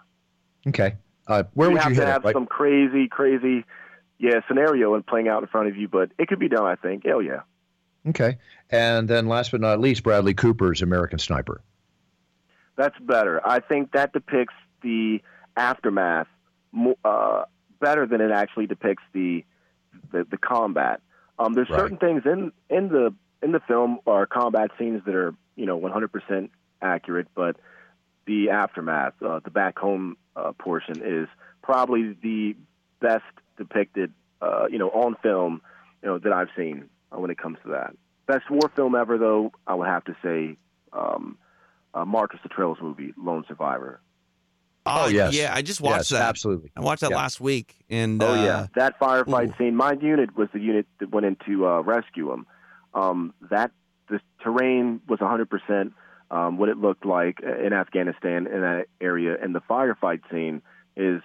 Okay. 0.66 0.96
Uh, 1.26 1.44
where 1.54 1.68
you 1.68 1.74
would 1.74 1.82
have 1.82 1.92
you 1.92 1.96
to 1.96 2.00
hit 2.02 2.08
it? 2.08 2.12
have 2.12 2.24
Right? 2.24 2.34
some 2.34 2.46
crazy, 2.46 3.08
crazy, 3.08 3.64
yeah, 4.18 4.40
scenario 4.48 4.94
and 4.94 5.06
playing 5.06 5.28
out 5.28 5.42
in 5.42 5.48
front 5.48 5.68
of 5.68 5.76
you, 5.76 5.88
but 5.88 6.10
it 6.18 6.28
could 6.28 6.38
be 6.38 6.48
done. 6.48 6.64
I 6.64 6.74
think. 6.76 7.04
Hell 7.06 7.22
yeah. 7.22 7.40
Okay. 8.08 8.38
And 8.70 9.08
then 9.08 9.28
last 9.28 9.50
but 9.50 9.60
not 9.60 9.78
least, 9.80 10.02
Bradley 10.02 10.32
Cooper's 10.34 10.80
American 10.82 11.18
Sniper. 11.18 11.60
That's 12.76 12.98
better. 13.00 13.46
I 13.46 13.60
think 13.60 13.92
that 13.92 14.12
depicts 14.12 14.54
the 14.82 15.20
aftermath 15.56 16.28
uh, 17.04 17.44
better 17.80 18.06
than 18.06 18.20
it 18.20 18.30
actually 18.30 18.66
depicts 18.66 19.02
the 19.12 19.44
the, 20.12 20.24
the 20.30 20.38
combat. 20.38 21.00
Um, 21.38 21.52
there's 21.54 21.68
Right. 21.68 21.80
certain 21.80 21.98
things 21.98 22.22
in 22.24 22.52
in 22.70 22.88
the 22.88 23.14
in 23.42 23.52
the 23.52 23.60
film 23.60 23.98
or 24.06 24.26
combat 24.26 24.70
scenes 24.78 25.02
that 25.04 25.14
are 25.14 25.34
you 25.56 25.66
know 25.66 25.78
100% 25.78 26.48
accurate, 26.82 27.28
but 27.34 27.56
the 28.30 28.50
aftermath, 28.50 29.14
uh, 29.22 29.40
the 29.42 29.50
back 29.50 29.76
home 29.76 30.16
uh, 30.36 30.52
portion, 30.52 31.02
is 31.04 31.28
probably 31.62 32.16
the 32.22 32.54
best 33.00 33.24
depicted 33.58 34.12
uh, 34.40 34.66
you 34.70 34.78
know 34.78 34.88
on 34.90 35.16
film 35.22 35.60
you 36.02 36.08
know 36.08 36.18
that 36.18 36.32
I've 36.32 36.48
seen 36.56 36.88
uh, 37.12 37.18
when 37.18 37.30
it 37.30 37.38
comes 37.38 37.58
to 37.64 37.70
that. 37.70 37.96
Best 38.26 38.48
war 38.48 38.70
film 38.76 38.94
ever, 38.94 39.18
though, 39.18 39.50
I 39.66 39.74
would 39.74 39.88
have 39.88 40.04
to 40.04 40.16
say. 40.22 40.56
Um, 40.92 41.36
uh, 41.92 42.04
Marcus 42.04 42.38
Luttrell's 42.44 42.78
movie, 42.80 43.12
Lone 43.16 43.44
Survivor. 43.48 44.00
Oh, 44.86 45.08
yes. 45.08 45.34
Yeah, 45.34 45.52
I 45.52 45.62
just 45.62 45.80
watched 45.80 46.10
yes, 46.12 46.20
that. 46.20 46.22
absolutely. 46.28 46.70
I 46.76 46.80
watched 46.80 47.00
that 47.00 47.10
Yeah. 47.10 47.16
last 47.16 47.40
week, 47.40 47.74
and 47.90 48.22
Oh 48.22 48.32
uh, 48.32 48.44
yeah, 48.44 48.66
that 48.76 48.98
firefight 49.00 49.50
ooh. 49.50 49.54
scene. 49.58 49.74
My 49.74 49.92
unit 50.00 50.36
was 50.36 50.48
the 50.52 50.60
unit 50.60 50.86
that 51.00 51.10
went 51.10 51.26
in 51.26 51.36
to 51.46 51.66
uh, 51.66 51.80
rescue 51.80 52.32
him. 52.32 52.46
Um, 52.94 53.34
that 53.50 53.72
the 54.08 54.20
terrain 54.42 55.00
was 55.08 55.18
100% 55.18 55.92
um, 56.30 56.58
what 56.58 56.68
it 56.68 56.78
looked 56.78 57.04
like 57.04 57.40
in 57.40 57.72
Afghanistan 57.72 58.46
in 58.46 58.60
that 58.60 58.86
area, 59.00 59.36
and 59.40 59.54
the 59.54 59.60
firefight 59.60 60.20
scene 60.30 60.62
is, 60.96 61.22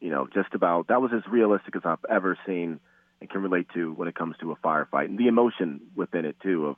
you 0.00 0.10
know, 0.10 0.26
just 0.32 0.54
about 0.54 0.88
that 0.88 1.00
was 1.00 1.12
as 1.14 1.22
realistic 1.30 1.76
as 1.76 1.82
I've 1.84 2.04
ever 2.10 2.36
seen 2.46 2.80
and 3.20 3.30
can 3.30 3.42
relate 3.42 3.68
to 3.74 3.92
when 3.92 4.08
it 4.08 4.14
comes 4.14 4.36
to 4.40 4.52
a 4.52 4.56
firefight, 4.56 5.06
and 5.06 5.18
the 5.18 5.28
emotion 5.28 5.80
within 5.94 6.24
it 6.24 6.36
too 6.42 6.66
of, 6.66 6.76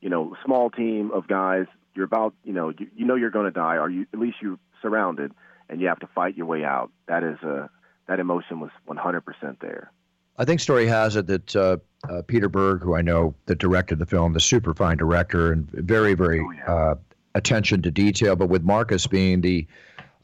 you 0.00 0.10
know, 0.10 0.36
small 0.44 0.70
team 0.70 1.10
of 1.12 1.28
guys. 1.28 1.66
You're 1.94 2.04
about, 2.04 2.34
you 2.44 2.52
know, 2.52 2.70
you, 2.76 2.88
you 2.94 3.06
know 3.06 3.14
you're 3.14 3.30
going 3.30 3.46
to 3.46 3.50
die, 3.50 3.76
or 3.76 3.88
you 3.88 4.06
at 4.12 4.18
least 4.18 4.36
you're 4.42 4.58
surrounded, 4.82 5.32
and 5.68 5.80
you 5.80 5.88
have 5.88 6.00
to 6.00 6.08
fight 6.14 6.36
your 6.36 6.46
way 6.46 6.64
out. 6.64 6.90
That 7.06 7.22
is 7.22 7.38
a 7.42 7.70
that 8.08 8.20
emotion 8.20 8.60
was 8.60 8.70
100% 8.88 9.22
there. 9.60 9.90
I 10.38 10.44
think 10.44 10.60
story 10.60 10.86
has 10.86 11.16
it 11.16 11.26
that 11.28 11.56
uh, 11.56 11.76
uh, 12.08 12.22
Peter 12.26 12.48
Berg, 12.48 12.82
who 12.82 12.94
I 12.94 13.02
know 13.02 13.34
that 13.46 13.58
directed 13.58 13.98
the 13.98 14.06
film, 14.06 14.32
the 14.32 14.40
super 14.40 14.74
fine 14.74 14.96
director 14.96 15.52
and 15.52 15.70
very, 15.70 16.14
very 16.14 16.40
Oh, 16.40 16.50
yeah. 16.52 16.72
uh, 16.74 16.94
attention 17.34 17.82
to 17.82 17.90
detail, 17.90 18.36
but 18.36 18.48
with 18.48 18.62
Marcus 18.62 19.06
being 19.06 19.40
the 19.40 19.66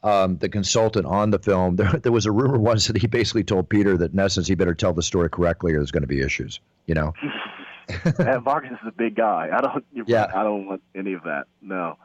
um, 0.03 0.37
the 0.39 0.49
consultant 0.49 1.05
on 1.05 1.29
the 1.29 1.39
film, 1.39 1.75
there, 1.77 1.91
there 1.93 2.11
was 2.11 2.25
a 2.25 2.31
rumor 2.31 2.59
once 2.59 2.87
that 2.87 2.97
he 2.97 3.07
basically 3.07 3.43
told 3.43 3.69
Peter 3.69 3.95
that 3.97 4.11
in 4.11 4.19
essence 4.19 4.47
he 4.47 4.55
better 4.55 4.75
tell 4.75 4.91
the 4.93 5.01
story 5.03 5.29
correctly 5.29 5.73
or 5.73 5.77
there's 5.77 5.91
going 5.91 6.01
to 6.03 6.07
be 6.07 6.21
issues. 6.21 6.59
You 6.87 6.95
know, 6.95 7.13
and 8.19 8.43
Marcus 8.43 8.71
is 8.71 8.87
a 8.87 8.91
big 8.91 9.15
guy. 9.15 9.49
I 9.53 9.61
don't. 9.61 9.85
Yeah. 10.05 10.25
right. 10.25 10.35
I 10.35 10.43
don't 10.43 10.65
want 10.67 10.83
any 10.93 11.13
of 11.13 11.23
that. 11.23 11.45
No. 11.61 11.97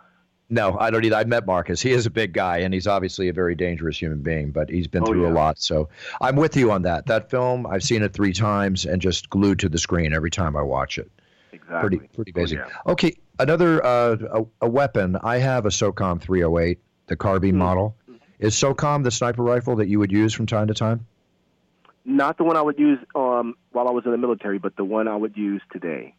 No, 0.50 0.78
I 0.78 0.90
don't 0.90 1.04
either. 1.04 1.16
I 1.16 1.24
met 1.24 1.46
Marcus. 1.46 1.80
He 1.82 1.90
is 1.92 2.06
a 2.06 2.10
big 2.10 2.32
guy 2.32 2.58
and 2.58 2.72
he's 2.72 2.86
obviously 2.86 3.28
a 3.28 3.32
very 3.32 3.54
dangerous 3.54 4.00
human 4.00 4.22
being, 4.22 4.50
but 4.50 4.70
he's 4.70 4.86
been 4.86 5.02
Oh, 5.02 5.06
through 5.06 5.26
a 5.28 5.30
lot. 5.32 5.58
So 5.60 5.88
I'm 6.20 6.36
with 6.36 6.56
you 6.56 6.70
on 6.72 6.82
that. 6.82 7.06
That 7.06 7.30
film, 7.30 7.66
I've 7.66 7.82
seen 7.82 8.02
it 8.02 8.12
three 8.12 8.32
times 8.32 8.86
and 8.86 9.00
just 9.02 9.28
glued 9.30 9.58
to 9.60 9.68
the 9.68 9.78
screen 9.78 10.12
every 10.14 10.30
time 10.30 10.56
I 10.56 10.62
watch 10.62 10.98
it. 10.98 11.10
Exactly. 11.52 11.98
pretty 11.98 12.08
pretty 12.14 12.32
Oh, 12.34 12.40
basic. 12.40 12.58
yeah. 12.58 12.68
Okay, 12.92 13.16
another 13.38 13.84
uh, 13.84 14.16
a, 14.60 14.66
a 14.66 14.68
weapon. 14.68 15.16
I 15.22 15.38
have 15.38 15.66
a 15.66 15.70
SOCOM 15.70 16.20
308, 16.20 16.78
the 17.08 17.16
carbine 17.16 17.52
Hmm. 17.54 17.58
model. 17.58 17.96
Is 18.38 18.54
SOCOM 18.54 19.02
the 19.04 19.10
sniper 19.10 19.42
rifle 19.42 19.76
that 19.76 19.88
you 19.88 19.98
would 19.98 20.12
use 20.12 20.32
from 20.32 20.46
time 20.46 20.68
to 20.68 20.74
time? 20.74 21.06
Not 22.04 22.38
the 22.38 22.44
one 22.44 22.56
I 22.56 22.62
would 22.62 22.78
use 22.78 22.98
um, 23.14 23.54
while 23.72 23.88
I 23.88 23.90
was 23.90 24.04
in 24.06 24.12
the 24.12 24.18
military, 24.18 24.58
but 24.58 24.76
the 24.76 24.84
one 24.84 25.08
I 25.08 25.16
would 25.16 25.36
use 25.36 25.60
today. 25.72 26.14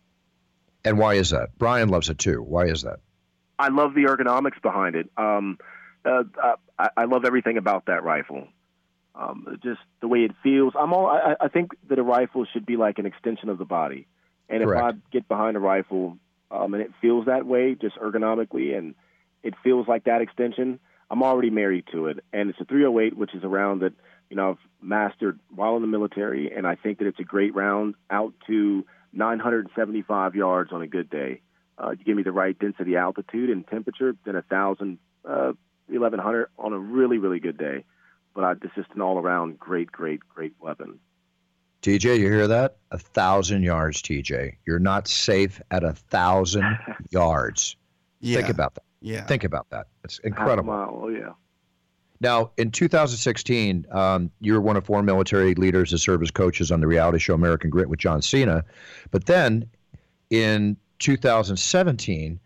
And 0.86 1.00
why 1.00 1.16
is 1.16 1.30
that? 1.32 1.50
Brian 1.58 1.90
loves 1.90 2.10
it 2.10 2.18
too. 2.20 2.42
Why 2.44 2.66
is 2.66 2.84
that? 2.84 3.00
I 3.60 3.68
love 3.68 3.94
the 3.94 4.06
ergonomics 4.06 4.62
behind 4.62 4.96
it. 4.96 5.10
Um, 5.18 5.60
uh, 6.06 6.24
I, 6.80 6.90
I 6.96 7.06
love 7.06 7.26
everything 7.26 7.58
about 7.58 7.86
that 7.88 8.04
rifle. 8.04 8.48
Um, 9.14 9.60
just 9.62 9.82
the 10.00 10.08
way 10.08 10.20
it 10.20 10.32
feels. 10.42 10.74
I'm 10.80 10.94
all. 10.94 11.08
I, 11.08 11.36
I 11.42 11.48
think 11.50 11.72
that 11.90 12.00
a 12.00 12.04
rifle 12.04 12.46
should 12.52 12.66
be 12.66 12.78
like 12.78 13.00
an 13.00 13.06
extension 13.06 13.50
of 13.50 13.58
the 13.58 13.66
body, 13.66 14.08
and 14.48 14.64
Correct. 14.64 14.82
if 14.82 14.96
I 14.96 14.98
get 15.12 15.28
behind 15.28 15.58
a 15.58 15.60
rifle 15.60 16.18
um, 16.52 16.74
and 16.74 16.82
it 16.82 16.92
feels 17.02 17.26
that 17.26 17.46
way, 17.46 17.76
just 17.76 17.98
ergonomically, 17.98 18.78
and 18.78 18.96
it 19.44 19.54
feels 19.64 19.88
like 19.88 20.06
that 20.06 20.22
extension, 20.22 20.80
I'm 21.12 21.24
already 21.24 21.50
married 21.50 21.86
to 21.92 22.08
it. 22.08 22.24
And 22.34 22.50
it's 22.50 22.60
a 22.62 22.66
308, 22.66 23.18
which 23.18 23.34
is 23.36 23.44
a 23.44 23.48
round 23.48 23.82
that 23.82 23.94
you 24.30 24.36
know 24.36 24.52
I've 24.52 24.58
mastered 24.82 25.40
while 25.54 25.76
in 25.76 25.82
the 25.82 25.88
military, 25.88 26.52
and 26.56 26.66
I 26.66 26.76
think 26.76 27.00
that 27.00 27.08
it's 27.08 27.20
a 27.20 27.24
great 27.24 27.54
round 27.54 27.96
out 28.10 28.34
to 28.48 28.86
975 29.12 30.36
yards 30.36 30.72
on 30.72 30.82
a 30.82 30.88
good 30.88 31.10
day. 31.10 31.42
Uh, 31.82 31.92
you 31.92 32.04
give 32.04 32.18
me 32.18 32.24
the 32.24 32.32
right 32.32 32.58
density, 32.60 32.96
altitude, 32.98 33.50
and 33.50 33.66
temperature, 33.68 34.14
then 34.26 34.36
a 34.36 34.42
thousand, 34.42 34.98
uh, 35.26 35.54
1100 35.88 36.50
on 36.58 36.74
a 36.74 36.78
really, 36.80 37.18
really 37.18 37.40
good 37.40 37.58
day. 37.58 37.86
But 38.36 38.44
I, 38.44 38.52
it's 38.52 38.76
just 38.76 38.90
an 38.94 39.02
all-around 39.02 39.60
great, 39.60 39.92
great, 39.92 40.20
great 40.28 40.54
weapon. 40.60 41.00
TJ, 41.82 42.20
you 42.20 42.26
hear 42.30 42.48
that? 42.48 42.78
A 42.92 42.98
thousand 42.98 43.64
yards, 43.64 44.02
TJ. 44.02 44.58
You're 44.66 44.80
not 44.80 45.08
safe 45.08 45.62
at 45.72 45.84
a 45.84 45.94
thousand 45.94 46.66
yards. 47.10 47.78
Yeah. 48.20 48.38
Think 48.38 48.50
about 48.50 48.76
that. 48.76 48.84
Yeah. 49.02 49.26
Think 49.26 49.46
about 49.46 49.70
that. 49.70 49.88
It's 50.04 50.18
Half 50.18 50.24
a 50.26 50.28
incredible. 50.28 50.74
mile, 50.74 51.02
oh 51.04 51.08
yeah. 51.08 51.32
Now, 52.22 52.52
in 52.58 52.72
2016, 52.72 53.86
um, 53.92 54.30
you 54.42 54.52
were 54.54 54.60
one 54.60 54.76
of 54.76 54.86
four 54.86 55.02
military 55.02 55.56
leaders 55.56 55.92
to 55.92 55.98
serve 55.98 56.22
as 56.22 56.32
coaches 56.32 56.70
on 56.70 56.82
the 56.82 56.88
reality 56.88 57.18
show 57.18 57.34
American 57.34 57.70
Grit 57.70 57.88
with 57.88 58.00
John 58.00 58.22
Cena. 58.22 58.66
But 59.12 59.26
then 59.26 59.70
in 60.30 60.76
2017, 61.00 62.40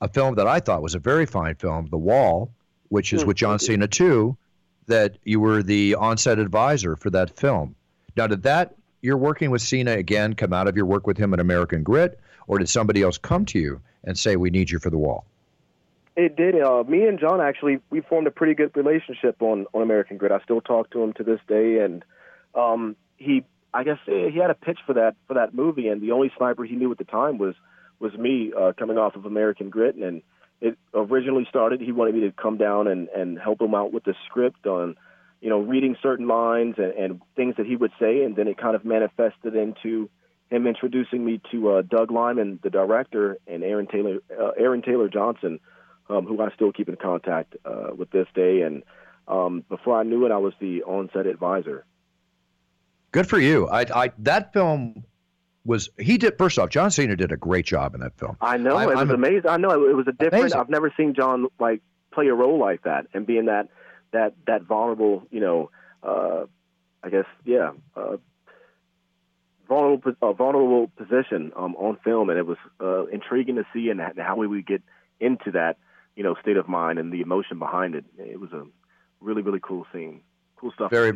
a 0.00 0.08
film 0.08 0.34
that 0.36 0.46
I 0.46 0.60
thought 0.60 0.82
was 0.82 0.94
a 0.94 0.98
very 0.98 1.26
fine 1.26 1.54
film, 1.54 1.86
The 1.90 1.98
Wall, 1.98 2.50
which 2.88 3.12
is 3.12 3.22
Hmm, 3.22 3.28
with 3.28 3.36
John. 3.36 3.58
Cena 3.58 3.86
too, 3.86 4.36
that 4.86 5.16
you 5.24 5.40
were 5.40 5.62
the 5.62 5.94
on-set 5.94 6.38
advisor 6.38 6.96
for 6.96 7.10
that 7.10 7.36
film. 7.36 7.74
Now, 8.16 8.26
did 8.26 8.42
that 8.44 8.74
you're 9.00 9.16
working 9.18 9.50
with 9.50 9.62
Cena 9.62 9.92
again 9.92 10.34
come 10.34 10.52
out 10.52 10.66
of 10.66 10.76
your 10.76 10.86
work 10.86 11.06
with 11.06 11.16
him 11.16 11.32
at 11.34 11.40
American 11.40 11.82
Grit, 11.82 12.18
or 12.46 12.58
did 12.58 12.68
somebody 12.68 13.02
else 13.02 13.18
come 13.18 13.44
to 13.46 13.58
you 13.58 13.80
and 14.04 14.18
say 14.18 14.36
we 14.36 14.50
need 14.50 14.70
you 14.70 14.78
for 14.78 14.90
The 14.90 14.98
Wall? 14.98 15.24
It 16.16 16.34
did. 16.34 16.60
Uh, 16.60 16.82
me 16.82 17.06
and 17.06 17.20
John 17.20 17.40
actually 17.40 17.78
we 17.90 18.00
formed 18.00 18.26
a 18.26 18.32
pretty 18.32 18.54
good 18.54 18.76
relationship 18.76 19.40
on 19.40 19.66
on 19.72 19.82
American 19.82 20.16
Grit. 20.16 20.32
I 20.32 20.40
still 20.40 20.60
talk 20.60 20.90
to 20.90 21.02
him 21.02 21.12
to 21.14 21.22
this 21.22 21.38
day, 21.46 21.78
and 21.78 22.04
um, 22.56 22.96
he 23.18 23.44
I 23.72 23.84
guess 23.84 23.98
he 24.04 24.36
had 24.36 24.50
a 24.50 24.54
pitch 24.54 24.80
for 24.84 24.94
that 24.94 25.14
for 25.28 25.34
that 25.34 25.54
movie, 25.54 25.86
and 25.86 26.00
the 26.00 26.10
only 26.10 26.32
sniper 26.36 26.64
he 26.64 26.74
knew 26.74 26.90
at 26.90 26.98
the 26.98 27.04
time 27.04 27.38
was 27.38 27.54
was 28.00 28.12
me 28.14 28.52
uh, 28.58 28.72
coming 28.78 28.98
off 28.98 29.16
of 29.16 29.26
American 29.26 29.70
Grit, 29.70 29.96
and 29.96 30.22
it 30.60 30.78
originally 30.94 31.46
started. 31.48 31.80
He 31.80 31.92
wanted 31.92 32.14
me 32.14 32.20
to 32.22 32.32
come 32.32 32.56
down 32.56 32.88
and 32.88 33.08
and 33.08 33.38
help 33.38 33.60
him 33.60 33.74
out 33.74 33.92
with 33.92 34.04
the 34.04 34.14
script 34.26 34.66
on 34.66 34.96
you 35.40 35.50
know 35.50 35.60
reading 35.60 35.96
certain 36.02 36.26
lines 36.26 36.74
and, 36.78 36.92
and 36.92 37.22
things 37.36 37.56
that 37.56 37.66
he 37.66 37.76
would 37.76 37.92
say, 37.98 38.24
and 38.24 38.36
then 38.36 38.48
it 38.48 38.58
kind 38.58 38.76
of 38.76 38.84
manifested 38.84 39.54
into 39.54 40.08
him 40.50 40.66
introducing 40.66 41.24
me 41.24 41.40
to 41.50 41.70
uh, 41.70 41.82
Doug 41.82 42.10
Liman, 42.10 42.58
the 42.62 42.70
director, 42.70 43.36
and 43.46 43.62
Aaron 43.62 43.86
Taylor 43.86 44.18
uh, 44.30 44.50
Aaron 44.58 44.82
Taylor 44.82 45.08
Johnson 45.08 45.60
um, 46.10 46.26
who 46.26 46.40
I 46.40 46.50
still 46.54 46.72
keep 46.72 46.88
in 46.88 46.96
contact 46.96 47.56
uh, 47.64 47.90
with 47.96 48.10
this 48.10 48.26
day. 48.34 48.62
And 48.62 48.82
um, 49.26 49.64
before 49.68 49.98
I 49.98 50.02
knew 50.02 50.24
it, 50.26 50.32
I 50.32 50.38
was 50.38 50.54
the 50.60 50.82
on-set 50.84 51.26
advisor. 51.26 51.84
Good 53.12 53.28
for 53.28 53.38
you. 53.38 53.68
I, 53.68 53.86
I 53.94 54.12
that 54.18 54.52
film 54.52 55.04
was 55.68 55.88
he 55.98 56.18
did 56.18 56.36
first 56.38 56.58
off. 56.58 56.70
John 56.70 56.90
Cena 56.90 57.14
did 57.14 57.30
a 57.30 57.36
great 57.36 57.66
job 57.66 57.94
in 57.94 58.00
that 58.00 58.18
film. 58.18 58.36
I 58.40 58.56
know 58.56 58.74
I- 58.76 58.84
it 58.84 58.88
was 58.88 58.98
I'm 58.98 59.10
amazing. 59.10 59.48
I 59.48 59.58
know 59.58 59.70
it, 59.88 59.94
was 59.94 60.08
a 60.08 60.12
different. 60.12 60.42
Amazing. 60.42 60.58
I've 60.60 60.68
never 60.70 60.92
seen 60.96 61.14
John 61.14 61.46
like 61.60 61.82
play 62.10 62.26
a 62.28 62.34
role 62.34 62.58
like 62.58 62.82
that 62.82 63.06
and 63.14 63.26
being 63.26 63.44
that 63.46 63.68
that 64.12 64.34
that 64.46 64.62
vulnerable. 64.62 65.24
You 65.30 65.40
know, 65.40 65.70
uh, 66.02 66.46
I 67.04 67.10
guess 67.10 67.26
yeah. 67.44 67.72
Uh, 67.94 68.16
Vulnerable, 69.68 70.12
uh, 70.22 70.32
vulnerable 70.32 70.90
position 70.96 71.52
um, 71.54 71.76
on 71.76 71.98
film, 72.02 72.30
and 72.30 72.38
it 72.38 72.46
was 72.46 72.56
uh, 72.80 73.04
intriguing 73.08 73.56
to 73.56 73.64
see, 73.74 73.90
and 73.90 74.00
how 74.16 74.34
we 74.34 74.46
would 74.46 74.66
get 74.66 74.80
into 75.20 75.50
that, 75.50 75.76
you 76.16 76.22
know, 76.22 76.34
state 76.40 76.56
of 76.56 76.66
mind 76.68 76.98
and 76.98 77.12
the 77.12 77.20
emotion 77.20 77.58
behind 77.58 77.94
it. 77.94 78.06
It 78.16 78.40
was 78.40 78.50
a 78.54 78.64
really, 79.20 79.42
really 79.42 79.60
cool 79.62 79.86
scene, 79.92 80.22
cool 80.56 80.72
stuff. 80.72 80.90
Very. 80.90 81.12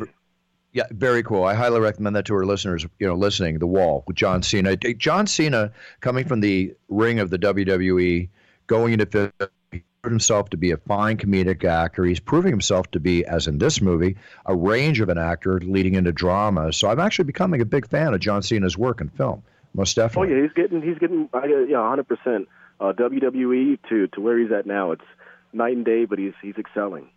Yeah, 0.72 0.84
very 0.90 1.22
cool. 1.22 1.44
I 1.44 1.52
highly 1.54 1.80
recommend 1.80 2.16
that 2.16 2.24
to 2.26 2.34
our 2.34 2.46
listeners. 2.46 2.86
You 2.98 3.06
know, 3.06 3.14
listening, 3.14 3.58
The 3.58 3.66
Wall 3.66 4.04
with 4.06 4.16
John 4.16 4.42
Cena. 4.42 4.74
John 4.76 5.26
Cena 5.26 5.70
coming 6.00 6.26
from 6.26 6.40
the 6.40 6.74
ring 6.88 7.18
of 7.18 7.28
the 7.28 7.38
WWE, 7.38 8.28
going 8.68 8.92
into 8.94 9.04
film, 9.06 9.32
he 9.70 9.82
proved 10.00 10.12
himself 10.12 10.48
to 10.50 10.56
be 10.56 10.70
a 10.70 10.78
fine 10.78 11.18
comedic 11.18 11.62
actor. 11.64 12.04
He's 12.04 12.20
proving 12.20 12.50
himself 12.52 12.90
to 12.92 13.00
be, 13.00 13.24
as 13.26 13.46
in 13.46 13.58
this 13.58 13.82
movie, 13.82 14.16
a 14.46 14.54
range 14.54 15.00
of 15.00 15.10
an 15.10 15.18
actor 15.18 15.60
leading 15.60 15.94
into 15.94 16.10
drama. 16.10 16.72
So 16.72 16.88
I'm 16.88 17.00
actually 17.00 17.26
becoming 17.26 17.60
a 17.60 17.66
big 17.66 17.86
fan 17.86 18.14
of 18.14 18.20
John 18.20 18.42
Cena's 18.42 18.78
work 18.78 19.02
in 19.02 19.10
film. 19.10 19.42
Most 19.74 19.94
definitely. 19.96 20.32
Oh 20.32 20.36
yeah, 20.36 20.42
he's 20.42 20.52
getting 20.52 20.82
he's 20.82 20.98
getting 20.98 21.28
I 21.34 21.46
get- 21.48 21.68
yeah, 21.68 21.86
hundred 21.86 22.08
percent. 22.08 22.48
Uh, 22.80 22.92
WWE 22.92 23.78
to 23.90 24.06
to 24.08 24.20
where 24.20 24.38
he's 24.38 24.50
at 24.50 24.66
now, 24.66 24.92
it's 24.92 25.04
night 25.52 25.76
and 25.76 25.84
day, 25.84 26.04
but 26.04 26.18
he's 26.18 26.32
he's 26.42 26.56
excelling. 26.56 27.08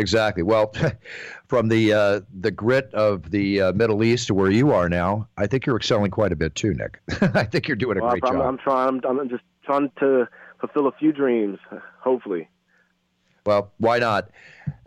Exactly. 0.00 0.42
Well, 0.42 0.72
from 1.48 1.68
the 1.68 1.92
uh, 1.92 2.20
the 2.40 2.50
grit 2.50 2.92
of 2.94 3.30
the 3.30 3.60
uh, 3.60 3.72
Middle 3.72 4.02
East 4.02 4.28
to 4.28 4.34
where 4.34 4.50
you 4.50 4.72
are 4.72 4.88
now, 4.88 5.28
I 5.36 5.46
think 5.46 5.66
you're 5.66 5.76
excelling 5.76 6.10
quite 6.10 6.32
a 6.32 6.36
bit 6.36 6.54
too, 6.54 6.74
Nick. 6.74 7.00
I 7.34 7.44
think 7.44 7.68
you're 7.68 7.76
doing 7.76 7.98
a 7.98 8.02
Well, 8.02 8.10
great 8.12 8.24
I'm, 8.26 8.32
job. 8.32 8.42
I'm 8.46 8.58
trying. 8.58 9.00
I'm, 9.04 9.20
I'm 9.20 9.28
just 9.28 9.42
trying 9.64 9.90
to 10.00 10.26
fulfill 10.58 10.86
a 10.88 10.92
few 10.92 11.12
dreams. 11.12 11.58
Hopefully, 12.00 12.48
Well, 13.44 13.72
why 13.78 13.98
not? 13.98 14.30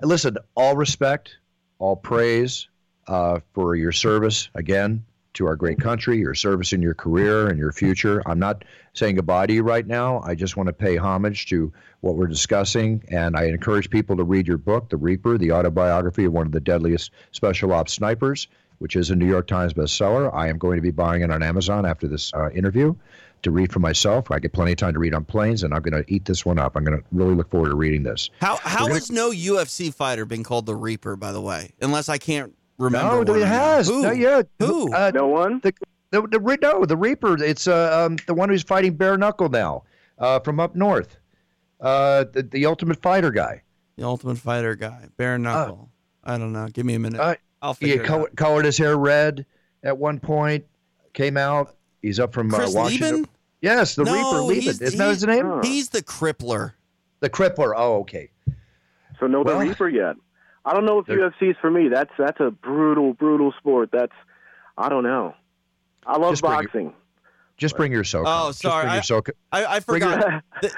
Listen, 0.01 0.37
all 0.55 0.75
respect, 0.75 1.37
all 1.79 1.95
praise 1.95 2.67
uh, 3.07 3.39
for 3.53 3.75
your 3.75 3.91
service 3.91 4.49
again 4.55 5.05
to 5.33 5.47
our 5.47 5.55
great 5.55 5.79
country, 5.79 6.17
your 6.17 6.33
service 6.33 6.73
in 6.73 6.81
your 6.81 6.93
career 6.93 7.47
and 7.47 7.57
your 7.57 7.71
future. 7.71 8.21
I'm 8.25 8.39
not 8.39 8.63
saying 8.93 9.15
goodbye 9.15 9.47
to 9.47 9.53
you 9.53 9.63
right 9.63 9.85
now. 9.85 10.21
I 10.21 10.35
just 10.35 10.55
want 10.57 10.67
to 10.67 10.73
pay 10.73 10.95
homage 10.95 11.47
to 11.47 11.71
what 12.01 12.15
we're 12.15 12.27
discussing, 12.27 13.03
and 13.09 13.35
I 13.35 13.45
encourage 13.45 13.89
people 13.89 14.15
to 14.17 14.23
read 14.23 14.47
your 14.47 14.57
book, 14.57 14.89
The 14.89 14.97
Reaper, 14.97 15.37
the 15.37 15.51
autobiography 15.51 16.25
of 16.25 16.33
one 16.33 16.45
of 16.45 16.51
the 16.51 16.59
deadliest 16.59 17.11
special 17.31 17.73
ops 17.73 17.93
snipers, 17.93 18.47
which 18.79 18.95
is 18.95 19.09
a 19.09 19.15
New 19.15 19.27
York 19.27 19.47
Times 19.47 19.73
bestseller. 19.73 20.33
I 20.33 20.47
am 20.49 20.57
going 20.57 20.75
to 20.75 20.81
be 20.81 20.91
buying 20.91 21.21
it 21.21 21.31
on 21.31 21.41
Amazon 21.41 21.85
after 21.85 22.07
this 22.07 22.33
uh, 22.33 22.49
interview 22.51 22.95
to 23.43 23.51
read 23.51 23.71
for 23.71 23.79
myself. 23.79 24.31
I 24.31 24.39
get 24.39 24.53
plenty 24.53 24.71
of 24.71 24.77
time 24.77 24.93
to 24.93 24.99
read 24.99 25.13
on 25.13 25.25
planes, 25.25 25.63
and 25.63 25.73
I'm 25.73 25.81
going 25.81 26.01
to 26.01 26.13
eat 26.13 26.25
this 26.25 26.45
one 26.45 26.59
up. 26.59 26.75
I'm 26.75 26.83
going 26.83 26.97
to 26.97 27.03
really 27.11 27.35
look 27.35 27.49
forward 27.49 27.69
to 27.69 27.75
reading 27.75 28.03
this. 28.03 28.29
How 28.39 28.57
how 28.57 28.81
gonna- 28.83 28.95
has 28.95 29.11
no 29.11 29.31
UFC 29.31 29.93
fighter 29.93 30.25
been 30.25 30.43
called 30.43 30.65
the 30.65 30.75
Reaper? 30.75 31.15
By 31.15 31.31
the 31.31 31.41
way, 31.41 31.71
unless 31.81 32.09
I 32.09 32.17
can't 32.17 32.53
remember. 32.77 33.23
No, 33.25 33.35
it 33.35 33.45
has. 33.47 33.87
Who? 33.87 34.01
No, 34.01 34.11
yeah. 34.11 34.41
Who? 34.59 34.93
Uh, 34.93 35.11
no 35.13 35.27
one. 35.27 35.59
the, 35.63 35.73
the, 36.11 36.21
the, 36.27 36.39
Re- 36.39 36.57
no, 36.61 36.85
the 36.85 36.97
Reaper. 36.97 37.41
It's 37.43 37.67
uh, 37.67 38.05
um, 38.05 38.17
the 38.27 38.33
one 38.33 38.49
who's 38.49 38.63
fighting 38.63 38.95
bare 38.95 39.17
knuckle 39.17 39.49
now 39.49 39.83
uh, 40.19 40.39
from 40.39 40.59
up 40.59 40.75
north. 40.75 41.17
Uh, 41.81 42.25
the, 42.31 42.43
the 42.43 42.65
Ultimate 42.65 43.01
Fighter 43.01 43.31
guy. 43.31 43.61
The 43.97 44.03
Ultimate 44.05 44.37
Fighter 44.37 44.75
guy, 44.75 45.07
bare 45.17 45.37
knuckle. 45.37 45.89
I 46.23 46.37
don't 46.37 46.53
know. 46.53 46.67
Give 46.67 46.85
me 46.85 46.95
a 46.95 46.99
minute. 46.99 47.19
Uh, 47.19 47.35
I'll 47.61 47.73
He 47.75 47.87
figure 47.87 48.03
it 48.03 48.07
col- 48.07 48.21
out. 48.21 48.35
colored 48.35 48.65
his 48.65 48.77
hair 48.77 48.97
red 48.97 49.45
at 49.83 49.97
one 49.97 50.19
point. 50.19 50.65
Came 51.13 51.37
out. 51.37 51.75
He's 52.01 52.19
up 52.19 52.33
from 52.33 52.49
Chris 52.49 52.75
uh, 52.75 52.79
Washington. 52.79 53.11
Leben? 53.17 53.29
Yes, 53.61 53.95
the 53.95 54.03
No, 54.03 54.13
Reaper. 54.13 54.53
he's- 54.53 54.65
Leben. 54.79 54.87
Isn't 54.87 54.97
that 54.99 55.09
his 55.09 55.25
name? 55.25 55.59
He's 55.63 55.89
the 55.89 56.01
crippler. 56.01 56.73
The 57.19 57.29
Crippler. 57.29 57.73
Oh, 57.75 57.99
okay. 58.01 58.29
So 59.19 59.27
no 59.27 59.41
Well- 59.41 59.59
the 59.59 59.65
Reaper 59.67 59.89
yet. 59.89 60.15
I 60.65 60.73
don't 60.73 60.85
know 60.85 60.99
if 60.99 61.05
There- 61.07 61.17
UFC 61.29 61.49
is 61.51 61.55
for 61.61 61.69
me. 61.71 61.89
That's 61.89 62.11
that's 62.17 62.39
a 62.39 62.51
brutal, 62.51 63.13
brutal 63.13 63.51
sport. 63.59 63.89
That's 63.91 64.13
I 64.77 64.89
don't 64.89 65.03
know. 65.03 65.35
I 66.05 66.17
love 66.17 66.31
Just 66.33 66.41
bring 66.43 66.53
it- 66.53 66.63
boxing. 66.63 66.93
Just 67.55 67.77
bring 67.77 67.91
your 67.91 68.03
SoCo. 68.03 68.23
Oh, 68.25 68.49
Just 68.49 68.61
sorry, 68.61 68.83
bring 68.83 68.91
I- 68.91 68.95
your 68.95 69.03
SoCo. 69.03 69.29
I, 69.51 69.65
I 69.65 69.79
Bring 69.79 70.01
your- 70.01 70.11
forgot. 70.13 70.43
The- 70.61 70.71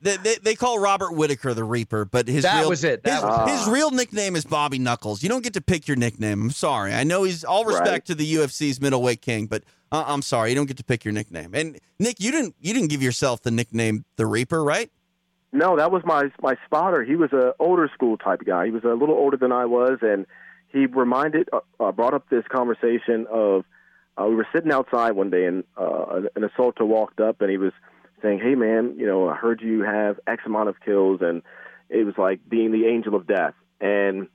the- 0.00 0.18
they, 0.22 0.34
they 0.36 0.54
call 0.54 0.78
Robert 0.78 1.12
Whitaker 1.14 1.52
the 1.54 1.64
Reaper, 1.64 2.04
but 2.06 2.26
his 2.28 2.44
That 2.44 2.60
real, 2.60 2.68
was 2.70 2.82
it. 2.82 3.02
That 3.04 3.14
his, 3.16 3.22
was 3.22 3.48
it. 3.48 3.52
his 3.58 3.68
real 3.68 3.90
nickname 3.90 4.34
is 4.36 4.44
Bobby 4.44 4.78
Knuckles. 4.78 5.22
You 5.22 5.28
don't 5.28 5.44
get 5.44 5.52
to 5.54 5.60
pick 5.60 5.86
your 5.86 5.96
nickname. 5.98 6.42
I'm 6.44 6.50
sorry. 6.50 6.94
I 6.94 7.04
know 7.04 7.22
he's 7.24 7.44
all 7.44 7.64
respect 7.64 7.88
Right. 7.90 8.04
to 8.06 8.14
the 8.14 8.34
UFC's 8.36 8.80
middleweight 8.80 9.20
king, 9.22 9.46
but 9.46 9.64
uh, 9.92 10.04
I'm 10.06 10.22
sorry. 10.22 10.50
You 10.50 10.56
don't 10.56 10.66
get 10.66 10.76
to 10.78 10.84
pick 10.84 11.04
your 11.04 11.12
nickname. 11.12 11.54
And 11.54 11.78
Nick, 11.98 12.16
you 12.20 12.30
didn't 12.32 12.54
you 12.60 12.72
didn't 12.74 12.88
give 12.88 13.02
yourself 13.02 13.42
the 13.42 13.50
nickname 13.50 14.04
the 14.16 14.26
Reaper, 14.26 14.64
right? 14.64 14.90
No, 15.54 15.76
that 15.76 15.92
was 15.92 16.02
my 16.04 16.24
my 16.42 16.56
spotter. 16.66 17.04
He 17.04 17.14
was 17.14 17.32
a 17.32 17.54
older 17.60 17.88
school 17.94 18.16
type 18.18 18.40
guy. 18.44 18.66
He 18.66 18.72
was 18.72 18.82
a 18.82 18.88
little 18.88 19.14
older 19.14 19.36
than 19.36 19.52
I 19.52 19.66
was, 19.66 19.98
and 20.02 20.26
he 20.66 20.86
reminded, 20.86 21.48
uh, 21.52 21.60
uh, 21.78 21.92
brought 21.92 22.12
up 22.12 22.28
this 22.28 22.42
conversation 22.48 23.28
of 23.30 23.64
uh, 24.20 24.26
we 24.26 24.34
were 24.34 24.48
sitting 24.52 24.72
outside 24.72 25.12
one 25.12 25.30
day, 25.30 25.46
and 25.46 25.62
uh, 25.76 26.22
an 26.34 26.42
assaulter 26.42 26.84
walked 26.84 27.20
up, 27.20 27.40
and 27.40 27.50
he 27.52 27.56
was 27.56 27.72
saying, 28.20 28.40
"Hey, 28.40 28.56
man, 28.56 28.96
you 28.98 29.06
know, 29.06 29.28
I 29.28 29.36
heard 29.36 29.62
you 29.62 29.84
have 29.84 30.18
X 30.26 30.42
amount 30.44 30.70
of 30.70 30.80
kills," 30.80 31.20
and 31.22 31.42
it 31.88 32.02
was 32.02 32.14
like 32.18 32.40
being 32.48 32.72
the 32.72 32.86
angel 32.86 33.14
of 33.14 33.28
death. 33.28 33.54
And 33.80 34.26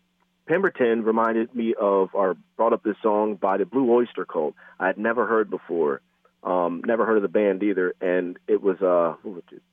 Pemberton 0.47 1.03
reminded 1.03 1.53
me 1.53 1.75
of 1.77 2.11
or 2.13 2.37
brought 2.55 2.71
up 2.71 2.83
this 2.83 2.95
song 3.03 3.35
by 3.35 3.57
the 3.57 3.65
Blue 3.65 3.91
Oyster 3.91 4.23
Cult. 4.23 4.55
I 4.79 4.87
had 4.87 4.97
never 4.97 5.27
heard 5.27 5.49
before, 5.49 5.99
um, 6.43 6.81
never 6.85 7.05
heard 7.05 7.17
of 7.17 7.23
the 7.23 7.27
band 7.27 7.61
either, 7.61 7.93
and 7.99 8.39
it 8.47 8.61
was 8.61 8.81
uh, 8.81 9.15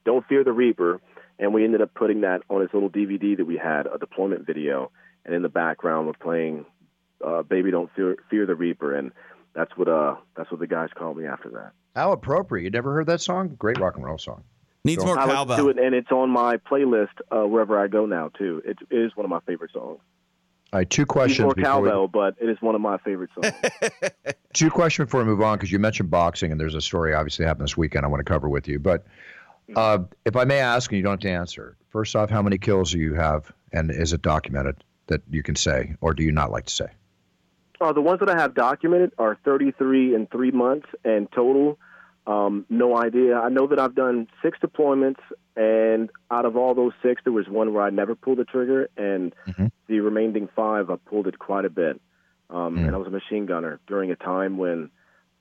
"Don't 0.04 0.26
Fear 0.26 0.42
the 0.42 0.52
Reaper," 0.52 1.00
and 1.38 1.52
we 1.54 1.64
ended 1.64 1.80
up 1.82 1.94
putting 1.94 2.22
that 2.22 2.42
on 2.48 2.60
his 2.60 2.70
little 2.72 2.90
DVD 2.90 3.36
that 3.36 3.44
we 3.44 3.56
had, 3.56 3.86
a 3.86 3.98
deployment 3.98 4.46
video, 4.46 4.90
and 5.24 5.34
in 5.34 5.42
the 5.42 5.48
background 5.48 6.06
we're 6.06 6.12
playing 6.14 6.64
uh, 7.24 7.42
"Baby 7.42 7.70
Don't 7.70 7.90
Fear, 7.94 8.16
Fear 8.30 8.46
the 8.46 8.54
Reaper," 8.54 8.94
and 8.94 9.12
that's 9.54 9.76
what 9.76 9.88
uh, 9.88 10.16
that's 10.36 10.50
what 10.50 10.60
the 10.60 10.66
guys 10.66 10.90
called 10.94 11.16
me 11.16 11.26
after 11.26 11.50
that. 11.50 11.72
How 11.94 12.12
appropriate! 12.12 12.64
You 12.64 12.70
never 12.70 12.92
heard 12.92 13.06
that 13.06 13.20
song? 13.20 13.54
Great 13.58 13.78
rock 13.78 13.96
and 13.96 14.04
roll 14.04 14.18
song. 14.18 14.44
Needs 14.84 15.04
more 15.04 15.18
I 15.18 15.24
listen 15.24 15.36
cowbell. 15.36 15.56
to 15.56 15.68
it, 15.70 15.78
and 15.78 15.94
it's 15.94 16.12
on 16.12 16.30
my 16.30 16.58
playlist 16.58 17.08
uh, 17.32 17.46
wherever 17.46 17.78
I 17.78 17.88
go 17.88 18.06
now 18.06 18.28
too. 18.28 18.62
It, 18.64 18.78
it 18.88 18.96
is 18.96 19.16
one 19.16 19.24
of 19.24 19.30
my 19.30 19.40
favorite 19.40 19.72
songs. 19.72 19.98
All 20.72 20.80
right, 20.80 20.88
two 20.88 21.06
questions. 21.06 21.38
Needs 21.40 21.54
questions. 21.54 21.66
more 21.66 21.80
before 21.80 21.82
we- 21.82 21.88
cowbell, 21.88 22.08
but 22.08 22.34
it 22.40 22.48
is 22.48 22.56
one 22.60 22.74
of 22.74 22.80
my 22.80 22.98
favorite 22.98 23.30
songs. 23.34 23.54
two 24.52 24.70
questions 24.70 25.06
before 25.06 25.20
we 25.22 25.26
move 25.26 25.42
on 25.42 25.56
because 25.56 25.72
you 25.72 25.78
mentioned 25.78 26.10
boxing 26.10 26.52
and 26.52 26.60
there's 26.60 26.74
a 26.74 26.80
story 26.80 27.14
obviously 27.14 27.44
happened 27.44 27.64
this 27.64 27.76
weekend 27.76 28.04
I 28.04 28.08
want 28.08 28.20
to 28.20 28.24
cover 28.30 28.48
with 28.48 28.68
you. 28.68 28.78
But 28.78 29.06
uh, 29.74 29.98
if 30.24 30.36
I 30.36 30.44
may 30.44 30.60
ask, 30.60 30.90
and 30.90 30.96
you 30.96 31.02
don't 31.02 31.12
have 31.12 31.20
to 31.20 31.30
answer, 31.30 31.76
first 31.90 32.14
off, 32.14 32.30
how 32.30 32.42
many 32.42 32.58
kills 32.58 32.92
do 32.92 32.98
you 32.98 33.14
have, 33.14 33.52
and 33.72 33.90
is 33.90 34.12
it 34.12 34.22
documented 34.22 34.84
that 35.08 35.22
you 35.30 35.42
can 35.42 35.56
say, 35.56 35.94
or 36.00 36.14
do 36.14 36.22
you 36.22 36.32
not 36.32 36.50
like 36.50 36.66
to 36.66 36.72
say? 36.72 36.86
Uh, 37.80 37.92
the 37.92 38.00
ones 38.00 38.20
that 38.20 38.30
I 38.30 38.40
have 38.40 38.54
documented 38.54 39.12
are 39.18 39.36
33 39.44 40.14
in 40.14 40.26
three 40.26 40.50
months, 40.50 40.86
and 41.04 41.30
total, 41.32 41.78
um, 42.26 42.64
no 42.70 42.96
idea. 42.96 43.36
I 43.38 43.48
know 43.48 43.66
that 43.66 43.78
I've 43.78 43.94
done 43.94 44.28
six 44.42 44.58
deployments, 44.58 45.20
and 45.56 46.10
out 46.30 46.44
of 46.44 46.56
all 46.56 46.74
those 46.74 46.92
six, 47.02 47.22
there 47.24 47.32
was 47.32 47.48
one 47.48 47.72
where 47.74 47.82
I 47.82 47.90
never 47.90 48.14
pulled 48.14 48.38
the 48.38 48.44
trigger, 48.44 48.88
and 48.96 49.34
Mhm. 49.46 49.70
the 49.88 50.00
remaining 50.00 50.48
five, 50.48 50.90
I 50.90 50.96
pulled 50.96 51.26
it 51.26 51.38
quite 51.38 51.64
a 51.64 51.70
bit. 51.70 52.00
Um, 52.48 52.78
Mm. 52.78 52.86
And 52.86 52.94
I 52.94 52.98
was 52.98 53.08
a 53.08 53.10
machine 53.10 53.46
gunner 53.46 53.80
during 53.86 54.10
a 54.10 54.16
time 54.16 54.56
when 54.56 54.90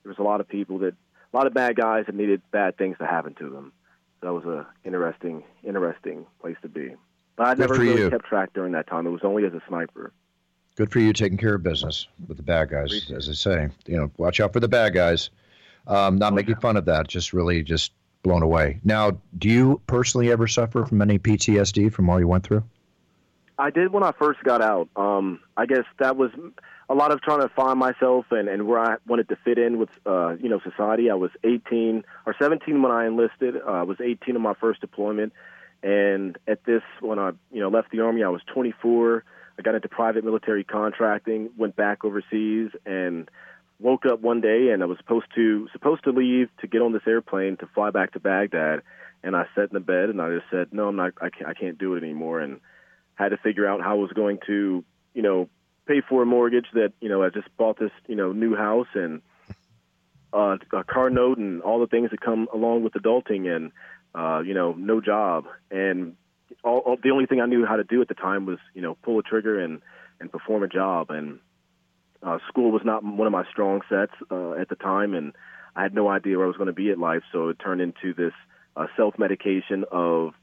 there 0.03 0.09
was 0.09 0.17
a 0.17 0.23
lot 0.23 0.41
of 0.41 0.47
people 0.47 0.80
that, 0.80 0.93
a 1.34 1.38
lot 1.38 1.47
of 1.47 1.53
bad 1.53 1.76
guys 1.76 2.05
that 2.07 2.15
needed 2.15 2.41
bad 2.51 2.78
things 2.78 2.97
to 2.97 3.05
happen 3.05 3.34
to 3.36 3.49
them. 3.49 3.71
That 4.26 4.34
was 4.34 4.45
a 4.45 4.65
interesting, 4.84 5.43
interesting 5.63 6.26
place 6.41 6.55
to 6.63 6.67
be. 6.67 6.95
But 7.36 7.45
I 7.45 7.53
Good 7.53 7.59
never 7.59 7.73
really 7.76 8.01
you. 8.01 8.09
kept 8.09 8.26
track 8.26 8.53
during 8.55 8.71
that 8.71 8.88
time. 8.88 9.05
It 9.05 9.11
was 9.11 9.21
only 9.23 9.45
as 9.45 9.53
a 9.53 9.61
sniper. 9.67 10.13
Good 10.76 10.91
for 10.91 10.97
you 10.97 11.13
taking 11.13 11.38
care 11.38 11.53
of 11.53 11.61
business 11.61 12.07
with 12.28 12.38
the 12.38 12.43
bad 12.43 12.71
guys, 12.71 12.86
Appreciate 12.86 13.17
as 13.17 13.30
I 13.30 13.34
say. 13.34 13.69
You 13.86 13.97
know, 13.97 14.11
watch 14.17 14.39
out 14.39 14.51
for 14.51 14.59
the 14.59 14.67
bad 14.67 14.95
guys. 14.95 15.30
Um, 15.86 16.17
not 16.17 16.34
making 16.34 16.55
fun 16.55 16.76
of 16.76 16.86
that, 16.86 17.07
just 17.07 17.34
really 17.34 17.61
just 17.61 17.91
blown 18.23 18.41
away. 18.41 18.80
Now, 18.84 19.19
do 19.38 19.47
you 19.47 19.80
personally 19.86 20.32
ever 20.32 20.47
suffer 20.47 20.88
from 20.88 21.03
any 21.03 21.19
PTSD 21.19 21.93
from 21.93 22.09
all 22.09 22.19
you 22.19 22.28
went 22.28 22.45
through? 22.45 22.63
I 23.58 23.70
did 23.70 23.91
when 23.91 24.03
I 24.03 24.12
first 24.12 24.43
got 24.43 24.62
out. 24.62 24.89
Um, 24.95 25.39
I 25.56 25.66
guess 25.66 25.86
that 25.99 26.18
was 26.18 26.32
a 26.89 26.93
lot 26.93 27.12
of 27.12 27.22
trying 27.22 27.41
to 27.41 27.49
find 27.49 27.80
myself 27.80 28.26
and, 28.32 28.47
and 28.49 28.68
where 28.68 28.80
I 28.80 28.97
wanted 29.08 29.30
to 29.30 29.38
fit 29.38 29.58
in 29.58 29.80
with 29.80 29.89
uh, 30.06 30.36
you 30.36 30.49
know 30.49 30.60
society. 30.60 31.10
I 31.10 31.16
was 31.16 31.32
18 31.43 32.03
or 32.26 32.36
17 32.38 32.82
when 32.82 32.91
I 32.91 33.08
enlisted. 33.08 33.56
Uh, 33.56 33.72
I 33.72 33.84
was 33.84 33.97
18 34.01 34.36
in 34.36 34.41
my 34.41 34.53
first 34.53 34.82
deployment, 34.82 35.34
and 35.84 36.38
at 36.47 36.64
this 36.66 36.84
when 36.99 37.20
I 37.20 37.32
you 37.51 37.62
know 37.62 37.70
left 37.70 37.91
the 37.91 38.01
army, 38.01 38.24
I 38.24 38.30
was 38.30 38.41
24. 38.53 39.24
I 39.58 39.62
got 39.62 39.76
into 39.76 39.88
private 39.88 40.26
military 40.26 40.66
contracting, 40.66 41.49
went 41.58 41.78
back 41.78 42.03
overseas, 42.03 42.72
and 42.86 43.30
woke 43.80 44.06
up 44.06 44.22
one 44.22 44.41
day 44.41 44.70
and 44.70 44.82
I 44.82 44.86
was 44.86 44.97
supposed 44.97 45.28
to 45.36 45.68
supposed 45.74 46.03
to 46.06 46.12
leave 46.12 46.49
to 46.62 46.68
get 46.68 46.82
on 46.82 46.93
this 46.93 47.01
airplane 47.06 47.58
to 47.58 47.68
fly 47.68 47.89
back 47.89 48.14
to 48.14 48.20
Baghdad. 48.20 48.82
And 49.24 49.36
I 49.36 49.45
sat 49.56 49.70
in 49.70 49.74
the 49.74 49.80
bed 49.80 50.10
and 50.10 50.22
I 50.22 50.30
just 50.30 50.45
said, 50.51 50.68
no, 50.72 50.89
I'm 50.89 50.95
not. 50.95 51.14
I 51.20 51.30
can't. 51.30 51.49
I 51.49 51.53
can't 51.53 51.78
do 51.78 51.95
it 51.95 52.03
anymore. 52.03 52.41
And 52.41 52.60
had 53.16 53.30
to 53.30 53.38
figure 53.38 53.68
out 53.68 53.82
how 53.82 53.91
I 53.91 53.95
was 53.95 54.11
going 54.11 54.39
to, 54.47 54.84
you 55.13 55.22
know, 55.22 55.49
pay 55.88 56.01
for 56.07 56.24
a 56.24 56.26
mortgage 56.26 56.66
that, 56.74 56.93
you 56.99 57.09
know, 57.09 57.24
I 57.24 57.30
just 57.30 57.47
bought 57.57 57.80
this, 57.80 57.91
you 58.07 58.16
know, 58.16 58.32
new 58.32 58.55
house 58.55 58.88
and 58.93 59.22
uh, 60.34 60.57
a 60.74 60.84
car 60.84 61.09
note 61.09 61.38
and 61.38 61.61
all 61.61 61.80
the 61.80 61.88
things 61.88 62.11
that 62.11 62.22
come 62.22 62.47
along 62.53 62.84
with 62.84 62.93
adulting 62.93 63.47
and, 63.53 63.72
uh, 64.13 64.39
you 64.39 64.53
know, 64.53 64.74
no 64.74 64.99
job. 64.99 65.45
And 65.72 66.16
all, 66.63 66.80
all, 66.80 66.97
the 67.01 67.11
only 67.11 67.26
thing 67.26 67.39
I 67.39 67.45
knew 67.45 67.66
how 67.66 67.78
to 67.78 67.84
do 67.84 68.01
at 68.01 68.07
the 68.07 68.16
time 68.16 68.45
was, 68.45 68.59
you 68.74 68.82
know, 68.82 68.95
pull 69.01 69.20
a 69.20 69.24
trigger 69.24 69.59
and, 69.59 69.82
and 70.20 70.32
perform 70.32 70.63
a 70.63 70.68
job. 70.68 71.09
And 71.09 71.39
uh, 72.22 72.39
school 72.47 72.72
was 72.72 72.82
not 72.84 73.03
one 73.03 73.28
of 73.28 73.34
my 73.34 73.45
strong 73.51 73.82
sets 73.88 74.13
uh, 74.30 74.53
at 74.53 74.68
the 74.68 74.76
time. 74.76 75.13
And 75.13 75.34
I 75.76 75.84
had 75.84 75.93
no 75.93 76.09
idea 76.09 76.38
where 76.38 76.45
I 76.45 76.47
was 76.47 76.57
going 76.57 76.68
to 76.68 76.74
be 76.74 76.91
at 76.91 76.99
life. 76.99 77.24
So 77.32 77.49
it 77.49 77.59
turned 77.59 77.82
into 77.82 78.13
this 78.13 78.34
uh, 78.76 78.88
self 78.97 79.18
medication 79.18 79.86
of, 79.91 80.34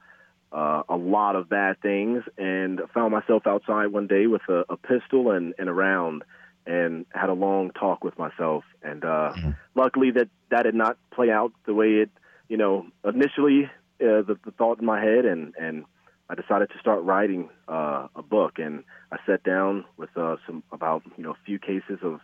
uh, 0.53 0.83
a 0.89 0.97
lot 0.97 1.35
of 1.35 1.49
bad 1.49 1.81
things 1.81 2.23
and 2.37 2.81
found 2.93 3.13
myself 3.13 3.47
outside 3.47 3.87
one 3.87 4.07
day 4.07 4.27
with 4.27 4.43
a, 4.49 4.65
a 4.69 4.77
pistol 4.77 5.31
and, 5.31 5.55
and 5.59 5.69
a 5.69 5.73
round 5.73 6.23
and 6.67 7.07
had 7.11 7.31
a 7.31 7.33
long 7.33 7.71
talk 7.71 8.05
with 8.05 8.19
myself. 8.19 8.65
And 8.83 9.05
uh, 9.05 9.33
luckily 9.75 10.11
that 10.13 10.29
that 10.51 10.63
did 10.65 10.75
not 10.75 10.99
play 11.11 11.31
out 11.31 11.53
the 11.67 11.75
way 11.75 12.03
it, 12.03 12.11
you 12.49 12.57
know, 12.57 12.87
initially 13.05 13.65
uh, 14.01 14.23
the, 14.23 14.37
the 14.45 14.53
thought 14.53 14.79
in 14.79 14.85
my 14.85 15.01
head. 15.01 15.25
And, 15.25 15.55
and 15.59 15.85
I 16.29 16.35
decided 16.35 16.71
to 16.71 16.79
start 16.79 17.03
writing 17.03 17.49
uh, 17.67 18.09
a 18.15 18.23
book. 18.23 18.59
And 18.59 18.85
I 19.11 19.17
sat 19.27 19.43
down 19.43 19.85
with 19.97 20.11
uh, 20.17 20.37
some 20.47 20.63
about, 20.71 21.03
you 21.17 21.25
know, 21.25 21.31
a 21.31 21.45
few 21.47 21.59
cases 21.59 21.99
of, 22.03 22.21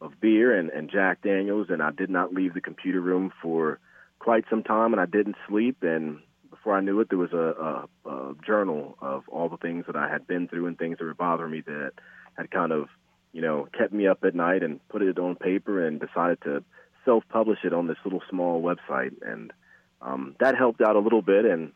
of 0.00 0.20
beer 0.20 0.56
and, 0.56 0.70
and 0.70 0.90
Jack 0.90 1.22
Daniels. 1.22 1.66
And 1.68 1.82
I 1.82 1.90
did 1.90 2.10
not 2.10 2.32
leave 2.32 2.54
the 2.54 2.60
computer 2.60 3.00
room 3.00 3.32
for 3.42 3.80
quite 4.20 4.44
some 4.48 4.62
time 4.62 4.92
and 4.92 5.00
I 5.00 5.06
didn't 5.06 5.36
sleep. 5.48 5.78
And 5.82 6.20
before 6.62 6.76
I 6.76 6.80
knew 6.80 7.00
it, 7.00 7.08
there 7.08 7.18
was 7.18 7.32
a, 7.32 7.88
a, 8.06 8.08
a 8.08 8.34
journal 8.46 8.96
of 9.00 9.24
all 9.28 9.48
the 9.48 9.56
things 9.56 9.86
that 9.88 9.96
I 9.96 10.08
had 10.08 10.28
been 10.28 10.46
through 10.46 10.68
and 10.68 10.78
things 10.78 10.98
that 10.98 11.04
were 11.04 11.12
bothering 11.12 11.50
me 11.50 11.60
that 11.66 11.94
had 12.38 12.52
kind 12.52 12.70
of, 12.70 12.86
you 13.32 13.42
know, 13.42 13.66
kept 13.76 13.92
me 13.92 14.06
up 14.06 14.22
at 14.22 14.36
night 14.36 14.62
and 14.62 14.78
put 14.88 15.02
it 15.02 15.18
on 15.18 15.34
paper 15.34 15.84
and 15.84 15.98
decided 15.98 16.40
to 16.42 16.62
self-publish 17.04 17.58
it 17.64 17.72
on 17.72 17.88
this 17.88 17.96
little 18.04 18.22
small 18.30 18.62
website. 18.62 19.10
And 19.22 19.52
um, 20.00 20.36
that 20.38 20.56
helped 20.56 20.80
out 20.80 20.94
a 20.94 21.00
little 21.00 21.20
bit 21.20 21.44
and 21.44 21.72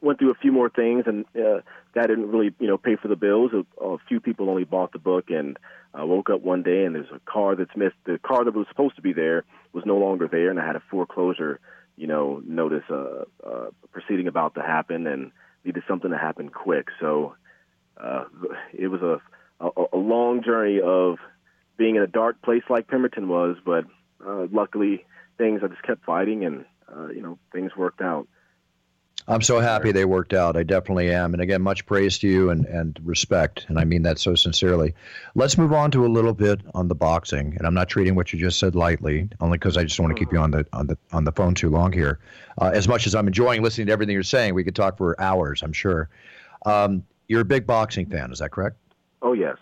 went 0.00 0.18
through 0.18 0.30
a 0.30 0.40
few 0.40 0.52
more 0.52 0.70
things 0.70 1.04
and 1.06 1.26
uh, 1.36 1.60
that 1.94 2.06
didn't 2.06 2.30
really, 2.30 2.54
you 2.60 2.66
know, 2.66 2.78
pay 2.78 2.96
for 2.96 3.08
the 3.08 3.16
bills. 3.16 3.50
A, 3.52 3.84
a 3.84 3.98
few 4.08 4.20
people 4.20 4.48
only 4.48 4.64
bought 4.64 4.92
the 4.92 4.98
book 4.98 5.26
and 5.28 5.58
I 5.92 6.04
woke 6.04 6.30
up 6.30 6.40
one 6.40 6.62
day 6.62 6.84
and 6.84 6.94
there's 6.94 7.12
a 7.14 7.20
car 7.30 7.56
that's 7.56 7.76
missed. 7.76 7.96
The 8.06 8.18
car 8.18 8.42
that 8.46 8.54
was 8.54 8.68
supposed 8.70 8.96
to 8.96 9.02
be 9.02 9.12
there 9.12 9.44
was 9.74 9.84
no 9.84 9.98
longer 9.98 10.28
there 10.32 10.48
and 10.48 10.58
I 10.58 10.66
had 10.66 10.76
a 10.76 10.82
foreclosure 10.90 11.60
you 11.98 12.06
know, 12.06 12.40
notice 12.46 12.84
a, 12.90 13.26
a 13.44 13.72
proceeding 13.92 14.28
about 14.28 14.54
to 14.54 14.62
happen 14.62 15.06
and 15.06 15.32
needed 15.64 15.82
something 15.88 16.10
to 16.10 16.18
happen 16.18 16.48
quick. 16.48 16.88
So 17.00 17.34
uh, 17.96 18.24
it 18.72 18.88
was 18.88 19.02
a, 19.02 19.20
a, 19.64 19.84
a 19.92 19.96
long 19.96 20.42
journey 20.42 20.80
of 20.80 21.18
being 21.76 21.96
in 21.96 22.02
a 22.02 22.06
dark 22.06 22.40
place 22.42 22.62
like 22.68 22.88
Pemberton 22.88 23.28
was, 23.28 23.56
but 23.64 23.84
uh, 24.24 24.46
luckily 24.52 25.04
things 25.36 25.60
I 25.62 25.68
just 25.68 25.82
kept 25.82 26.04
fighting 26.04 26.44
and 26.44 26.64
uh, 26.92 27.08
you 27.08 27.22
know 27.22 27.38
things 27.52 27.72
worked 27.76 28.00
out. 28.00 28.26
I'm 29.28 29.42
so 29.42 29.60
happy 29.60 29.92
they 29.92 30.06
worked 30.06 30.32
out. 30.32 30.56
I 30.56 30.62
definitely 30.62 31.12
am. 31.12 31.34
And 31.34 31.42
again, 31.42 31.60
much 31.60 31.84
praise 31.84 32.18
to 32.20 32.28
you 32.28 32.48
and, 32.48 32.64
and 32.64 32.98
respect. 33.04 33.66
And 33.68 33.78
I 33.78 33.84
mean 33.84 34.02
that 34.04 34.18
so 34.18 34.34
sincerely. 34.34 34.94
Let's 35.34 35.58
move 35.58 35.74
on 35.74 35.90
to 35.90 36.06
a 36.06 36.08
little 36.08 36.32
bit 36.32 36.60
on 36.74 36.88
the 36.88 36.94
boxing. 36.94 37.54
And 37.58 37.66
I'm 37.66 37.74
not 37.74 37.90
treating 37.90 38.14
what 38.14 38.32
you 38.32 38.38
just 38.38 38.58
said 38.58 38.74
lightly, 38.74 39.28
only 39.40 39.58
because 39.58 39.76
I 39.76 39.84
just 39.84 40.00
want 40.00 40.16
to 40.16 40.18
keep 40.18 40.32
you 40.32 40.38
on 40.38 40.50
the 40.50 40.66
on 40.72 40.86
the 40.86 40.96
on 41.12 41.24
the 41.24 41.32
phone 41.32 41.54
too 41.54 41.68
long 41.68 41.92
here. 41.92 42.20
Uh, 42.60 42.70
as 42.72 42.88
much 42.88 43.06
as 43.06 43.14
I'm 43.14 43.26
enjoying 43.26 43.62
listening 43.62 43.88
to 43.88 43.92
everything 43.92 44.14
you're 44.14 44.22
saying, 44.22 44.54
we 44.54 44.64
could 44.64 44.74
talk 44.74 44.96
for 44.96 45.20
hours, 45.20 45.62
I'm 45.62 45.74
sure. 45.74 46.08
Um, 46.64 47.04
you're 47.28 47.42
a 47.42 47.44
big 47.44 47.66
boxing 47.66 48.06
fan, 48.06 48.32
is 48.32 48.38
that 48.38 48.50
correct? 48.50 48.76
Oh 49.20 49.34
yes. 49.34 49.58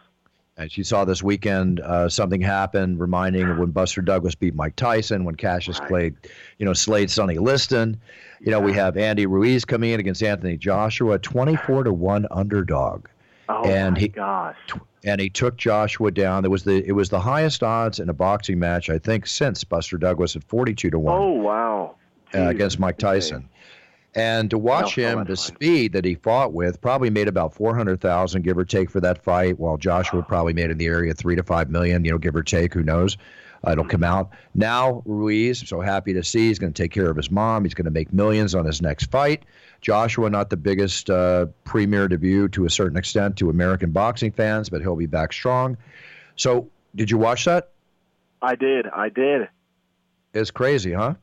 As 0.59 0.79
you 0.79 0.85
saw 0.85 1.05
this 1.05 1.23
weekend, 1.23 1.81
uh, 1.81 2.09
something 2.09 2.41
happened 2.41 2.99
reminding 2.99 3.43
of 3.51 3.59
when 3.59 3.73
Buster 3.73 4.01
Douglas 4.01 4.35
beat 4.35 4.55
Mike 4.55 4.75
Tyson, 4.75 5.25
when 5.25 5.35
Cassius 5.35 5.79
Right. 5.81 5.89
played, 5.89 6.15
you 6.59 6.65
know, 6.65 6.73
slayed 6.73 7.11
Sonny 7.11 7.37
Liston. 7.37 8.01
You 8.41 8.53
know, 8.53 8.61
we 8.61 8.73
have 8.73 8.97
Andy 8.97 9.27
Ruiz 9.27 9.67
coming 9.67 9.91
in 9.91 10.01
against 10.01 10.23
Anthony 10.23 10.57
Joshua, 10.57 11.19
24 11.19 11.85
to 11.85 11.93
1 11.93 12.27
underdog. 12.31 13.07
Oh 13.51 13.65
And 13.65 13.95
my 13.95 14.01
he- 14.01 14.09
gosh. 14.09 14.57
And 15.05 15.21
he 15.21 15.29
took 15.29 15.57
Joshua 15.59 16.11
down. 16.11 16.45
It 16.45 16.51
was 16.51 16.65
the 16.65 16.85
it 16.85 16.93
was 16.93 17.11
the 17.11 17.21
highest 17.21 17.63
odds 17.63 18.01
in 18.01 18.09
a 18.09 18.13
boxing 18.15 18.59
match, 18.59 18.89
I 18.91 18.99
think, 18.99 19.27
since 19.27 19.63
Buster 19.63 19.99
Douglas 19.99 20.35
at 20.37 20.43
42 20.43 20.91
to 20.91 20.99
1 20.99 21.17
Oh 21.23 21.31
wow. 21.33 21.95
uh, 22.35 22.49
against 22.49 22.81
Mike. 22.81 22.97
Tyson. 22.99 23.47
And 24.17 24.49
to 24.49 24.57
watch 24.57 24.95
him, 24.95 25.25
the 25.25 25.37
speed 25.37 25.93
that 25.93 26.05
he 26.07 26.15
fought 26.15 26.55
with, 26.55 26.81
probably 26.81 27.11
made 27.11 27.29
about 27.29 27.53
four 27.53 27.77
hundred 27.77 28.01
thousand, 28.01 28.43
give 28.43 28.57
or 28.57 28.65
take, 28.65 28.91
for 28.91 29.01
that 29.01 29.23
fight. 29.23 29.61
While 29.61 29.77
Joshua 29.77 30.23
probably 30.23 30.55
made 30.55 30.71
in 30.71 30.79
the 30.79 30.87
area 30.87 31.13
three 31.13 31.37
to 31.37 31.43
five 31.43 31.69
million, 31.69 32.03
you 32.03 32.13
know, 32.13 32.19
give 32.19 32.35
or 32.35 32.43
take. 32.43 32.73
Who 32.73 32.83
knows? 32.83 33.19
Uh, 33.67 33.73
it'll 33.73 33.85
come 33.85 34.05
out 34.05 34.31
now. 34.55 35.03
Ruiz, 35.05 35.69
so 35.69 35.81
happy 35.81 36.15
to 36.15 36.25
see, 36.25 36.49
he's 36.49 36.59
going 36.59 36.73
to 36.73 36.83
take 36.83 36.93
care 36.93 37.11
of 37.11 37.17
his 37.17 37.31
mom. 37.31 37.65
He's 37.65 37.75
going 37.75 37.85
to 37.85 37.91
make 37.91 38.11
millions 38.13 38.55
on 38.55 38.65
his 38.65 38.81
next 38.81 39.11
fight. 39.11 39.45
Joshua, 39.83 40.31
not 40.31 40.49
the 40.49 40.57
biggest 40.57 41.11
uh, 41.11 41.47
premier 41.65 42.09
debut 42.09 42.49
to 42.49 42.65
a 42.65 42.71
certain 42.71 42.97
extent 42.97 43.37
to 43.37 43.51
American 43.51 43.91
boxing 43.91 44.33
fans, 44.33 44.71
but 44.71 44.81
he'll 44.81 44.97
be 44.97 45.07
back 45.07 45.33
strong. 45.33 45.77
So, 46.37 46.71
did 46.95 47.11
you 47.11 47.19
watch 47.19 47.45
that? 47.45 47.73
I 48.41 48.55
did. 48.55 48.87
I 48.87 49.11
did. 49.11 49.49
It's 50.33 50.51
crazy, 50.51 50.93
huh? 50.93 51.15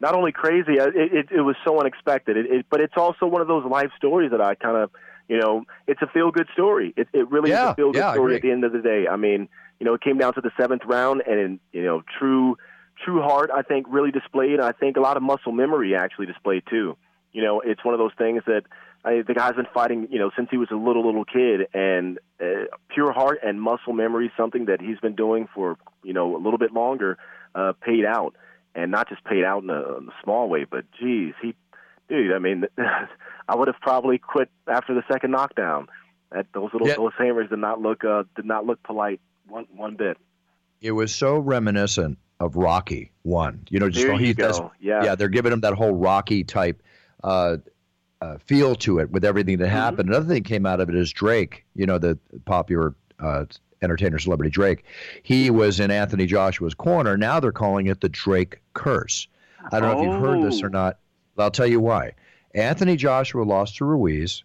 Not 0.00 0.14
only 0.14 0.32
crazy, 0.32 0.78
uh, 0.78 0.86
it, 0.88 1.12
it, 1.12 1.26
it 1.30 1.40
was 1.40 1.56
so 1.64 1.80
unexpected. 1.80 2.36
It, 2.36 2.46
it, 2.46 2.66
but 2.70 2.80
it's 2.80 2.94
also 2.96 3.26
one 3.26 3.42
of 3.42 3.48
those 3.48 3.64
life 3.64 3.90
stories 3.96 4.30
that 4.30 4.40
I 4.40 4.54
kind 4.54 4.76
of, 4.76 4.90
you 5.28 5.38
know, 5.38 5.64
it's 5.86 6.00
a 6.02 6.06
feel 6.06 6.30
good 6.30 6.48
story. 6.52 6.94
It, 6.96 7.08
it 7.12 7.30
really 7.30 7.50
Yeah, 7.50 7.66
is 7.66 7.70
a 7.72 7.74
feel 7.74 7.92
good 7.92 7.98
yeah, 7.98 8.12
story 8.12 8.36
at 8.36 8.42
the 8.42 8.50
end 8.50 8.64
of 8.64 8.72
the 8.72 8.80
day. 8.80 9.06
I 9.10 9.16
mean, 9.16 9.48
you 9.78 9.86
know, 9.86 9.94
it 9.94 10.00
came 10.00 10.18
down 10.18 10.34
to 10.34 10.40
the 10.40 10.50
seventh 10.58 10.82
round, 10.84 11.22
and 11.26 11.60
you 11.72 11.84
know, 11.84 12.02
true, 12.18 12.56
true 13.04 13.22
heart. 13.22 13.50
I 13.54 13.62
think 13.62 13.86
really 13.88 14.10
displayed. 14.10 14.60
I 14.60 14.72
think 14.72 14.96
a 14.96 15.00
lot 15.00 15.16
of 15.16 15.22
muscle 15.22 15.52
memory 15.52 15.94
actually 15.94 16.26
displayed 16.26 16.62
too. 16.70 16.96
You 17.32 17.42
know, 17.42 17.60
it's 17.60 17.84
one 17.84 17.94
of 17.94 17.98
those 17.98 18.14
things 18.16 18.42
that 18.46 18.62
I, 19.04 19.22
the 19.26 19.34
guy's 19.34 19.54
been 19.54 19.66
fighting, 19.72 20.08
you 20.10 20.18
know, 20.18 20.30
since 20.34 20.48
he 20.50 20.56
was 20.56 20.68
a 20.72 20.76
little 20.76 21.04
little 21.06 21.24
kid, 21.24 21.68
and 21.74 22.18
uh, 22.40 22.64
pure 22.92 23.12
heart 23.12 23.38
and 23.44 23.60
muscle 23.60 23.92
memory, 23.92 24.32
something 24.36 24.64
that 24.66 24.80
he's 24.80 24.98
been 24.98 25.14
doing 25.14 25.48
for 25.54 25.76
you 26.02 26.12
know 26.12 26.36
a 26.36 26.40
little 26.40 26.58
bit 26.58 26.72
longer, 26.72 27.18
uh, 27.54 27.72
paid 27.80 28.04
out, 28.04 28.34
and 28.82 28.90
not 28.90 29.08
just 29.08 29.24
paid 29.24 29.44
out 29.44 29.62
in 29.62 29.70
a, 29.70 29.96
in 29.98 30.08
a 30.08 30.22
small 30.24 30.48
way, 30.48 30.64
but 30.64 30.84
geez, 31.00 31.34
he, 31.42 31.54
dude, 32.08 32.32
I 32.32 32.38
mean, 32.38 32.64
I 33.48 33.56
would 33.56 33.68
have 33.68 33.80
probably 33.80 34.18
quit 34.18 34.50
after 34.66 34.94
the 34.94 35.02
second 35.10 35.30
knockdown. 35.32 35.88
That 36.30 36.46
those 36.52 36.70
little 36.72 36.86
Yeah. 36.88 36.96
those 36.96 37.12
hammers 37.18 37.48
did 37.48 37.58
not 37.58 37.80
look 37.80 38.04
uh, 38.04 38.24
did 38.36 38.44
not 38.44 38.66
look 38.66 38.82
polite 38.82 39.20
one 39.48 39.66
one 39.74 39.96
bit. 39.96 40.18
It 40.80 40.92
was 40.92 41.14
so 41.14 41.38
reminiscent 41.38 42.18
of 42.38 42.54
Rocky 42.56 43.12
One. 43.22 43.66
You 43.70 43.80
know, 43.80 43.88
just 43.88 44.06
There 44.06 44.16
he. 44.18 44.34
Yeah. 44.80 45.04
yeah, 45.04 45.14
they're 45.14 45.28
giving 45.28 45.52
him 45.52 45.60
that 45.60 45.74
whole 45.74 45.94
Rocky 45.94 46.44
type 46.44 46.82
uh, 47.24 47.56
uh, 48.20 48.36
feel 48.44 48.74
to 48.76 48.98
it 48.98 49.10
with 49.10 49.24
everything 49.24 49.58
that 49.58 49.64
Mm-hmm. 49.68 49.74
happened. 49.74 50.08
Another 50.10 50.26
thing 50.26 50.42
came 50.44 50.66
out 50.66 50.80
of 50.80 50.88
it 50.90 50.94
is 50.94 51.10
Drake. 51.12 51.64
You 51.74 51.86
know, 51.86 51.98
the 51.98 52.18
popular 52.44 52.94
uh, 53.18 53.46
entertainer 53.82 54.18
celebrity 54.18 54.50
Drake. 54.50 54.84
He 55.22 55.50
was 55.50 55.80
in 55.80 55.90
Anthony 55.90 56.26
Joshua's 56.26 56.74
corner. 56.74 57.16
Now 57.16 57.40
they're 57.40 57.52
calling 57.52 57.86
it 57.86 58.00
the 58.00 58.08
Drake 58.08 58.60
curse. 58.74 59.28
I 59.72 59.80
don't 59.80 59.90
know 59.92 59.98
if 60.02 60.04
you've 60.12 60.20
heard 60.20 60.42
this 60.42 60.62
or 60.62 60.66
Oh. 60.66 60.70
not. 60.70 60.98
But 61.36 61.42
I'll 61.44 61.50
tell 61.50 61.66
you 61.66 61.80
why. 61.80 62.12
Anthony 62.54 62.96
Joshua 62.96 63.42
lost 63.44 63.76
to 63.76 63.84
Ruiz 63.84 64.42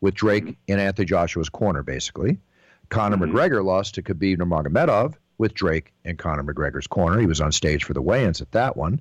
with 0.00 0.14
Drake 0.14 0.44
Mm-hmm. 0.44 0.52
in 0.72 0.78
Anthony 0.78 1.06
Joshua's 1.06 1.48
corner, 1.48 1.82
basically. 1.82 2.38
Conor 2.88 3.16
Mhm. 3.16 3.32
McGregor 3.32 3.64
lost 3.64 3.94
to 3.96 4.02
Khabib 4.02 4.38
Nurmagomedov 4.38 5.14
with 5.38 5.54
Drake 5.54 5.92
in 6.04 6.16
Conor 6.16 6.44
McGregor's 6.44 6.86
corner. 6.86 7.18
He 7.18 7.26
was 7.26 7.40
on 7.40 7.50
stage 7.52 7.82
for 7.84 7.94
the 7.94 8.02
weigh-ins 8.02 8.40
at 8.40 8.52
that 8.52 8.76
one. 8.76 9.00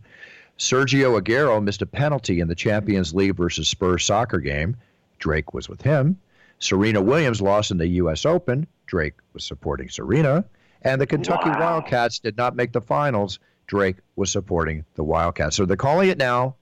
Sergio 0.57 1.19
Aguero 1.21 1.61
missed 1.61 1.81
a 1.81 1.85
penalty 1.85 2.39
in 2.39 2.47
the 2.47 2.55
Champions 2.55 3.13
League 3.13 3.35
versus 3.35 3.67
Spurs 3.67 4.05
soccer 4.05 4.39
game. 4.39 4.75
Drake 5.19 5.53
was 5.53 5.69
with 5.69 5.81
him. 5.81 6.17
Serena 6.59 7.01
Williams 7.01 7.41
lost 7.41 7.71
in 7.71 7.77
the 7.77 7.87
U.S. 7.87 8.25
Open. 8.25 8.67
Drake 8.85 9.15
was 9.33 9.43
supporting 9.45 9.89
Serena. 9.89 10.45
And 10.81 11.01
the 11.01 11.07
Kentucky 11.07 11.49
Wow. 11.49 11.59
Wildcats 11.59 12.19
did 12.19 12.37
not 12.37 12.55
make 12.55 12.71
the 12.71 12.81
finals. 12.81 13.39
Drake 13.67 13.97
was 14.15 14.31
supporting 14.31 14.85
the 14.95 15.03
Wildcats. 15.03 15.55
So 15.55 15.65
they're 15.65 15.75
calling 15.77 16.09
it 16.09 16.17
now 16.17 16.55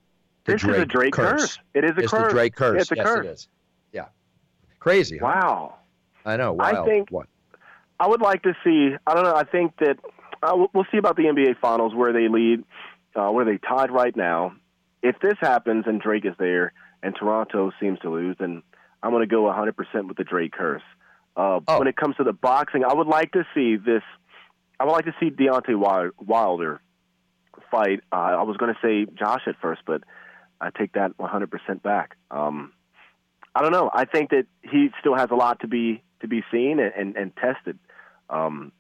the 0.46 0.54
This 0.54 0.62
Drake 0.62 0.76
is 0.78 0.82
a 0.84 0.86
Drake 0.86 1.14
curse. 1.14 1.42
curse. 1.42 1.60
It 1.74 1.84
is 1.84 1.92
a 1.98 2.02
It's 2.02 2.12
curse. 2.12 2.24
the 2.28 2.30
Drake 2.34 2.56
curse. 2.56 2.82
It's 2.84 2.92
a 2.92 2.96
yes, 2.96 3.06
curse. 3.06 3.26
it 3.26 3.30
is. 3.30 3.48
Yeah. 3.92 4.06
Crazy. 4.80 5.18
huh? 5.18 5.26
Wow. 5.26 5.76
I 6.26 6.38
know. 6.38 6.56
I 6.60 6.84
think- 6.86 7.10
what? 7.12 7.28
I 8.00 8.08
would 8.08 8.22
like 8.22 8.44
to 8.44 8.54
see. 8.64 8.96
I 9.06 9.14
don't 9.14 9.24
know. 9.24 9.36
I 9.36 9.44
think 9.44 9.78
that 9.78 9.98
uh, 10.42 10.54
we'll- 10.56 10.70
we'll 10.74 10.86
see 10.92 10.98
about 10.98 11.16
the 11.16 11.24
NBA 11.28 11.54
Finals 11.62 11.94
where 11.96 12.12
they 12.12 12.28
lead, 12.28 12.64
uh, 13.16 13.30
where 13.30 13.46
they 13.46 13.58
tied 13.58 13.92
right 13.92 14.16
now. 14.16 14.54
If 15.02 15.20
this 15.20 15.36
happens 15.40 15.84
and 15.88 16.02
Drake 16.02 16.26
is 16.26 16.34
there 16.38 16.74
and 17.02 17.16
Toronto 17.16 17.72
seems 17.80 18.00
to 18.00 18.10
lose, 18.10 18.36
then 18.40 18.64
I'm 19.04 19.12
going 19.12 19.22
to 19.22 19.28
go 19.28 19.44
100% 19.44 20.08
with 20.08 20.18
the 20.18 20.24
Drake 20.24 20.54
curse. 20.54 20.82
Uh, 21.36 21.60
Oh. 21.68 21.80
When 21.80 21.88
it 21.88 21.96
comes 21.96 22.16
to 22.18 22.24
the 22.24 22.34
boxing, 22.34 22.84
I 22.86 22.94
would 22.94 23.08
like 23.08 23.34
to 23.34 23.46
see 23.54 23.76
this. 23.76 24.04
I 24.80 24.86
would 24.86 24.92
like 24.92 25.06
to 25.06 25.16
see 25.20 25.30
Deontay 25.30 25.76
Wilder 26.20 26.82
fight. 27.70 28.02
Uh, 28.12 28.16
I 28.16 28.44
was 28.44 28.58
going 28.58 28.74
to 28.74 28.80
say 28.82 29.12
Josh 29.14 29.42
at 29.48 29.56
first, 29.62 29.82
but 29.86 30.04
I 30.62 30.70
take 30.70 30.94
that 30.94 31.18
100% 31.18 31.82
back. 31.84 32.16
Um, 32.32 32.72
I 33.56 33.62
don't 33.62 33.72
know. 33.72 33.90
I 33.94 34.06
think 34.06 34.32
that 34.32 34.46
he 34.62 34.90
still 35.00 35.16
has 35.16 35.30
a 35.32 35.36
lot 35.36 35.60
to 35.60 35.68
be 35.68 36.02
to 36.22 36.28
be 36.28 36.42
seen 36.52 36.80
and, 36.80 36.94
and, 36.96 37.16
and 37.18 37.36
tested 37.36 37.78
um, 38.30 38.72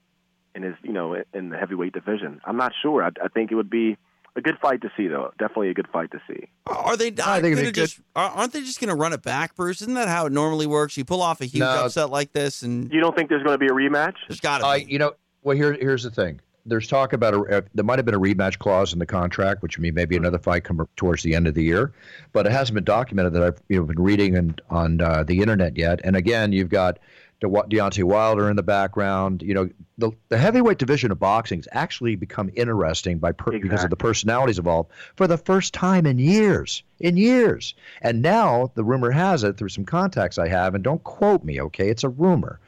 in 0.56 0.64
his 0.64 0.76
you 0.82 0.94
know 0.94 1.16
in 1.34 1.50
the 1.50 1.58
heavyweight 1.58 1.94
division. 1.94 2.42
I'm 2.46 2.58
not 2.58 2.72
sure. 2.82 3.04
I, 3.04 3.10
I 3.24 3.28
think 3.28 3.52
it 3.52 3.56
would 3.56 3.70
be 3.70 3.98
a 4.36 4.42
good 4.42 4.58
fight 4.60 4.82
to 4.82 4.90
see, 4.98 5.08
though. 5.08 5.32
Definitely 5.38 5.70
a 5.70 5.74
good 5.74 5.88
fight 5.94 6.12
to 6.12 6.20
see. 6.28 6.48
Are 6.68 6.98
they? 6.98 7.14
I 7.24 7.40
think 7.42 7.56
they 7.56 7.72
just 7.72 8.00
are- 8.16 8.30
aren't 8.32 8.54
they 8.54 8.62
just 8.62 8.80
going 8.80 8.90
to 8.90 8.96
run 8.96 9.14
it 9.14 9.22
back, 9.22 9.56
Bruce? 9.56 9.82
Isn't 9.82 9.94
that 9.96 10.08
how 10.08 10.26
it 10.26 10.32
normally 10.32 10.66
works? 10.68 10.98
You 10.98 11.06
pull 11.06 11.22
off 11.22 11.42
a 11.42 11.46
huge 11.46 11.60
No. 11.62 11.86
upset 11.86 12.10
like 12.10 12.32
this, 12.34 12.62
and 12.64 12.92
You 12.92 13.00
don't 13.00 13.16
think 13.16 13.30
there's 13.30 13.44
going 13.44 13.54
to 13.54 13.60
be 13.60 13.68
a 13.68 13.70
rematch? 13.70 14.16
there's 14.28 14.40
got 14.40 14.60
to 14.60 14.66
Uh, 14.66 14.74
you 14.76 14.98
know, 15.00 15.14
well, 15.44 15.56
here, 15.56 15.74
here's 15.74 16.04
the 16.04 16.10
thing. 16.12 16.40
There's 16.66 16.88
talk 16.88 17.12
about 17.12 17.34
a, 17.34 17.58
uh, 17.58 17.62
there 17.76 17.84
might 17.84 18.00
have 18.00 18.06
been 18.06 18.16
a 18.16 18.20
rematch 18.20 18.58
clause 18.58 18.94
in 18.94 19.00
the 19.00 19.06
contract, 19.06 19.62
which 19.62 19.78
would 19.78 19.84
mean 19.84 19.94
maybe 19.94 20.16
another 20.16 20.40
fight 20.40 20.64
come 20.64 20.88
towards 20.96 21.22
the 21.22 21.36
end 21.36 21.46
of 21.46 21.56
the 21.56 21.64
year, 21.64 21.92
but 22.32 22.46
it 22.46 22.54
hasn't 22.54 22.76
been 22.76 22.86
documented 22.86 23.34
that 23.34 23.44
I've 23.44 23.58
you 23.68 23.80
know 23.80 23.86
been 23.86 24.02
reading 24.02 24.38
and 24.38 24.62
on 24.70 25.02
uh, 25.02 25.24
the 25.24 25.40
internet 25.42 25.76
yet. 25.78 26.00
And 26.06 26.16
again, 26.16 26.54
you've 26.54 26.70
got 26.70 27.00
De- 27.44 27.78
Deontay 27.78 28.04
Wilder 28.04 28.50
in 28.50 28.56
the 28.56 28.64
background. 28.64 29.42
You 29.42 29.54
know, 29.54 29.70
the 29.98 30.12
the 30.30 30.38
heavyweight 30.38 30.78
division 30.78 31.12
of 31.12 31.20
boxing 31.20 31.60
has 31.60 31.68
actually 31.72 32.16
become 32.16 32.50
interesting 32.56 33.20
by 33.20 33.32
per, 33.32 33.52
because 33.60 33.84
of 33.84 33.90
the 33.90 33.96
personalities 33.96 34.58
involved 34.58 34.92
for 35.16 35.28
the 35.28 35.38
first 35.38 35.74
time 35.74 36.06
in 36.06 36.20
years, 36.20 36.84
in 37.00 37.18
years. 37.18 37.76
And 38.02 38.22
now 38.22 38.72
the 38.76 38.84
rumor 38.84 39.12
has 39.12 39.44
it 39.44 39.58
through 39.58 39.70
some 39.70 39.86
contacts 39.86 40.38
I 40.38 40.48
have, 40.48 40.74
and 40.74 40.84
don't 40.84 41.04
quote 41.04 41.44
me, 41.44 41.60
okay? 41.62 41.90
It's 41.90 42.04
a 42.04 42.10
rumor 42.10 42.60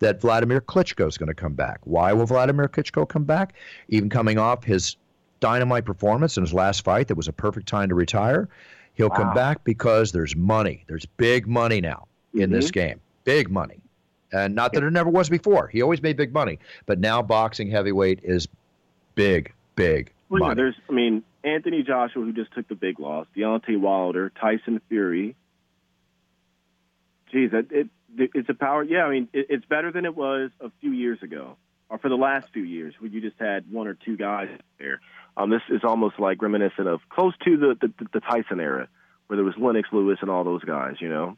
that 0.00 0.20
Vladimir 0.20 0.60
Klitschko 0.60 1.08
is 1.08 1.16
going 1.16 1.28
to 1.28 1.34
come 1.34 1.54
back. 1.54 1.78
Why 1.84 2.12
will 2.12 2.26
Vladimir 2.26 2.68
Klitschko 2.68 3.08
come 3.08 3.24
back? 3.24 3.54
Even 3.88 4.10
coming 4.10 4.38
off 4.38 4.64
his 4.64 4.96
dynamite 5.40 5.84
performance 5.84 6.36
in 6.36 6.42
his 6.42 6.52
last 6.52 6.84
fight, 6.84 7.08
that 7.08 7.16
was 7.16 7.28
a 7.28 7.32
perfect 7.32 7.68
time 7.68 7.88
to 7.88 7.94
retire. 7.94 8.48
He'll 8.94 9.10
come 9.10 9.34
back 9.34 9.64
because 9.64 10.12
there's 10.12 10.36
money. 10.36 10.84
There's 10.86 11.04
big 11.04 11.46
money 11.48 11.80
now 11.80 12.06
in 12.32 12.50
this 12.50 12.66
mm-hmm. 12.66 12.88
game. 12.88 13.00
Big 13.24 13.50
money. 13.50 13.80
And 14.32 14.54
not 14.54 14.72
that 14.72 14.82
it 14.82 14.90
never 14.90 15.10
was 15.10 15.28
before. 15.28 15.68
He 15.68 15.82
always 15.82 16.02
made 16.02 16.16
big 16.16 16.32
money. 16.32 16.58
But 16.86 16.98
now 16.98 17.22
boxing 17.22 17.70
heavyweight 17.70 18.20
is 18.24 18.48
big, 19.14 19.52
big 19.76 20.12
Well, 20.28 20.40
yeah, 20.40 20.46
money. 20.48 20.56
there's, 20.56 20.74
I 20.88 20.92
mean, 20.92 21.22
Anthony 21.44 21.82
Joshua, 21.82 22.22
who 22.24 22.32
just 22.32 22.52
took 22.52 22.66
the 22.68 22.74
big 22.74 22.98
loss, 22.98 23.26
Deontay 23.36 23.78
Wilder, 23.78 24.30
Tyson 24.30 24.80
Fury. 24.88 25.36
Geez, 27.30 27.50
it, 27.52 27.66
it 27.70 27.88
it's 28.16 28.48
a 28.48 28.54
power. 28.54 28.82
Yeah, 28.82 29.04
I 29.04 29.10
mean, 29.10 29.28
it, 29.32 29.46
it's 29.50 29.64
better 29.64 29.90
than 29.90 30.04
it 30.04 30.16
was 30.16 30.50
a 30.60 30.70
few 30.80 30.92
years 30.92 31.22
ago, 31.22 31.56
or 31.88 31.98
for 31.98 32.08
the 32.08 32.16
last 32.16 32.48
few 32.52 32.62
years, 32.62 32.94
where 33.00 33.10
you 33.10 33.20
just 33.20 33.36
had 33.38 33.70
one 33.70 33.88
or 33.88 33.94
two 33.94 34.16
guys 34.16 34.48
there. 34.78 35.00
Um, 35.36 35.50
this 35.50 35.62
is 35.68 35.80
almost 35.82 36.20
like 36.20 36.40
reminiscent 36.40 36.86
of 36.86 37.00
close 37.08 37.34
to 37.44 37.56
the 37.56 37.76
the, 37.80 38.06
the 38.12 38.20
Tyson 38.20 38.60
era, 38.60 38.88
where 39.26 39.36
there 39.36 39.44
was 39.44 39.54
Lennox 39.58 39.88
Lewis 39.92 40.18
and 40.20 40.30
all 40.30 40.44
those 40.44 40.62
guys. 40.64 40.96
You 41.00 41.08
know. 41.08 41.36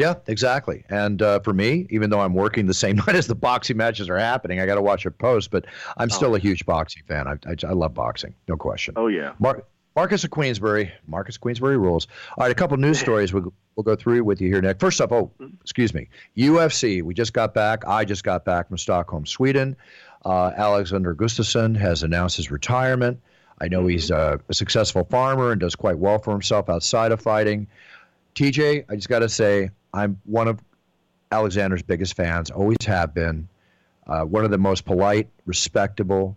Yeah, 0.00 0.14
exactly. 0.26 0.82
And 0.88 1.20
uh, 1.20 1.40
for 1.40 1.52
me, 1.52 1.86
even 1.90 2.08
though 2.08 2.20
I'm 2.20 2.32
working 2.32 2.66
the 2.66 2.72
same 2.72 2.96
night 3.06 3.14
as 3.14 3.26
the 3.26 3.34
boxing 3.34 3.76
matches 3.76 4.08
are 4.08 4.18
happening, 4.18 4.58
I 4.58 4.64
got 4.64 4.76
to 4.76 4.82
watch 4.82 5.04
it 5.04 5.18
post. 5.18 5.50
But 5.50 5.66
I'm 5.98 6.08
still 6.08 6.34
a 6.34 6.38
huge 6.38 6.64
boxing 6.64 7.02
fan. 7.06 7.28
I, 7.28 7.32
I, 7.46 7.54
I 7.68 7.72
love 7.72 7.92
boxing, 7.92 8.34
no 8.48 8.56
question. 8.56 8.94
Oh 8.96 9.08
yeah. 9.08 9.34
Mar- 9.38 9.64
Marquess 9.96 10.24
of 10.24 10.30
Queensberry. 10.30 10.90
Marquess 11.06 11.36
of 11.36 11.42
Queensberry 11.42 11.76
rules. 11.76 12.06
All 12.38 12.44
right, 12.44 12.50
a 12.50 12.54
couple 12.54 12.78
news 12.78 12.98
stories 13.06 13.34
we'll, 13.34 13.52
we'll 13.76 13.84
go 13.84 13.94
through 13.94 14.24
with 14.24 14.40
you 14.40 14.48
here, 14.48 14.62
Nick. 14.62 14.80
First 14.80 15.02
up, 15.02 15.12
oh, 15.12 15.30
excuse 15.60 15.92
me, 15.92 16.08
UFC. 16.34 17.02
We 17.02 17.12
just 17.12 17.34
got 17.34 17.52
back. 17.52 17.86
I 17.86 18.06
just 18.06 18.24
got 18.24 18.46
back 18.46 18.68
from 18.68 18.78
Stockholm, 18.78 19.26
Sweden. 19.26 19.76
Uh, 20.24 20.52
Alexander 20.56 21.14
Gustafsson 21.14 21.76
has 21.76 22.02
announced 22.02 22.38
his 22.38 22.50
retirement. 22.50 23.20
I 23.60 23.68
know 23.68 23.86
he's 23.86 24.10
uh, 24.10 24.38
a 24.48 24.54
successful 24.54 25.04
farmer 25.04 25.52
and 25.52 25.60
does 25.60 25.76
quite 25.76 25.98
well 25.98 26.18
for 26.18 26.30
himself 26.30 26.70
outside 26.70 27.12
of 27.12 27.20
fighting. 27.20 27.66
TJ, 28.34 28.86
I 28.88 28.94
just 28.94 29.08
got 29.08 29.18
to 29.18 29.28
say, 29.28 29.70
I'm 29.92 30.20
one 30.24 30.48
of 30.48 30.60
Alexander's 31.32 31.82
biggest 31.82 32.14
fans, 32.14 32.50
always 32.50 32.78
have 32.86 33.14
been. 33.14 33.48
Uh, 34.06 34.22
one 34.22 34.44
of 34.44 34.50
the 34.50 34.58
most 34.58 34.84
polite, 34.84 35.28
respectable 35.46 36.36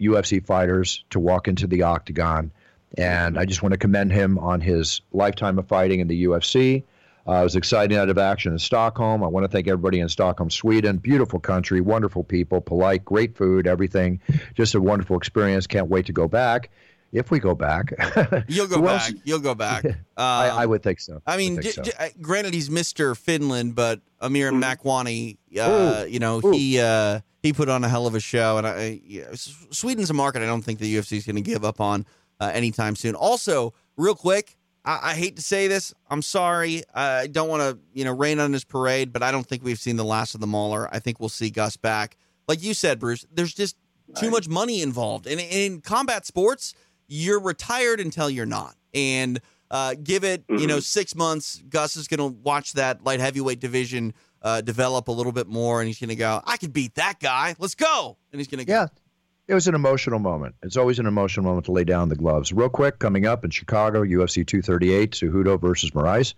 UFC 0.00 0.44
fighters 0.44 1.04
to 1.10 1.20
walk 1.20 1.46
into 1.46 1.66
the 1.66 1.82
octagon. 1.82 2.50
And 2.98 3.38
I 3.38 3.44
just 3.44 3.62
want 3.62 3.72
to 3.72 3.78
commend 3.78 4.12
him 4.12 4.38
on 4.38 4.60
his 4.60 5.00
lifetime 5.12 5.58
of 5.58 5.68
fighting 5.68 6.00
in 6.00 6.08
the 6.08 6.24
UFC. 6.24 6.82
Uh, 7.26 7.34
it 7.34 7.44
was 7.44 7.56
exciting 7.56 7.96
out 7.96 8.08
of 8.08 8.18
action 8.18 8.52
in 8.52 8.58
Stockholm. 8.58 9.22
I 9.22 9.28
want 9.28 9.44
to 9.44 9.48
thank 9.48 9.68
everybody 9.68 10.00
in 10.00 10.08
Stockholm, 10.08 10.50
Sweden. 10.50 10.96
Beautiful 10.96 11.38
country, 11.38 11.80
wonderful 11.80 12.24
people, 12.24 12.60
polite, 12.60 13.04
great 13.04 13.36
food, 13.36 13.68
everything. 13.68 14.20
Just 14.54 14.74
a 14.74 14.80
wonderful 14.80 15.16
experience. 15.16 15.68
Can't 15.68 15.88
wait 15.88 16.06
to 16.06 16.12
go 16.12 16.26
back. 16.26 16.70
If 17.12 17.30
we 17.30 17.38
go 17.40 17.54
back, 17.54 17.92
You'll 18.48 18.66
go 18.66 18.80
back. 18.80 19.10
else? 19.10 19.20
You'll 19.24 19.38
go 19.40 19.54
back. 19.54 19.84
Um, 20.14 20.26
I, 20.26 20.48
I 20.48 20.66
would 20.66 20.82
think 20.82 21.00
so. 21.00 21.22
I 21.26 21.36
mean, 21.38 21.54
would 21.56 21.64
think 21.64 21.74
j- 21.74 21.82
so. 21.92 21.98
j- 21.98 22.06
uh, 22.06 22.08
granted, 22.20 22.52
he's 22.52 22.70
Mister 22.70 23.14
Finland, 23.14 23.74
but 23.74 24.00
Amir 24.20 24.52
Makwani, 24.52 25.38
uh, 25.58 26.04
you 26.06 26.18
know, 26.18 26.40
Ooh. 26.44 26.50
he 26.50 26.78
uh, 26.78 27.20
he 27.42 27.52
put 27.54 27.68
on 27.70 27.82
a 27.82 27.88
hell 27.88 28.06
of 28.06 28.14
a 28.14 28.20
show, 28.20 28.58
and 28.58 28.66
I, 28.66 28.70
I 28.72 29.00
yeah, 29.04 29.24
Sweden's 29.34 30.10
a 30.10 30.14
market 30.14 30.42
I 30.42 30.46
don't 30.46 30.60
think 30.62 30.78
the 30.80 30.94
UFC 30.94 31.16
is 31.16 31.24
going 31.24 31.36
to 31.36 31.42
give 31.42 31.64
up 31.64 31.80
on 31.80 32.04
uh, 32.40 32.50
anytime 32.52 32.94
soon. 32.94 33.14
Also, 33.14 33.72
real 33.96 34.14
quick, 34.14 34.58
I, 34.84 35.10
I 35.10 35.14
hate 35.14 35.36
to 35.36 35.42
say 35.42 35.66
this, 35.66 35.94
I'm 36.10 36.22
sorry, 36.22 36.82
I 36.94 37.26
don't 37.26 37.48
want 37.48 37.62
to 37.62 37.78
you 37.94 38.04
know 38.04 38.12
rain 38.12 38.38
on 38.38 38.52
his 38.52 38.64
parade, 38.64 39.12
but 39.14 39.22
I 39.22 39.32
don't 39.32 39.46
think 39.46 39.64
we've 39.64 39.80
seen 39.80 39.96
the 39.96 40.04
last 40.04 40.34
of 40.34 40.42
the 40.42 40.46
Mauler. 40.46 40.88
I 40.94 40.98
think 40.98 41.18
we'll 41.20 41.30
see 41.30 41.48
Gus 41.50 41.78
back, 41.78 42.16
like 42.46 42.62
you 42.62 42.74
said, 42.74 42.98
Bruce. 43.00 43.24
There's 43.32 43.54
just 43.54 43.76
too 44.16 44.30
much 44.30 44.46
money 44.46 44.82
involved, 44.82 45.26
and 45.26 45.40
in 45.40 45.80
combat 45.80 46.26
sports 46.26 46.74
you're 47.08 47.40
retired 47.40 48.00
until 48.00 48.30
you're 48.30 48.46
not. 48.46 48.74
And 48.94 49.40
uh, 49.70 49.94
give 50.02 50.22
it, 50.22 50.44
you 50.48 50.66
know, 50.66 50.80
six 50.80 51.14
months. 51.14 51.62
Gus 51.68 51.96
is 51.96 52.06
going 52.06 52.18
to 52.18 52.38
watch 52.42 52.74
that 52.74 53.04
light 53.04 53.20
heavyweight 53.20 53.58
division 53.58 54.12
uh, 54.42 54.60
develop 54.60 55.08
a 55.08 55.12
little 55.12 55.32
bit 55.32 55.48
more, 55.48 55.80
and 55.80 55.86
he's 55.86 55.98
going 55.98 56.10
to 56.10 56.16
go, 56.16 56.42
I 56.44 56.56
can 56.56 56.70
beat 56.70 56.96
that 56.96 57.20
guy. 57.20 57.54
Let's 57.58 57.74
go. 57.74 58.18
And 58.32 58.40
he's 58.40 58.48
going 58.48 58.58
to 58.58 58.64
go. 58.64 58.72
Yeah. 58.72 58.86
It 59.48 59.54
was 59.54 59.66
an 59.66 59.74
emotional 59.74 60.18
moment. 60.18 60.54
It's 60.62 60.76
always 60.76 60.98
an 60.98 61.06
emotional 61.06 61.44
moment 61.44 61.66
to 61.66 61.72
lay 61.72 61.84
down 61.84 62.08
the 62.08 62.16
gloves. 62.16 62.52
Real 62.52 62.68
quick, 62.68 62.98
coming 62.98 63.26
up 63.26 63.44
in 63.44 63.50
Chicago, 63.50 64.04
UFC 64.04 64.46
238, 64.46 65.12
Cejudo 65.12 65.60
versus 65.60 65.90
Moraes. 65.90 66.34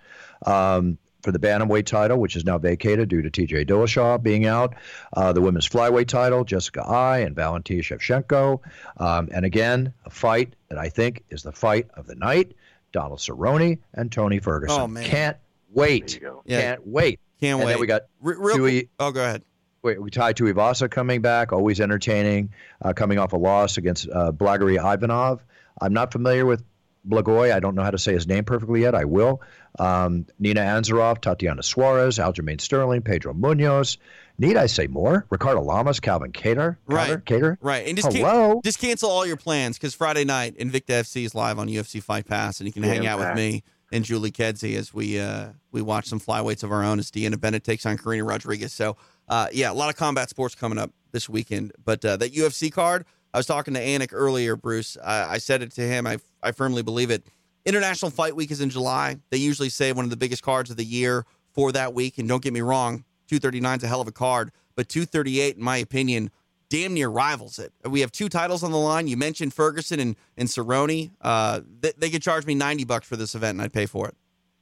Um, 0.47 0.99
for 1.25 1.33
the 1.33 1.39
bantamweight 1.39 1.87
title, 1.87 2.19
which 2.19 2.37
is 2.37 2.45
now 2.45 2.59
vacated 2.59 3.09
due 3.09 3.23
to 3.23 3.31
TJ 3.31 3.67
Dillashaw 3.67 4.23
being 4.23 4.47
out. 4.47 4.75
Uh, 5.13 5.33
the 5.33 5.41
women's 5.41 5.67
flyweight 5.69 6.07
title, 6.07 6.45
Jessica 6.45 6.83
Eye 6.83 7.21
and 7.21 7.35
Valentina 7.35 7.83
Shevchenko. 7.83 8.61
Um, 8.99 9.31
and 9.33 9.45
again, 9.45 9.95
a 10.05 10.11
fight 10.11 10.55
that 10.69 10.79
I 10.79 10.91
think 10.91 11.25
is 11.31 11.43
the 11.43 11.53
fight 11.53 11.89
of 11.95 12.07
the 12.07 12.15
night. 12.15 12.53
Donald 12.93 13.19
Cerrone 13.19 13.79
and 13.95 14.13
Tony 14.13 14.39
Ferguson. 14.39 14.81
Oh, 14.81 14.87
man. 14.87 15.05
Can't 15.05 15.37
wait. 15.73 16.09
There 16.09 16.15
you 16.15 16.21
go. 16.21 16.43
Yeah. 16.47 16.61
Can't 16.61 16.87
wait. 16.87 17.21
Can't 17.41 17.59
and 17.59 17.67
wait. 17.67 17.73
then 17.73 17.81
we 17.81 17.87
got 17.87 18.03
Re- 18.21 18.37
real 18.39 18.57
Dewey- 18.57 18.89
Oh, 19.01 19.11
go 19.11 19.21
ahead. 19.21 19.43
Wait, 19.83 20.01
we 20.01 20.11
Tai 20.11 20.33
Tuivasa 20.33 20.91
coming 20.91 21.21
back, 21.21 21.53
always 21.53 21.79
entertaining, 21.79 22.51
uh, 22.81 22.93
coming 22.95 23.19
off 23.19 23.35
a 23.35 23.37
loss 23.37 23.77
against 23.77 24.09
uh, 24.09 24.33
Blagoy 24.33 24.79
Ivanov. 24.79 25.43
I'm 25.81 25.93
not 25.93 26.13
familiar 26.13 26.47
with 26.47 26.63
Blagoy. 27.09 27.53
I 27.53 27.61
don't 27.61 27.75
know 27.75 27.83
how 27.83 27.91
to 27.91 27.99
say 27.99 28.13
his 28.13 28.27
name 28.27 28.45
perfectly 28.45 28.83
yet. 28.83 28.95
I 28.95 29.05
will. 29.05 29.43
Um, 29.79 30.27
Nina 30.39 30.61
Ansaroff, 30.61 31.21
Tatiana 31.21 31.63
Suarez, 31.63 32.19
Aljamain 32.19 32.61
Sterling, 32.61 33.03
Pedro 33.03 33.35
Munhoz. 33.35 33.97
Need 34.39 34.57
I 34.57 34.67
say 34.67 34.87
more? 34.89 35.27
Ricardo 35.31 35.61
Lamas, 35.63 36.01
Calvin 36.01 36.33
Kattar. 36.33 36.77
Right. 36.87 37.25
Kattar. 37.25 37.57
Right. 37.61 37.87
And 37.87 37.97
just, 37.97 38.11
can- 38.11 38.21
Hello. 38.21 38.61
just 38.65 38.81
cancel 38.81 39.09
all 39.09 39.25
your 39.25 39.37
plans 39.37 39.79
because 39.79 39.95
Friday 39.95 40.25
night, 40.25 40.59
Invicta 40.59 41.01
FC 41.01 41.25
is 41.25 41.35
live 41.35 41.59
on 41.59 41.69
UFC 41.69 42.03
Fight 42.03 42.27
Pass, 42.27 42.59
and 42.61 42.67
you 42.67 42.73
can 42.73 42.83
hang 42.83 43.07
out 43.07 43.19
with 43.21 43.37
me 43.37 43.63
and 43.93 44.05
Julie 44.05 44.33
Kedzie 44.33 44.75
as 44.77 44.93
we 44.93 45.21
uh, 45.21 45.51
we 45.71 45.81
watch 45.81 46.07
some 46.07 46.19
flyweights 46.19 46.65
of 46.65 46.73
our 46.73 46.83
own 46.83 46.99
as 46.99 47.11
Deanna 47.13 47.41
Bennett 47.41 47.63
takes 47.63 47.87
on 47.87 47.97
Karina 47.97 48.25
Rodriguez. 48.25 48.73
So, 48.73 48.97
uh, 49.29 49.47
yeah, 49.53 49.71
a 49.71 49.75
lot 49.75 49.89
of 49.89 49.97
combat 49.97 50.29
sports 50.29 50.57
coming 50.57 50.79
up 50.79 50.91
this 51.13 51.29
weekend. 51.29 51.73
But 51.85 52.05
uh, 52.05 52.17
that 52.17 52.35
UFC 52.35 52.73
card, 52.73 53.07
I 53.35 53.37
was 53.37 53.47
talking 53.47 53.75
to 53.75 53.81
Anik 53.81 54.11
earlier, 54.13 54.55
Bruce. 54.55 54.97
I, 55.05 55.33
I 55.33 55.39
said 55.39 55.61
it 55.61 55.73
to 55.73 55.81
him. 55.81 56.07
I, 56.07 56.19
I 56.41 56.53
firmly 56.53 56.83
believe 56.83 57.11
it. 57.11 57.27
International 57.65 58.09
Fight 58.09 58.37
Week 58.37 58.53
is 58.53 58.61
in 58.61 58.71
July. 58.71 59.17
They 59.31 59.39
usually 59.39 59.71
say 59.71 59.93
one 59.93 60.05
of 60.05 60.11
the 60.11 60.17
biggest 60.17 60.45
cards 60.45 60.71
of 60.71 60.77
the 60.77 60.85
year 60.85 61.27
for 61.53 61.73
that 61.73 61.95
week. 61.95 62.19
And 62.19 62.29
don't 62.29 62.45
get 62.45 62.53
me 62.53 62.61
wrong, 62.61 63.05
239 63.27 63.79
is 63.79 63.85
a 63.85 63.89
hell 63.89 64.01
of 64.01 64.07
a 64.07 64.13
card, 64.13 64.53
but 64.77 64.89
238, 64.89 65.57
in 65.57 65.63
my 65.65 65.79
opinion, 65.79 66.31
damn 66.69 66.95
near 66.95 67.09
rivals 67.09 67.59
it. 67.59 67.73
We 67.85 68.01
have 68.01 68.13
two 68.13 68.29
titles 68.29 68.63
on 68.63 68.71
the 68.71 68.79
line. 68.79 69.09
You 69.09 69.17
mentioned 69.17 69.53
Ferguson 69.53 69.99
and, 69.99 70.15
and 70.37 70.49
Cerrone. 70.49 71.11
Uh, 71.21 71.61
they, 71.81 71.93
they 71.99 72.11
could 72.11 72.23
charge 72.23 72.47
me 72.47 72.55
90 72.55 72.85
bucks 72.85 73.09
for 73.09 73.17
this 73.17 73.35
event, 73.35 73.57
and 73.57 73.63
I'd 73.63 73.73
pay 73.73 73.87
for 73.87 74.07
it. 74.07 74.17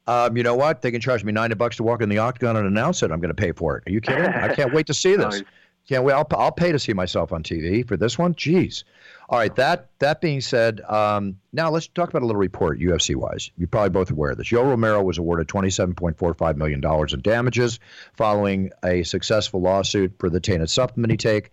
Um, 0.06 0.34
you 0.34 0.42
know 0.42 0.56
what? 0.56 0.80
They 0.80 0.90
can 0.90 1.00
charge 1.00 1.24
me 1.24 1.32
90 1.32 1.56
bucks 1.56 1.76
to 1.76 1.82
walk 1.82 2.00
in 2.00 2.08
the 2.08 2.18
octagon 2.18 2.56
and 2.56 2.66
announce 2.66 3.02
it. 3.02 3.10
I'm 3.10 3.20
going 3.20 3.34
to 3.34 3.40
pay 3.40 3.52
for 3.52 3.76
it. 3.76 3.84
Are 3.86 3.92
you 3.92 4.00
kidding? 4.00 4.24
I 4.24 4.54
can't 4.54 4.72
wait 4.72 4.86
to 4.86 4.94
see 4.94 5.14
this. 5.16 5.42
Can't 5.88 6.04
wait. 6.04 6.12
I'll, 6.12 6.26
I'll 6.32 6.52
pay 6.52 6.70
to 6.70 6.78
see 6.78 6.92
myself 6.92 7.32
on 7.32 7.42
TV 7.42 7.86
for 7.86 7.96
this 7.96 8.18
one. 8.18 8.34
Jeez. 8.34 8.84
All 9.28 9.38
right. 9.38 9.54
That 9.56 9.88
that 9.98 10.20
being 10.20 10.40
said, 10.40 10.80
um, 10.82 11.38
now 11.52 11.70
let's 11.70 11.88
talk 11.88 12.08
about 12.08 12.22
a 12.22 12.26
little 12.26 12.40
report 12.40 12.78
UFC 12.78 13.16
wise. 13.16 13.50
You're 13.56 13.68
probably 13.68 13.90
both 13.90 14.10
aware 14.10 14.30
of 14.30 14.38
this. 14.38 14.48
Yoel 14.48 14.68
Romero 14.68 15.02
was 15.02 15.18
awarded 15.18 15.48
$27.45 15.48 16.56
million 16.56 16.82
in 16.84 17.20
damages 17.20 17.80
following 18.14 18.70
a 18.84 19.02
successful 19.02 19.60
lawsuit 19.60 20.12
for 20.18 20.30
the 20.30 20.40
tainted 20.40 20.70
supplement 20.70 21.10
he 21.10 21.16
take 21.16 21.50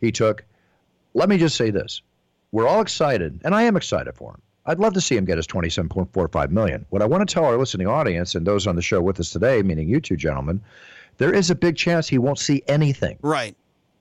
he 0.00 0.12
took. 0.12 0.44
Let 1.14 1.28
me 1.28 1.36
just 1.36 1.56
say 1.56 1.70
this: 1.70 2.02
we're 2.52 2.68
all 2.68 2.82
excited, 2.82 3.40
and 3.44 3.54
I 3.54 3.62
am 3.62 3.76
excited 3.76 4.14
for 4.14 4.30
him. 4.30 4.42
I'd 4.64 4.78
love 4.78 4.94
to 4.94 5.00
see 5.00 5.16
him 5.16 5.24
get 5.24 5.38
his 5.38 5.46
27.45 5.48 6.50
million. 6.50 6.86
What 6.90 7.02
I 7.02 7.06
want 7.06 7.28
to 7.28 7.34
tell 7.34 7.44
our 7.44 7.56
listening 7.56 7.88
audience 7.88 8.36
and 8.36 8.46
those 8.46 8.68
on 8.68 8.76
the 8.76 8.82
show 8.82 9.02
with 9.02 9.18
us 9.18 9.30
today, 9.30 9.60
meaning 9.62 9.88
you 9.88 10.00
two 10.00 10.16
gentlemen, 10.16 10.60
there 11.18 11.34
is 11.34 11.50
a 11.50 11.56
big 11.56 11.76
chance 11.76 12.06
he 12.06 12.18
won't 12.18 12.38
see 12.38 12.62
anything. 12.68 13.18
Right. 13.22 13.56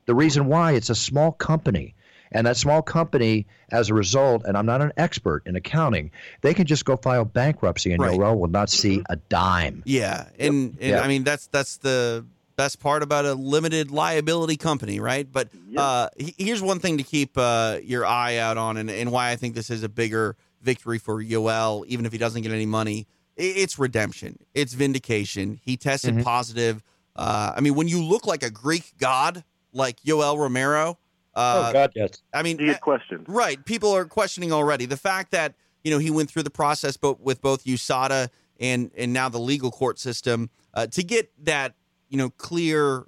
The 0.06 0.16
reason 0.16 0.46
why 0.48 0.74
it's 0.74 0.90
a 0.90 0.96
small 0.96 1.32
company. 1.34 1.96
And 2.34 2.48
that 2.48 2.56
small 2.56 2.82
company, 2.82 3.46
as 3.72 3.90
a 3.90 3.94
result, 3.94 4.44
and 4.46 4.58
I'm 4.58 4.66
not 4.66 4.82
an 4.82 4.94
expert 4.96 5.44
in 5.46 5.58
accounting, 5.58 6.12
they 6.40 6.54
can 6.54 6.66
just 6.66 6.86
go 6.86 6.96
file 6.96 7.26
bankruptcy 7.26 7.92
and 7.92 8.02
Right. 8.02 8.18
Yoel 8.18 8.38
will 8.40 8.48
not 8.48 8.70
see 8.70 9.04
a 9.10 9.18
dime. 9.18 9.84
Yeah, 9.86 10.28
and 10.40 10.78
and 10.80 10.92
Yeah. 10.92 11.02
I 11.02 11.10
mean 11.10 11.26
that's 11.26 11.48
that's 11.48 11.76
the 11.78 12.26
best 12.56 12.80
part 12.80 13.04
about 13.04 13.26
a 13.26 13.34
limited 13.34 13.92
liability 13.92 14.56
company, 14.56 15.02
right? 15.02 15.30
But 15.30 15.50
uh, 15.76 16.08
here's 16.38 16.62
one 16.62 16.80
thing 16.80 17.00
to 17.00 17.04
keep 17.04 17.38
uh, 17.38 17.80
your 17.84 18.06
eye 18.06 18.38
out 18.38 18.58
on, 18.58 18.78
and, 18.78 18.90
and 18.90 19.12
why 19.12 19.32
I 19.32 19.36
think 19.36 19.54
this 19.56 19.70
is 19.70 19.84
a 19.84 19.90
bigger 19.90 20.38
victory 20.62 21.00
for 21.00 21.22
Yoel, 21.22 21.86
even 21.88 22.06
if 22.06 22.14
he 22.14 22.18
doesn't 22.18 22.44
get 22.44 22.52
any 22.54 22.66
money. 22.66 23.08
It's 23.36 23.78
redemption. 23.80 24.38
It's 24.54 24.74
vindication. 24.74 25.60
He 25.64 25.76
tested 25.76 26.14
Mm-hmm. 26.14 26.24
positive. 26.24 26.82
Uh, 27.16 27.52
I 27.58 27.60
mean, 27.60 27.76
when 27.76 27.88
you 27.90 28.02
look 28.02 28.26
like 28.26 28.42
a 28.44 28.50
Greek 28.52 28.94
god 29.00 29.44
like 29.74 30.02
Yoel 30.02 30.38
Romero, 30.38 30.98
uh, 31.34 31.68
Oh, 31.70 31.74
God, 31.74 31.92
yes. 31.96 32.22
I 32.34 32.44
mean, 32.44 32.60
He 32.60 32.68
had 32.68 32.82
questions. 32.82 33.26
Right. 33.28 33.64
People 33.66 33.92
are 33.96 34.06
questioning 34.06 34.52
already 34.52 34.86
the 34.86 34.98
fact 34.98 35.32
that 35.32 35.56
you 35.84 35.92
know 35.92 35.98
he 35.98 36.12
went 36.12 36.30
through 36.30 36.44
the 36.44 36.52
process, 36.52 36.98
but 36.98 37.22
with 37.22 37.42
both 37.42 37.64
USADA 37.64 38.30
and 38.60 38.92
and 38.96 39.14
now 39.14 39.30
the 39.30 39.40
legal 39.40 39.72
court 39.72 40.00
system 40.00 40.50
uh, 40.74 40.88
to 40.88 41.04
get 41.04 41.32
that 41.46 41.74
you 42.10 42.18
know 42.18 42.30
clear, 42.30 43.08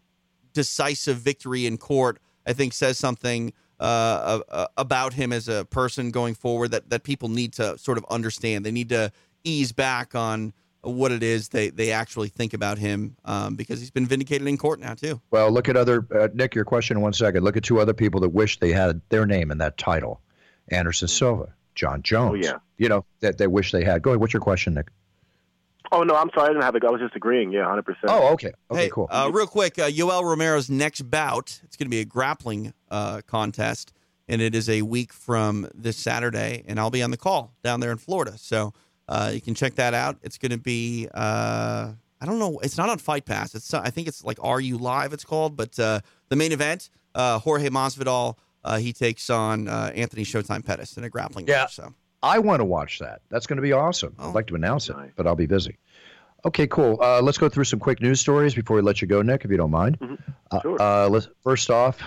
decisive 0.53 1.18
victory 1.18 1.66
in 1.66 1.78
court. 1.78 2.20
I 2.45 2.53
think 2.53 2.74
says 2.74 2.97
something 2.97 3.53
uh, 3.80 4.39
uh, 4.49 4.68
about 4.78 5.14
him 5.14 5.32
as 5.32 5.47
a 5.47 5.66
person 5.66 6.11
going 6.11 6.36
forward 6.36 6.72
that 6.72 6.89
that 6.89 7.03
people 7.03 7.30
need 7.30 7.53
to 7.53 7.78
sort 7.78 7.97
of 7.97 8.05
understand. 8.09 8.66
They 8.66 8.72
need 8.72 8.89
to 8.89 9.11
ease 9.43 9.72
back 9.72 10.16
on 10.16 10.53
what 10.84 11.11
it 11.11 11.23
is 11.23 11.49
they 11.49 11.69
they 11.69 11.91
actually 11.91 12.27
think 12.27 12.53
about 12.53 12.77
him 12.77 13.15
um, 13.25 13.55
because 13.55 13.79
he's 13.79 13.91
been 13.91 14.05
vindicated 14.05 14.47
in 14.47 14.57
court 14.57 14.79
now 14.79 14.93
too. 14.93 15.21
Well, 15.31 15.49
look 15.51 15.69
at 15.69 15.77
other 15.77 16.05
uh, 16.13 16.27
Nick. 16.34 16.53
Your 16.55 16.65
question 16.65 16.97
in 16.97 17.03
one 17.03 17.13
second. 17.13 17.43
Look 17.43 17.57
at 17.57 17.63
two 17.63 17.79
other 17.79 17.93
people 17.93 18.19
that 18.21 18.29
wish 18.29 18.59
they 18.59 18.71
had 18.71 19.01
their 19.09 19.25
name 19.25 19.49
in 19.49 19.57
that 19.59 19.77
title: 19.77 20.21
Anderson 20.69 21.07
Silva, 21.07 21.53
Jon 21.75 22.01
Jones. 22.03 22.45
Oh, 22.45 22.51
yeah. 22.51 22.59
You 22.77 22.89
know 22.89 23.05
that 23.21 23.38
they 23.38 23.47
wish 23.47 23.71
they 23.71 23.84
had. 23.84 24.01
Go 24.01 24.11
ahead. 24.11 24.19
What's 24.19 24.34
your 24.34 24.41
question, 24.41 24.73
Nick? 24.73 24.89
Oh 25.91 26.03
no, 26.03 26.15
I'm 26.15 26.29
sorry. 26.34 26.45
I 26.45 26.47
didn't 26.49 26.63
have 26.63 26.75
a. 26.75 26.88
I 26.88 26.91
was 26.91 27.01
just 27.01 27.15
agreeing. 27.15 27.51
Yeah, 27.51 27.65
hundred 27.65 27.84
percent. 27.84 28.05
Oh, 28.07 28.34
okay. 28.34 28.51
Okay, 28.71 28.84
hey, 28.84 28.89
cool. 28.89 29.07
Uh, 29.09 29.29
real 29.31 29.47
quick, 29.47 29.77
uh, 29.77 29.88
Yoel 29.88 30.23
Romero's 30.23 30.69
next 30.69 31.01
bout. 31.09 31.61
It's 31.63 31.77
going 31.77 31.86
to 31.86 31.91
be 31.91 31.99
a 31.99 32.05
grappling 32.05 32.73
uh, 32.89 33.21
contest, 33.27 33.93
and 34.27 34.41
it 34.41 34.55
is 34.55 34.69
a 34.69 34.81
week 34.81 35.13
from 35.13 35.69
this 35.73 35.95
Saturday. 35.95 36.63
And 36.67 36.79
I'll 36.79 36.89
be 36.89 37.03
on 37.03 37.11
the 37.11 37.17
call 37.17 37.53
down 37.63 37.79
there 37.79 37.91
in 37.91 37.99
Florida, 37.99 38.38
so 38.38 38.73
uh, 39.08 39.32
you 39.34 39.41
can 39.41 39.54
check 39.56 39.76
that 39.76 39.93
out. 39.93 40.18
It's 40.22 40.38
going 40.38 40.51
to 40.51 40.58
be. 40.58 41.08
Uh, 41.14 41.91
I 42.22 42.26
don't 42.26 42.39
know. 42.39 42.60
It's 42.60 42.78
not 42.78 42.89
on 42.89 42.97
Fight 42.99 43.26
Pass. 43.26 43.54
It's. 43.56 43.74
I 43.74 43.89
think 43.89 44.08
it's 44.08 44.24
like 44.24 44.38
Are 44.41 44.62
You 44.62 44.78
Live? 44.78 45.12
It's 45.14 45.26
called. 45.26 45.56
But 45.58 45.78
uh, 45.80 45.99
the 46.30 46.36
main 46.36 46.51
event, 46.51 46.89
uh, 47.16 47.39
Jorge 47.39 47.70
Masvidal. 47.70 48.36
Uh, 48.66 48.78
he 48.78 48.93
takes 48.93 49.30
on 49.30 49.68
uh, 49.68 49.91
Anthony 49.93 50.24
Showtime 50.24 50.64
Pettis 50.66 50.95
in 50.95 51.04
a 51.04 51.10
grappling 51.10 51.47
Yeah. 51.47 51.64
match. 51.64 51.76
So 51.76 51.93
I 52.22 52.39
want 52.39 52.62
to 52.62 52.66
watch 52.66 52.99
that. 52.99 53.20
That's 53.30 53.45
going 53.45 53.58
to 53.58 53.62
be 53.62 53.74
awesome. 53.74 54.16
Oh, 54.18 54.30
I'd 54.30 54.36
like 54.36 54.47
to 54.47 54.56
announce 54.56 54.88
it, 54.88 54.95
but 55.18 55.28
I'll 55.28 55.36
be 55.36 55.47
busy. 55.47 55.78
Okay, 56.45 56.66
cool. 56.68 56.97
Uh, 57.01 57.22
let's 57.22 57.38
go 57.38 57.49
through 57.49 57.66
some 57.66 57.80
quick 57.80 58.01
news 58.01 58.22
stories 58.22 58.54
before 58.56 58.78
we 58.78 58.82
let 58.82 59.01
you 59.01 59.08
go, 59.08 59.22
Nick, 59.22 59.43
if 59.43 59.51
you 59.51 59.58
don't 59.58 59.72
mind. 59.72 59.97
Uh, 60.51 60.62
Sure. 60.62 60.82
Uh, 60.82 61.10
let's 61.10 61.28
first 61.43 61.70
off, 61.70 61.99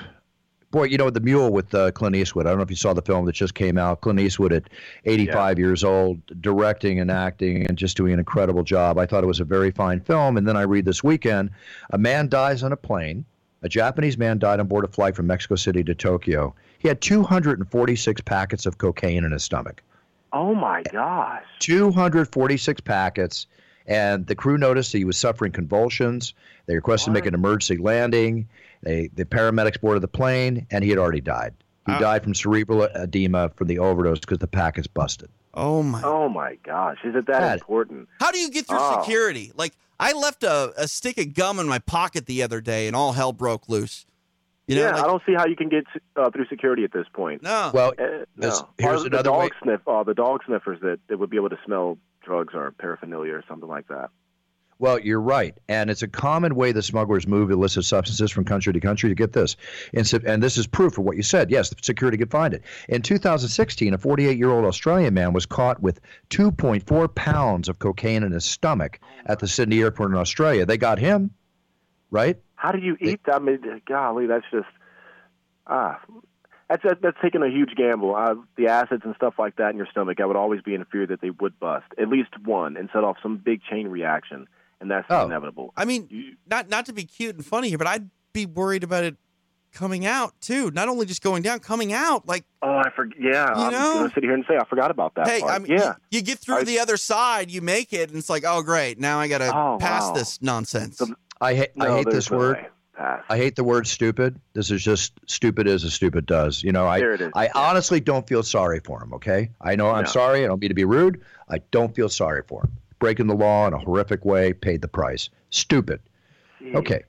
boy, 0.76 0.84
you 0.84 0.98
know 0.98 1.08
the 1.08 1.20
mule 1.20 1.50
with 1.50 1.74
uh, 1.74 1.90
Clint 1.92 2.14
Eastwood. 2.14 2.46
I 2.46 2.50
don't 2.50 2.58
know 2.58 2.62
if 2.62 2.68
you 2.68 2.76
saw 2.76 2.92
the 2.92 3.00
film 3.00 3.24
that 3.24 3.32
just 3.32 3.54
came 3.54 3.78
out. 3.78 4.02
Clint 4.02 4.20
Eastwood 4.20 4.52
at 4.52 4.64
85 5.06 5.58
years 5.58 5.82
old, 5.82 6.20
directing 6.42 7.00
and 7.00 7.10
acting 7.10 7.66
and 7.66 7.78
just 7.78 7.96
doing 7.96 8.12
an 8.12 8.18
incredible 8.18 8.62
job. 8.62 8.98
I 8.98 9.06
thought 9.06 9.24
it 9.24 9.26
was 9.26 9.40
a 9.40 9.44
very 9.44 9.70
fine 9.70 10.00
film. 10.00 10.36
And 10.36 10.46
then 10.46 10.54
I 10.54 10.62
read 10.62 10.84
this 10.84 11.02
weekend, 11.02 11.48
a 11.90 11.96
man 11.96 12.28
dies 12.28 12.62
on 12.62 12.72
a 12.72 12.76
plane. 12.76 13.24
A 13.62 13.70
Japanese 13.70 14.18
man 14.18 14.38
died 14.38 14.60
on 14.60 14.66
board 14.66 14.84
a 14.84 14.88
flight 14.88 15.16
from 15.16 15.26
Mexico 15.26 15.54
City 15.54 15.82
to 15.82 15.94
Tokyo. 15.94 16.54
He 16.78 16.88
had 16.88 17.00
246 17.00 18.20
packets 18.20 18.66
of 18.66 18.76
cocaine 18.76 19.24
in 19.24 19.32
his 19.32 19.42
stomach. 19.42 19.82
Oh 20.34 20.54
my 20.54 20.82
gosh. 20.92 21.42
246 21.60 22.82
packets, 22.82 23.46
and 23.86 24.26
the 24.26 24.34
crew 24.34 24.58
noticed 24.58 24.92
he 24.92 25.06
was 25.06 25.16
suffering 25.16 25.52
convulsions. 25.52 26.34
They 26.66 26.74
requested 26.74 27.06
to 27.06 27.12
make 27.12 27.24
an 27.24 27.32
emergency 27.32 27.78
landing. 27.78 28.46
They, 28.86 29.08
the 29.14 29.24
paramedics 29.24 29.80
boarded 29.80 30.02
the 30.02 30.08
plane, 30.08 30.64
and 30.70 30.84
he 30.84 30.90
had 30.90 30.98
already 30.98 31.20
died. 31.20 31.54
He 31.86 31.92
Ah. 31.92 31.98
died 31.98 32.22
from 32.22 32.34
cerebral 32.34 32.84
edema 32.84 33.48
from 33.56 33.66
the 33.66 33.80
overdose 33.80 34.20
because 34.20 34.38
the 34.38 34.46
packets 34.46 34.86
busted. 34.86 35.28
oh 35.54 35.82
my 35.82 36.02
Oh 36.04 36.28
my 36.28 36.56
gosh. 36.64 36.98
Is 37.02 37.14
it 37.16 37.26
that 37.26 37.40
Bad. 37.40 37.58
important? 37.60 38.08
How 38.20 38.30
do 38.30 38.38
you 38.38 38.50
get 38.50 38.66
through 38.66 38.78
Oh. 38.80 39.00
security? 39.02 39.52
Like 39.56 39.72
I 39.98 40.12
left 40.12 40.44
a, 40.44 40.72
a 40.76 40.86
stick 40.86 41.16
of 41.18 41.32
gum 41.34 41.58
in 41.58 41.66
my 41.66 41.78
pocket 41.80 42.26
the 42.26 42.42
other 42.42 42.60
day, 42.60 42.86
and 42.86 42.94
all 42.94 43.12
hell 43.14 43.32
broke 43.32 43.68
loose. 43.68 44.06
You 44.68 44.76
know, 44.76 44.82
yeah, 44.82 44.90
like, 44.96 45.04
I 45.04 45.06
don't 45.06 45.22
see 45.24 45.34
how 45.34 45.46
you 45.46 45.56
can 45.56 45.68
get 45.68 45.84
uh, 46.16 46.30
through 46.30 46.46
security 46.48 46.84
at 46.84 46.92
this 46.92 47.06
point. 47.12 47.42
no. 47.42 47.70
Well, 47.72 47.92
Uh, 47.98 48.24
no. 48.36 48.68
here's 48.78 49.00
the 49.02 49.06
another 49.06 49.22
dog 49.30 49.40
way. 49.42 49.50
sniff. 49.62 49.80
Uh, 49.88 50.02
the 50.04 50.12
dog 50.14 50.42
sniffers 50.46 50.80
that, 50.82 50.98
that 51.08 51.18
would 51.18 51.30
be 51.30 51.36
able 51.38 51.50
to 51.50 51.58
smell 51.64 51.98
drugs 52.22 52.52
or 52.54 52.70
paraphernalia 52.72 53.32
or 53.34 53.44
something 53.48 53.68
like 53.68 53.86
that. 53.88 54.10
Well, 54.78 54.98
you're 54.98 55.22
right, 55.22 55.56
and 55.68 55.88
it's 55.88 56.02
a 56.02 56.08
common 56.08 56.54
way 56.54 56.72
the 56.72 56.82
smugglers 56.82 57.26
move 57.26 57.50
illicit 57.50 57.86
substances 57.86 58.30
from 58.30 58.44
country 58.44 58.74
to 58.74 58.80
country. 58.80 59.08
To 59.08 59.14
get 59.14 59.32
this, 59.32 59.56
and, 59.94 60.06
so- 60.06 60.20
and 60.26 60.42
this 60.42 60.58
is 60.58 60.66
proof 60.66 60.98
of 60.98 61.04
what 61.04 61.16
you 61.16 61.22
said. 61.22 61.50
Yes, 61.50 61.70
the 61.70 61.76
security 61.80 62.18
could 62.18 62.30
find 62.30 62.52
it. 62.52 62.62
In 62.88 63.00
2016, 63.00 63.94
a 63.94 63.98
48-year-old 63.98 64.66
Australian 64.66 65.14
man 65.14 65.32
was 65.32 65.46
caught 65.46 65.80
with 65.80 66.00
2.4 66.28 67.14
pounds 67.14 67.70
of 67.70 67.78
cocaine 67.78 68.22
in 68.22 68.32
his 68.32 68.44
stomach 68.44 69.00
at 69.24 69.38
the 69.38 69.48
Sydney 69.48 69.80
airport 69.80 70.10
in 70.10 70.16
Australia. 70.18 70.66
They 70.66 70.76
got 70.76 70.98
him, 70.98 71.30
right? 72.10 72.36
How 72.56 72.72
do 72.72 72.78
you 72.78 72.98
eat 73.00 73.20
that? 73.24 73.36
I 73.36 73.38
mean, 73.38 73.80
golly, 73.88 74.26
that's 74.26 74.44
just 74.50 74.68
ah, 75.66 76.00
that's 76.68 76.82
that's, 76.82 77.00
that's 77.00 77.16
taking 77.22 77.42
a 77.42 77.48
huge 77.48 77.74
gamble. 77.76 78.14
Uh, 78.14 78.34
the 78.56 78.68
acids 78.68 79.02
and 79.04 79.14
stuff 79.14 79.34
like 79.38 79.56
that 79.56 79.70
in 79.70 79.76
your 79.76 79.86
stomach, 79.90 80.20
I 80.20 80.26
would 80.26 80.36
always 80.36 80.60
be 80.62 80.74
in 80.74 80.84
fear 80.86 81.06
that 81.06 81.20
they 81.20 81.30
would 81.30 81.58
bust 81.58 81.86
at 81.98 82.08
least 82.08 82.30
one 82.44 82.76
and 82.76 82.88
set 82.92 83.04
off 83.04 83.16
some 83.22 83.36
big 83.38 83.62
chain 83.62 83.88
reaction, 83.88 84.48
and 84.80 84.90
that's 84.90 85.06
Oh. 85.10 85.24
inevitable. 85.26 85.72
I 85.76 85.84
mean, 85.84 86.06
You- 86.10 86.36
not 86.46 86.68
not 86.68 86.86
to 86.86 86.92
be 86.92 87.04
cute 87.04 87.34
and 87.36 87.44
funny 87.44 87.68
here, 87.68 87.78
but 87.78 87.86
I'd 87.86 88.10
be 88.32 88.46
worried 88.46 88.84
about 88.84 89.04
it 89.04 89.16
coming 89.72 90.06
out 90.06 90.32
too. 90.40 90.70
Not 90.70 90.88
only 90.88 91.04
just 91.06 91.22
going 91.22 91.42
down, 91.42 91.58
coming 91.60 91.92
out. 91.92 92.26
Like, 92.26 92.44
Oh, 92.62 92.76
I 92.78 92.90
forget. 92.96 93.18
Yeah, 93.20 93.46
You 93.58 93.64
I'm 93.66 93.72
know? 93.72 93.94
gonna 93.94 94.12
sit 94.14 94.24
here 94.24 94.32
and 94.34 94.44
say 94.48 94.56
I 94.56 94.64
forgot 94.64 94.90
about 94.90 95.14
that. 95.16 95.28
hey, 95.28 95.40
part. 95.40 95.52
I 95.52 95.58
mean, 95.58 95.72
yeah, 95.72 95.94
you, 96.10 96.18
you 96.18 96.22
get 96.22 96.38
through 96.38 96.58
I- 96.58 96.64
the 96.64 96.78
other 96.78 96.96
side, 96.96 97.50
you 97.50 97.60
make 97.60 97.92
it, 97.92 98.08
and 98.08 98.18
it's 98.18 98.30
like, 98.30 98.44
oh 98.46 98.62
great, 98.62 98.98
now 98.98 99.18
I 99.18 99.28
got 99.28 99.38
to 99.38 99.54
Oh, 99.54 99.76
pass 99.78 100.04
wow. 100.08 100.12
this 100.12 100.40
nonsense. 100.40 100.96
The- 100.98 101.14
I, 101.40 101.54
ha- 101.54 101.64
I 101.80 101.88
hate 101.96 102.08
this 102.10 102.30
no 102.30 102.38
word. 102.38 102.56
way. 102.56 102.66
Pass. 102.96 103.22
I 103.28 103.36
hate 103.36 103.56
the 103.56 103.64
word 103.64 103.86
stupid. 103.86 104.40
This 104.54 104.70
is 104.70 104.82
just 104.82 105.12
stupid 105.26 105.68
as 105.68 105.84
a 105.84 105.90
stupid 105.90 106.24
does. 106.24 106.62
You 106.62 106.72
know, 106.72 106.86
I 106.86 106.98
There 106.98 107.12
it 107.12 107.20
is. 107.20 107.30
I 107.34 107.44
Yeah. 107.44 107.50
honestly 107.54 108.00
don't 108.00 108.26
feel 108.26 108.42
sorry 108.42 108.80
for 108.82 109.02
him. 109.02 109.12
Okay, 109.12 109.50
I 109.60 109.76
know 109.76 109.90
I'm 109.90 110.04
No. 110.04 110.10
sorry. 110.10 110.42
I 110.44 110.46
don't 110.46 110.58
mean 110.58 110.70
to 110.70 110.74
be 110.74 110.84
rude. 110.86 111.20
I 111.50 111.58
don't 111.72 111.94
feel 111.94 112.08
sorry 112.08 112.42
for 112.48 112.62
him. 112.62 112.72
Breaking 112.98 113.26
the 113.26 113.34
law 113.34 113.66
in 113.66 113.74
a 113.74 113.78
horrific 113.78 114.24
way, 114.24 114.52
paid 114.52 114.80
the 114.82 114.88
price. 114.88 115.28
Stupid. 115.50 116.00
Jeez. 116.62 116.74
Okay. 116.74 117.02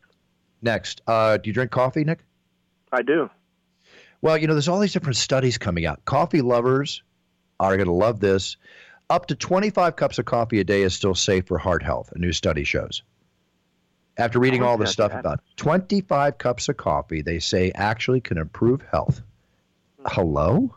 Next, 0.62 1.02
uh, 1.08 1.38
do 1.38 1.50
you 1.50 1.54
drink 1.54 1.72
coffee, 1.72 2.04
Nick? 2.04 2.26
I 2.92 3.02
do. 3.02 3.30
Well, 4.22 4.38
you 4.38 4.48
know, 4.48 4.54
there's 4.54 4.68
all 4.68 4.80
these 4.80 4.94
different 4.94 5.18
studies 5.18 5.58
coming 5.58 5.86
out. 5.86 6.04
Coffee 6.06 6.42
lovers 6.42 7.04
are 7.60 7.76
going 7.78 7.88
to 7.88 7.94
love 7.94 8.20
this. 8.20 8.58
Up 9.10 9.28
to 9.28 9.36
25 9.36 9.96
cups 9.96 10.18
of 10.20 10.26
coffee 10.26 10.60
a 10.60 10.64
day 10.64 10.82
is 10.82 10.94
still 10.94 11.16
safe 11.16 11.48
for 11.48 11.58
heart 11.58 11.84
health, 11.84 12.12
a 12.14 12.20
new 12.20 12.34
study 12.34 12.64
shows. 12.64 13.04
After 14.18 14.40
reading 14.40 14.64
all 14.64 14.78
this 14.78 14.92
stuff 14.92 15.12
bad? 15.12 15.20
about 15.20 15.40
25 15.58 16.38
cups 16.40 16.68
of 16.70 16.76
coffee, 16.78 17.22
they 17.22 17.40
say 17.40 17.72
actually 17.76 18.20
can 18.20 18.38
improve 18.38 18.82
health. 18.92 19.22
Hello? 20.08 20.54
All 20.56 20.72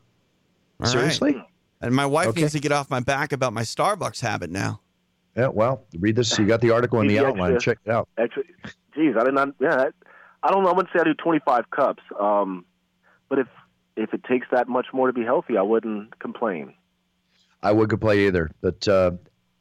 right. 0.79 0.89
Seriously? 0.89 1.43
And 1.81 1.95
my 1.95 2.05
wife 2.07 2.29
Okay. 2.29 2.43
needs 2.43 2.53
to 2.53 2.61
get 2.61 2.71
off 2.73 2.91
my 2.91 3.01
back 3.01 3.33
about 3.33 3.55
my 3.55 3.63
Starbucks 3.63 4.21
habit 4.21 4.51
now. 4.51 4.81
Yeah, 5.41 5.49
well, 5.49 5.87
read 5.99 6.17
this. 6.17 6.39
You 6.39 6.45
got 6.45 6.61
the 6.61 6.71
article 6.71 7.01
in 7.01 7.07
the 7.07 7.19
outline. 7.19 7.55
extra. 7.55 7.73
Check 7.73 7.83
it 7.87 7.91
out. 7.91 8.09
Actually, 8.19 8.45
geez, 8.95 9.15
I 9.19 9.25
did 9.25 9.33
not. 9.33 9.49
Yeah, 9.59 9.87
I 10.43 10.51
don't 10.51 10.63
know. 10.63 10.69
I 10.69 10.75
wouldn't 10.75 10.93
say 10.95 11.01
I 11.01 11.05
do 11.05 11.15
25 11.15 11.71
cups. 11.71 12.03
Um, 12.19 12.67
but 13.31 13.39
if 13.39 13.47
if 13.97 14.13
it 14.13 14.23
takes 14.25 14.47
that 14.53 14.69
much 14.69 14.89
more 14.93 15.07
to 15.07 15.15
be 15.15 15.25
healthy, 15.25 15.57
I 15.57 15.63
wouldn't 15.63 16.19
complain. 16.19 16.75
I 17.63 17.73
wouldn't 17.73 17.89
complain 17.89 18.19
either. 18.27 18.51
But 18.61 18.87
uh, 18.87 19.13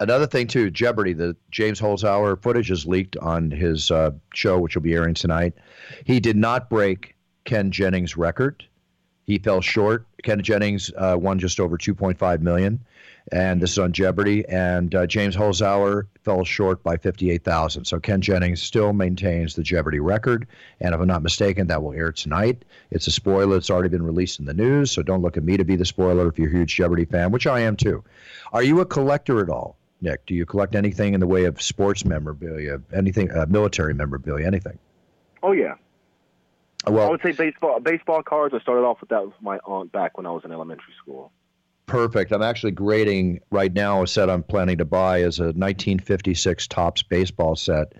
another 0.01 0.27
thing 0.27 0.47
too, 0.47 0.69
Jeopardy. 0.69 1.13
The 1.13 1.37
James 1.49 1.79
Holzhauer 1.79 2.41
footage 2.41 2.71
is 2.71 2.85
leaked 2.85 3.15
on 3.15 3.49
his 3.49 3.89
uh, 3.89 4.11
show, 4.33 4.59
which 4.59 4.75
will 4.75 4.81
be 4.81 4.95
airing 4.95 5.13
tonight. 5.13 5.53
He 6.03 6.19
did 6.19 6.35
not 6.35 6.69
break 6.69 7.15
Ken 7.45 7.71
Jennings' 7.71 8.17
record. 8.17 8.65
He 9.25 9.37
fell 9.37 9.61
short. 9.61 10.05
Ken 10.23 10.41
Jennings 10.43 10.91
uh, 10.97 11.15
won 11.17 11.39
just 11.39 11.61
over 11.61 11.77
2.5 11.77 12.41
million, 12.41 12.83
and 13.31 13.61
this 13.61 13.71
is 13.71 13.79
on 13.79 13.91
Jeopardy. 13.93 14.47
And 14.47 14.93
uh, 14.93 15.07
James 15.07 15.35
Holzhauer 15.35 16.07
fell 16.23 16.43
short 16.43 16.83
by 16.83 16.97
58,000. 16.97 17.85
So 17.85 17.99
Ken 17.99 18.21
Jennings 18.21 18.61
still 18.61 18.93
maintains 18.93 19.55
the 19.55 19.63
Jeopardy 19.63 19.99
record. 19.99 20.47
And 20.79 20.93
if 20.93 21.01
I'm 21.01 21.07
not 21.07 21.23
mistaken, 21.23 21.67
that 21.67 21.81
will 21.83 21.93
air 21.93 22.11
tonight. 22.11 22.65
It's 22.91 23.07
a 23.07 23.11
spoiler. 23.11 23.57
It's 23.57 23.69
already 23.69 23.89
been 23.89 24.03
released 24.03 24.39
in 24.39 24.45
the 24.45 24.53
news, 24.53 24.91
so 24.91 25.01
don't 25.01 25.21
look 25.21 25.37
at 25.37 25.43
me 25.43 25.57
to 25.57 25.65
be 25.65 25.75
the 25.75 25.85
spoiler 25.85 26.27
if 26.27 26.37
you're 26.39 26.49
a 26.49 26.51
huge 26.51 26.75
Jeopardy 26.75 27.05
fan, 27.05 27.31
which 27.31 27.47
I 27.47 27.61
am 27.61 27.75
too. 27.75 28.03
Are 28.53 28.63
you 28.63 28.79
a 28.79 28.85
collector 28.85 29.41
at 29.41 29.49
all, 29.49 29.77
Nick? 30.01 30.25
Do 30.25 30.33
you 30.33 30.45
collect 30.45 30.75
anything 30.75 31.13
in 31.13 31.19
the 31.19 31.27
way 31.27 31.45
of 31.45 31.61
sports 31.61 32.05
memorabilia, 32.05 32.81
anything, 32.93 33.31
uh, 33.31 33.45
military 33.47 33.93
memorabilia, 33.93 34.45
anything? 34.45 34.77
Oh 35.41 35.53
yeah, 35.53 35.75
Well, 36.85 37.07
I 37.07 37.09
would 37.09 37.21
say 37.21 37.31
baseball. 37.31 37.79
Baseball 37.79 38.23
cards. 38.23 38.53
I 38.53 38.59
started 38.59 38.81
off 38.81 38.99
with 38.99 39.09
that 39.09 39.25
with 39.25 39.35
my 39.41 39.57
aunt 39.59 39.91
back 39.91 40.17
when 40.17 40.25
I 40.25 40.31
was 40.31 40.43
in 40.43 40.51
elementary 40.51 40.93
school. 41.01 41.31
Perfect. 41.89 42.31
I'm 42.31 42.41
actually 42.41 42.71
grading 42.71 43.41
right 43.51 43.73
now 43.73 44.03
a 44.03 44.07
set 44.07 44.29
I'm 44.29 44.43
planning 44.43 44.77
to 44.77 44.85
buy 44.85 45.19
is 45.19 45.39
a 45.39 45.45
1956 45.45 46.67
Topps 46.67 47.03
baseball 47.03 47.55
set 47.55 47.93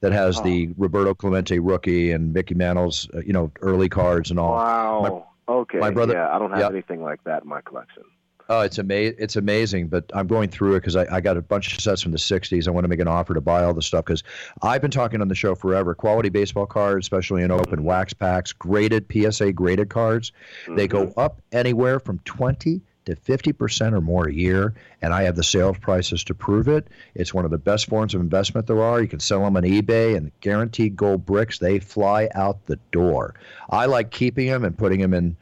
that 0.00 0.12
has 0.12 0.40
the 0.42 0.70
Roberto 0.76 1.14
Clemente 1.14 1.58
rookie 1.58 2.10
and 2.12 2.32
Mickey 2.32 2.54
Mantle's, 2.54 3.08
uh, 3.14 3.20
you 3.20 3.32
know, 3.32 3.50
early 3.60 3.88
cards 3.88 4.30
and 4.30 4.38
all. 4.38 4.52
Wow. 4.52 5.26
okay. 5.48 5.78
my 5.78 5.90
brother- 5.90 6.14
Yeah, 6.14 6.34
I 6.34 6.38
don't 6.38 6.50
have 6.50 6.60
yeah. 6.60 6.68
anything 6.68 7.02
like 7.02 7.22
that 7.24 7.42
in 7.42 7.48
my 7.48 7.60
collection. 7.60 8.02
Oh, 8.50 8.60
it's 8.60 8.76
amazing! 8.76 9.16
It's 9.18 9.36
amazing, 9.36 9.88
but 9.88 10.04
I'm 10.12 10.26
going 10.26 10.50
through 10.50 10.74
it 10.74 10.80
because 10.80 10.96
I, 10.96 11.06
I 11.10 11.22
got 11.22 11.38
a 11.38 11.40
bunch 11.40 11.74
of 11.74 11.80
sets 11.80 12.02
from 12.02 12.12
the 12.12 12.18
'60s. 12.18 12.68
I 12.68 12.72
want 12.72 12.84
to 12.84 12.88
make 12.88 13.00
an 13.00 13.08
offer 13.08 13.32
to 13.32 13.40
buy 13.40 13.64
all 13.64 13.72
the 13.72 13.80
stuff 13.80 14.04
because 14.04 14.22
I've 14.60 14.82
been 14.82 14.90
talking 14.90 15.22
on 15.22 15.28
the 15.28 15.34
show 15.34 15.54
forever. 15.54 15.94
Quality 15.94 16.28
baseball 16.28 16.66
cards, 16.66 17.06
especially 17.06 17.42
in 17.42 17.50
open 17.50 17.84
wax 17.84 18.12
packs, 18.12 18.52
graded 18.52 19.06
PSA 19.10 19.54
graded 19.54 19.88
cards, 19.88 20.32
they 20.68 20.86
go 20.86 21.14
up 21.16 21.40
anywhere 21.52 21.98
from 21.98 22.18
20 22.26 22.82
to 23.06 23.14
50 23.16 23.52
percent 23.52 23.94
or 23.94 24.00
more 24.00 24.28
a 24.28 24.32
year, 24.32 24.74
and 25.02 25.12
I 25.12 25.22
have 25.24 25.36
the 25.36 25.42
sales 25.44 25.76
prices 25.78 26.24
to 26.24 26.34
prove 26.34 26.68
it. 26.68 26.88
It's 27.14 27.34
one 27.34 27.44
of 27.44 27.50
the 27.50 27.58
best 27.58 27.86
forms 27.88 28.14
of 28.14 28.20
investment 28.20 28.66
there 28.66 28.82
are. 28.82 29.00
You 29.00 29.08
can 29.08 29.20
sell 29.20 29.40
them 29.42 29.56
on 29.56 29.62
eBay, 29.62 30.16
and 30.16 30.30
guaranteed 30.40 30.96
gold 30.96 31.26
bricks 31.26 31.58
they 31.58 31.78
fly 31.78 32.28
out 32.34 32.64
the 32.66 32.78
door. 32.92 33.34
I 33.70 33.86
like 33.86 34.10
keeping 34.10 34.48
them 34.48 34.64
and 34.64 34.76
putting 34.76 35.00
them 35.00 35.12
in 35.14 35.36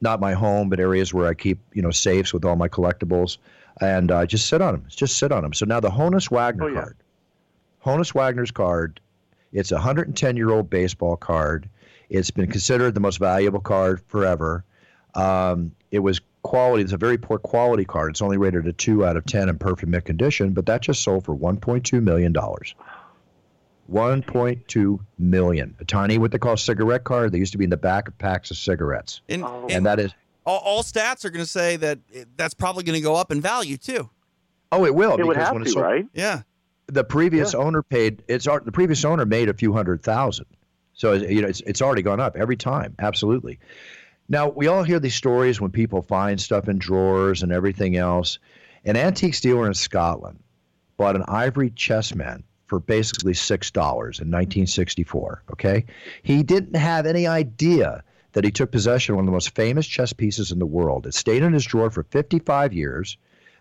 not 0.00 0.20
my 0.20 0.32
home, 0.32 0.68
but 0.68 0.78
areas 0.78 1.12
where 1.12 1.26
I 1.26 1.34
keep, 1.34 1.58
you 1.72 1.82
know, 1.82 1.90
safes 1.90 2.32
with 2.32 2.44
all 2.44 2.56
my 2.56 2.68
collectibles, 2.68 3.38
and 3.80 4.10
uh, 4.10 4.26
just 4.26 4.46
sit 4.48 4.60
on 4.60 4.74
them. 4.74 4.84
Just 4.88 5.18
sit 5.18 5.32
on 5.32 5.42
them. 5.42 5.52
So 5.54 5.64
now 5.66 5.80
the 5.80 5.90
Honus 5.90 6.30
Wagner 6.30 6.64
Oh, 6.64 6.68
yeah. 6.68 6.80
card, 6.80 6.96
Honus 7.84 8.14
Wagner's 8.14 8.50
card, 8.50 9.00
it's 9.52 9.72
a 9.72 9.76
110 9.76 10.36
year 10.36 10.50
old 10.50 10.68
baseball 10.68 11.16
card. 11.16 11.68
It's 12.10 12.30
been 12.30 12.50
considered 12.50 12.94
the 12.94 13.00
most 13.00 13.18
valuable 13.18 13.60
card 13.60 14.00
forever. 14.08 14.64
Um, 15.14 15.72
it 15.90 15.98
was 16.00 16.20
quality. 16.48 16.82
It's 16.82 16.92
a 16.92 16.96
very 16.96 17.18
poor 17.18 17.38
quality 17.38 17.84
card. 17.84 18.10
It's 18.10 18.22
only 18.22 18.36
rated 18.38 18.66
a 18.66 18.72
two 18.72 19.04
out 19.04 19.16
of 19.16 19.24
10 19.26 19.48
in 19.48 19.58
perfect 19.58 19.88
mint 19.88 20.04
condition, 20.04 20.52
but 20.52 20.66
that 20.66 20.82
just 20.82 21.02
sold 21.02 21.24
for 21.24 21.34
1.2 21.36 22.02
million 22.02 22.32
dollars. 22.32 22.74
1.2 23.90 24.98
million. 25.18 25.74
A 25.80 25.84
tiny 25.84 26.18
what 26.18 26.30
they 26.32 26.38
call 26.38 26.56
cigarette 26.56 27.04
card. 27.04 27.32
They 27.32 27.38
used 27.38 27.52
to 27.52 27.58
be 27.58 27.64
in 27.64 27.70
the 27.70 27.76
back 27.76 28.08
of 28.08 28.18
packs 28.18 28.50
of 28.50 28.56
cigarettes, 28.58 29.22
And, 29.28 29.44
Oh. 29.44 29.62
and 29.62 29.72
and 29.72 29.86
that 29.86 29.98
is 29.98 30.12
all, 30.44 30.58
all 30.64 30.82
stats 30.82 31.24
are 31.24 31.30
going 31.30 31.44
to 31.44 31.50
say 31.50 31.76
that 31.76 31.98
that's 32.36 32.54
probably 32.54 32.82
going 32.82 32.96
to 32.96 33.02
go 33.02 33.14
up 33.14 33.30
in 33.32 33.40
value 33.40 33.76
too. 33.76 34.08
Oh, 34.72 34.84
it 34.84 34.94
will. 34.94 35.14
It 35.16 35.24
would 35.26 35.34
because 35.34 35.46
have 35.48 35.52
when 35.54 35.62
to, 35.62 35.66
it's 35.66 35.72
sold- 35.74 35.84
right? 35.86 36.06
Yeah. 36.12 36.42
The 36.88 37.04
previous 37.04 37.54
owner 37.54 37.82
paid. 37.82 38.22
It's 38.28 38.46
the 38.46 38.72
previous 38.72 39.04
owner 39.04 39.26
made 39.26 39.48
a 39.50 39.54
few 39.54 39.72
hundred 39.74 40.02
thousand. 40.02 40.46
So 40.94 41.12
you 41.12 41.42
know, 41.42 41.48
it's 41.48 41.60
it's 41.62 41.82
already 41.82 42.00
gone 42.02 42.18
up 42.18 42.34
every 42.36 42.56
time. 42.56 42.94
Absolutely. 42.98 43.58
Now 44.28 44.48
we 44.48 44.66
all 44.66 44.82
hear 44.82 45.00
these 45.00 45.14
stories 45.14 45.60
when 45.60 45.70
people 45.70 46.02
find 46.02 46.40
stuff 46.40 46.68
in 46.68 46.78
drawers 46.78 47.42
and 47.42 47.50
everything 47.50 47.96
else. 47.96 48.38
An 48.84 48.96
antique 48.96 49.40
dealer 49.40 49.66
in 49.66 49.74
Scotland 49.74 50.38
bought 50.96 51.16
an 51.16 51.24
ivory 51.28 51.70
chessman 51.70 52.44
for 52.66 52.78
basically 52.78 53.32
six 53.32 53.70
dollars 53.70 54.18
in 54.18 54.28
1964. 54.28 55.42
Okay, 55.52 55.86
he 56.22 56.42
didn't 56.42 56.76
have 56.76 57.06
any 57.06 57.26
idea 57.26 58.04
that 58.32 58.44
he 58.44 58.50
took 58.50 58.70
possession 58.70 59.14
of 59.14 59.16
one 59.16 59.24
of 59.24 59.26
the 59.26 59.32
most 59.32 59.54
famous 59.54 59.86
chess 59.86 60.12
pieces 60.12 60.52
in 60.52 60.58
the 60.58 60.66
world. 60.66 61.06
It 61.06 61.14
stayed 61.14 61.42
in 61.42 61.54
his 61.54 61.64
drawer 61.64 61.90
for 61.90 62.02
55 62.02 62.74
years. 62.74 63.16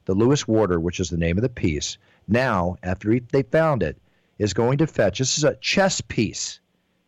The 0.05 0.13
Lewis 0.13 0.47
Warder, 0.47 0.80
which 0.80 0.99
is 0.99 1.09
the 1.09 1.18
name 1.18 1.38
of 1.38 1.41
the 1.41 1.49
piece, 1.49 1.97
now 2.28 2.76
after 2.84 3.11
he, 3.11 3.20
they 3.20 3.43
found 3.43 3.84
it, 3.84 3.97
is 4.38 4.53
going 4.53 4.78
to 4.80 4.88
fetch. 4.88 5.20
This 5.20 5.38
is 5.38 5.43
a 5.45 5.55
chess 5.55 6.01
piece. 6.01 6.59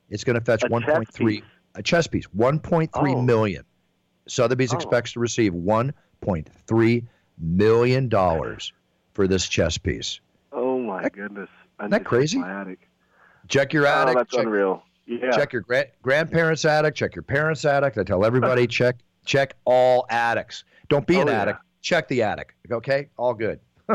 It's 0.10 0.24
going 0.24 0.40
to 0.40 0.44
fetch 0.44 0.62
1.3 0.62 1.14
piece? 1.14 1.44
A 1.80 1.84
chess 1.84 2.06
piece, 2.08 2.26
1.3 2.38 2.90
Oh. 3.16 3.22
million. 3.22 3.64
Sotheby's 4.28 4.74
Oh. 4.74 4.76
expects 4.78 5.14
to 5.14 5.20
receive 5.20 5.54
1.3 5.54 7.08
million 7.40 8.10
dollars 8.10 8.74
for 9.14 9.28
this 9.28 9.48
chess 9.48 9.78
piece. 9.78 10.20
Oh 10.52 10.78
my 10.80 11.08
goodness! 11.10 11.50
I 11.80 11.84
Isn't 11.86 11.92
that 11.92 12.04
crazy? 12.06 12.44
Check 13.48 13.74
your 13.74 13.86
attic. 13.88 13.98
Oh, 13.98 14.02
attic. 14.02 14.18
that's 14.18 14.32
check, 14.36 14.46
unreal. 14.46 14.84
Yeah. 15.08 15.32
check 15.32 15.54
your 15.54 15.64
gra- 15.64 15.88
grandparents' 16.04 16.66
attic. 16.66 16.94
Check 16.94 17.16
your 17.16 17.24
parents' 17.24 17.66
attic. 17.66 17.98
I 17.98 18.04
tell 18.04 18.24
everybody 18.24 18.68
check 18.80 18.98
check 19.26 19.56
all 19.66 20.06
attics. 20.10 20.64
Don't 20.90 21.08
be 21.08 21.20
an 21.20 21.30
Oh, 21.30 21.32
yeah. 21.32 21.42
attic. 21.42 21.56
Check 21.82 22.08
the 22.10 22.22
attic. 22.24 22.56
Okay, 22.70 23.10
all 23.18 23.34
good. 23.34 23.60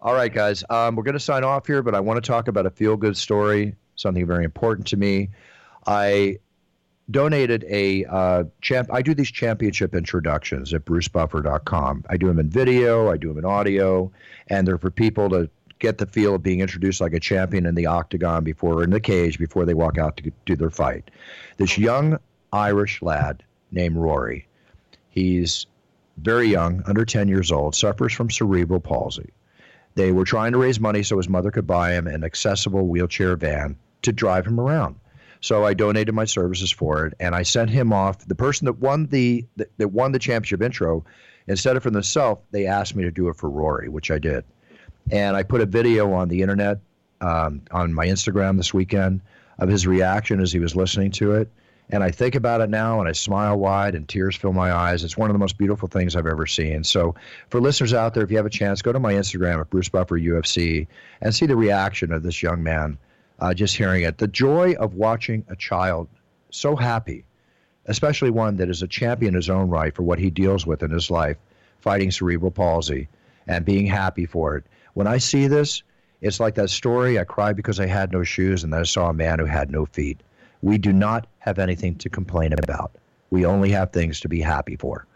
all 0.00 0.14
right, 0.14 0.32
guys. 0.32 0.62
Um, 0.70 0.94
we're 0.96 1.02
going 1.02 1.14
to 1.14 1.20
sign 1.20 1.44
off 1.44 1.66
here, 1.66 1.82
but 1.82 1.94
I 1.94 2.00
want 2.00 2.22
to 2.22 2.26
talk 2.26 2.46
about 2.48 2.66
a 2.66 2.70
feel 2.70 2.96
good 2.96 3.16
story. 3.16 3.74
Something 3.96 4.26
very 4.26 4.44
important 4.44 4.86
to 4.88 4.96
me. 4.96 5.30
I 5.86 6.38
donated 7.10 7.64
a 7.68 8.04
uh, 8.06 8.44
champ. 8.60 8.88
I 8.92 9.02
do 9.02 9.14
these 9.14 9.30
championship 9.30 9.94
introductions 9.94 10.72
at 10.72 10.84
brucebuffer.com. 10.84 12.04
I 12.08 12.16
do 12.16 12.26
them 12.28 12.38
in 12.38 12.50
video, 12.50 13.10
I 13.10 13.16
do 13.16 13.28
them 13.28 13.38
in 13.38 13.44
audio, 13.44 14.10
and 14.48 14.66
they're 14.66 14.78
for 14.78 14.90
people 14.90 15.28
to 15.30 15.50
get 15.78 15.98
the 15.98 16.06
feel 16.06 16.34
of 16.34 16.42
being 16.42 16.60
introduced 16.60 17.00
like 17.00 17.14
a 17.14 17.20
champion 17.20 17.66
in 17.66 17.74
the 17.74 17.86
octagon 17.86 18.44
before 18.44 18.84
in 18.84 18.90
the 18.90 19.00
cage 19.00 19.38
before 19.38 19.64
they 19.64 19.74
walk 19.74 19.98
out 19.98 20.16
to 20.18 20.30
do 20.44 20.54
their 20.54 20.70
fight. 20.70 21.10
This 21.56 21.78
young 21.78 22.18
Irish 22.52 23.02
lad 23.02 23.42
named 23.72 23.96
Rory, 23.96 24.46
he's 25.08 25.66
very 26.18 26.48
young, 26.48 26.82
under 26.86 27.04
10 27.04 27.28
years 27.28 27.50
old, 27.50 27.74
suffers 27.74 28.12
from 28.12 28.30
cerebral 28.30 28.80
palsy. 28.80 29.30
They 29.94 30.12
were 30.12 30.24
trying 30.24 30.52
to 30.52 30.58
raise 30.58 30.78
money 30.78 31.02
so 31.02 31.16
his 31.16 31.28
mother 31.28 31.50
could 31.50 31.66
buy 31.66 31.92
him 31.92 32.06
an 32.06 32.24
accessible 32.24 32.86
wheelchair 32.86 33.36
van 33.36 33.76
to 34.02 34.12
drive 34.12 34.46
him 34.46 34.60
around. 34.60 34.96
So 35.40 35.64
I 35.64 35.74
donated 35.74 36.14
my 36.14 36.26
services 36.26 36.70
for 36.70 37.06
it, 37.06 37.14
and 37.18 37.34
I 37.34 37.42
sent 37.42 37.70
him 37.70 37.92
off. 37.92 38.26
The 38.26 38.34
person 38.34 38.66
that 38.66 38.74
won 38.74 39.06
the 39.06 39.46
that, 39.56 39.70
that 39.78 39.88
won 39.88 40.12
the 40.12 40.18
championship 40.18 40.62
intro, 40.62 41.04
instead 41.46 41.76
of 41.76 41.82
for 41.82 41.90
themselves, 41.90 42.42
they 42.50 42.66
asked 42.66 42.94
me 42.94 43.02
to 43.04 43.10
do 43.10 43.28
it 43.28 43.36
for 43.36 43.48
Rory, 43.48 43.88
which 43.88 44.10
I 44.10 44.18
did. 44.18 44.44
And 45.10 45.36
I 45.36 45.42
put 45.42 45.60
a 45.60 45.66
video 45.66 46.12
on 46.12 46.28
the 46.28 46.42
internet 46.42 46.78
um, 47.20 47.62
on 47.70 47.92
my 47.92 48.06
Instagram 48.06 48.56
this 48.56 48.74
weekend 48.74 49.20
of 49.58 49.68
his 49.68 49.86
reaction 49.86 50.40
as 50.40 50.52
he 50.52 50.58
was 50.58 50.76
listening 50.76 51.10
to 51.12 51.32
it. 51.32 51.50
And 51.92 52.04
I 52.04 52.10
think 52.10 52.36
about 52.36 52.60
it 52.60 52.70
now 52.70 53.00
and 53.00 53.08
I 53.08 53.12
smile 53.12 53.58
wide 53.58 53.96
and 53.96 54.08
tears 54.08 54.36
fill 54.36 54.52
my 54.52 54.72
eyes. 54.72 55.02
It's 55.02 55.16
one 55.16 55.28
of 55.28 55.34
the 55.34 55.40
most 55.40 55.58
beautiful 55.58 55.88
things 55.88 56.14
I've 56.14 56.26
ever 56.26 56.46
seen. 56.46 56.84
So, 56.84 57.16
for 57.48 57.60
listeners 57.60 57.92
out 57.92 58.14
there, 58.14 58.22
if 58.22 58.30
you 58.30 58.36
have 58.36 58.46
a 58.46 58.50
chance, 58.50 58.80
go 58.80 58.92
to 58.92 59.00
my 59.00 59.12
Instagram 59.12 59.60
at 59.60 59.70
Bruce 59.70 59.88
Buffer 59.88 60.18
UFC 60.18 60.86
and 61.20 61.34
see 61.34 61.46
the 61.46 61.56
reaction 61.56 62.12
of 62.12 62.22
this 62.22 62.42
young 62.42 62.62
man 62.62 62.96
uh, 63.40 63.54
just 63.54 63.76
hearing 63.76 64.02
it. 64.02 64.18
The 64.18 64.28
joy 64.28 64.74
of 64.74 64.94
watching 64.94 65.44
a 65.48 65.56
child 65.56 66.08
so 66.50 66.76
happy, 66.76 67.24
especially 67.86 68.30
one 68.30 68.56
that 68.56 68.68
is 68.68 68.82
a 68.82 68.88
champion 68.88 69.34
in 69.34 69.36
his 69.36 69.50
own 69.50 69.68
right 69.68 69.94
for 69.94 70.02
what 70.02 70.18
he 70.18 70.30
deals 70.30 70.66
with 70.66 70.82
in 70.82 70.90
his 70.90 71.10
life, 71.10 71.36
fighting 71.80 72.10
cerebral 72.10 72.50
palsy 72.50 73.08
and 73.46 73.64
being 73.64 73.86
happy 73.86 74.26
for 74.26 74.56
it. 74.56 74.64
When 74.94 75.06
I 75.06 75.18
see 75.18 75.46
this, 75.46 75.82
it's 76.20 76.40
like 76.40 76.54
that 76.56 76.70
story 76.70 77.18
I 77.18 77.24
cried 77.24 77.56
because 77.56 77.80
I 77.80 77.86
had 77.86 78.12
no 78.12 78.22
shoes 78.22 78.62
and 78.62 78.72
then 78.72 78.80
I 78.80 78.84
saw 78.84 79.08
a 79.08 79.14
man 79.14 79.38
who 79.38 79.46
had 79.46 79.70
no 79.70 79.86
feet. 79.86 80.20
We 80.62 80.76
do 80.76 80.92
not 80.92 81.26
have 81.38 81.58
anything 81.58 81.96
to 81.96 82.10
complain 82.10 82.52
about. 82.52 82.92
We 83.30 83.46
only 83.46 83.70
have 83.70 83.92
things 83.92 84.20
to 84.20 84.28
be 84.28 84.40
happy 84.40 84.76
for. 84.76 85.06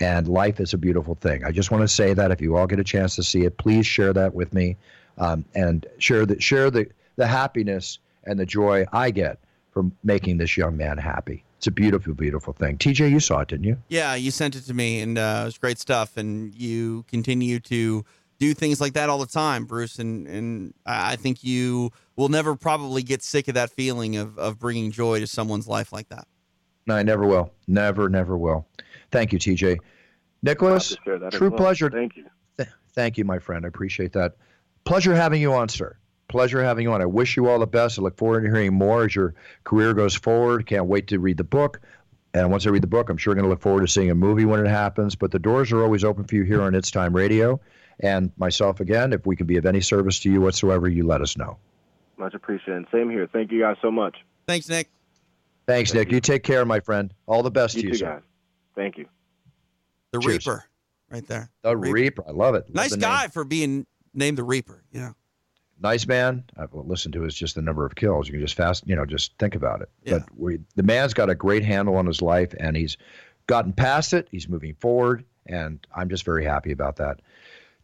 And 0.00 0.26
life 0.26 0.60
is 0.60 0.72
a 0.72 0.78
beautiful 0.78 1.16
thing. 1.16 1.44
I 1.44 1.52
just 1.52 1.70
want 1.70 1.82
to 1.82 1.88
say 1.88 2.14
that 2.14 2.30
if 2.30 2.40
you 2.40 2.56
all 2.56 2.66
get 2.66 2.80
a 2.80 2.84
chance 2.84 3.14
to 3.16 3.22
see 3.22 3.44
it, 3.44 3.58
please 3.58 3.86
share 3.86 4.12
that 4.14 4.34
with 4.34 4.52
me 4.54 4.76
um, 5.18 5.44
and 5.54 5.86
share 5.98 6.24
the 6.26 6.40
share 6.40 6.70
the, 6.70 6.86
the 7.16 7.26
happiness 7.26 7.98
and 8.24 8.38
the 8.38 8.46
joy 8.46 8.86
I 8.92 9.10
get 9.10 9.38
from 9.72 9.92
making 10.04 10.38
this 10.38 10.56
young 10.56 10.76
man 10.76 10.98
happy. 10.98 11.44
It's 11.58 11.66
a 11.66 11.70
beautiful, 11.70 12.14
beautiful 12.14 12.52
thing. 12.52 12.78
TJ, 12.78 13.10
you 13.10 13.20
saw 13.20 13.40
it, 13.40 13.48
didn't 13.48 13.64
you? 13.64 13.78
Yeah, 13.88 14.14
you 14.14 14.30
sent 14.30 14.54
it 14.54 14.62
to 14.62 14.74
me, 14.74 15.00
and 15.00 15.18
uh, 15.18 15.40
it 15.42 15.44
was 15.46 15.58
great 15.58 15.78
stuff. 15.78 16.16
And 16.16 16.54
you 16.54 17.04
continue 17.08 17.58
to 17.60 18.04
do 18.38 18.54
things 18.54 18.80
like 18.80 18.92
that 18.94 19.08
all 19.08 19.18
the 19.18 19.26
time, 19.26 19.64
Bruce. 19.64 19.98
And 19.98 20.26
and 20.26 20.74
I 20.84 21.16
think 21.16 21.42
you 21.42 21.90
will 22.16 22.28
never 22.28 22.54
probably 22.54 23.02
get 23.02 23.22
sick 23.22 23.48
of 23.48 23.54
that 23.54 23.70
feeling 23.70 24.16
of 24.16 24.38
of 24.38 24.58
bringing 24.58 24.90
joy 24.90 25.20
to 25.20 25.26
someone's 25.26 25.66
life 25.66 25.92
like 25.92 26.08
that. 26.10 26.26
No, 26.86 26.96
I 26.96 27.02
never 27.02 27.26
will. 27.26 27.50
Never, 27.66 28.08
never 28.08 28.36
will. 28.36 28.66
Thank 29.10 29.32
you, 29.32 29.38
TJ. 29.38 29.78
Nicholas, 30.42 30.94
true 31.30 31.48
well. 31.48 31.50
pleasure. 31.52 31.90
Thank 31.90 32.16
you. 32.16 32.26
Th- 32.58 32.68
thank 32.92 33.16
you, 33.16 33.24
my 33.24 33.38
friend. 33.38 33.64
I 33.64 33.68
appreciate 33.68 34.12
that. 34.12 34.36
Pleasure 34.84 35.14
having 35.14 35.40
you 35.40 35.54
on, 35.54 35.70
sir. 35.70 35.96
Pleasure 36.28 36.62
having 36.62 36.84
you 36.84 36.92
on. 36.92 37.02
I 37.02 37.06
wish 37.06 37.36
you 37.36 37.48
all 37.48 37.58
the 37.58 37.66
best. 37.66 37.98
I 37.98 38.02
look 38.02 38.16
forward 38.16 38.42
to 38.42 38.46
hearing 38.50 38.74
more 38.74 39.04
as 39.04 39.14
your 39.14 39.34
career 39.64 39.94
goes 39.94 40.14
forward. 40.14 40.66
Can't 40.66 40.86
wait 40.86 41.08
to 41.08 41.18
read 41.18 41.36
the 41.36 41.44
book. 41.44 41.80
And 42.32 42.50
once 42.50 42.66
I 42.66 42.70
read 42.70 42.82
the 42.82 42.86
book, 42.88 43.10
I'm 43.10 43.16
sure 43.16 43.34
going 43.34 43.44
to 43.44 43.48
look 43.50 43.60
forward 43.60 43.82
to 43.82 43.88
seeing 43.88 44.10
a 44.10 44.14
movie 44.14 44.44
when 44.44 44.64
it 44.64 44.68
happens. 44.68 45.14
But 45.14 45.30
the 45.30 45.38
doors 45.38 45.70
are 45.70 45.82
always 45.82 46.02
open 46.02 46.24
for 46.24 46.34
you 46.34 46.42
here 46.42 46.62
on 46.62 46.74
It's 46.74 46.90
Time 46.90 47.14
Radio. 47.14 47.60
And 48.00 48.32
myself 48.38 48.80
again, 48.80 49.12
if 49.12 49.24
we 49.26 49.36
can 49.36 49.46
be 49.46 49.56
of 49.56 49.66
any 49.66 49.80
service 49.80 50.18
to 50.20 50.30
you 50.32 50.40
whatsoever, 50.40 50.88
you 50.88 51.06
let 51.06 51.20
us 51.20 51.36
know. 51.36 51.58
Much 52.16 52.34
appreciated. 52.34 52.86
Same 52.90 53.08
here. 53.10 53.28
Thank 53.32 53.52
you 53.52 53.60
guys 53.60 53.76
so 53.82 53.90
much. 53.90 54.16
Thanks, 54.48 54.68
Nick. 54.68 54.90
Thanks, 55.66 55.92
Thank 55.92 56.08
Nick. 56.08 56.10
you. 56.10 56.14
You 56.16 56.20
take 56.20 56.42
care, 56.42 56.64
my 56.64 56.80
friend. 56.80 57.12
All 57.26 57.42
the 57.44 57.50
best 57.50 57.76
You 57.76 57.82
to 57.82 57.86
you, 57.88 57.92
too, 57.92 57.98
sir. 57.98 58.06
guys. 58.14 58.22
Thank 58.74 58.98
you. 58.98 59.06
The 60.12 60.18
Cheers. 60.20 60.46
Reaper, 60.46 60.64
right 61.10 61.26
there. 61.28 61.50
The 61.62 61.76
Reaper. 61.76 62.24
I 62.26 62.32
love 62.32 62.54
it. 62.56 62.66
Love 62.68 62.74
Nice 62.74 62.90
the 62.90 62.96
name. 62.96 63.02
guy 63.10 63.28
for 63.28 63.44
being 63.44 63.86
named 64.12 64.38
the 64.38 64.44
Reaper. 64.44 64.82
Yeah. 64.92 65.12
Nice 65.80 66.06
man. 66.06 66.44
I've 66.56 66.72
listened 66.72 67.14
to 67.14 67.24
is 67.24 67.34
just 67.34 67.54
the 67.54 67.62
number 67.62 67.84
of 67.84 67.94
kills. 67.94 68.28
You 68.28 68.32
can 68.32 68.40
just 68.40 68.54
fast, 68.54 68.86
you 68.86 68.96
know, 68.96 69.04
just 69.04 69.36
think 69.38 69.54
about 69.54 69.82
it. 69.82 69.90
Yeah. 70.04 70.18
But 70.18 70.38
we, 70.38 70.58
the 70.76 70.82
man's 70.82 71.14
got 71.14 71.30
a 71.30 71.34
great 71.34 71.64
handle 71.64 71.96
on 71.96 72.06
his 72.06 72.22
life, 72.22 72.54
and 72.58 72.76
he's 72.76 72.96
gotten 73.46 73.72
past 73.72 74.12
it. 74.12 74.28
He's 74.30 74.48
moving 74.48 74.74
forward, 74.74 75.24
and 75.46 75.84
I'm 75.94 76.08
just 76.08 76.24
very 76.24 76.44
happy 76.44 76.72
about 76.72 76.96
that. 76.96 77.20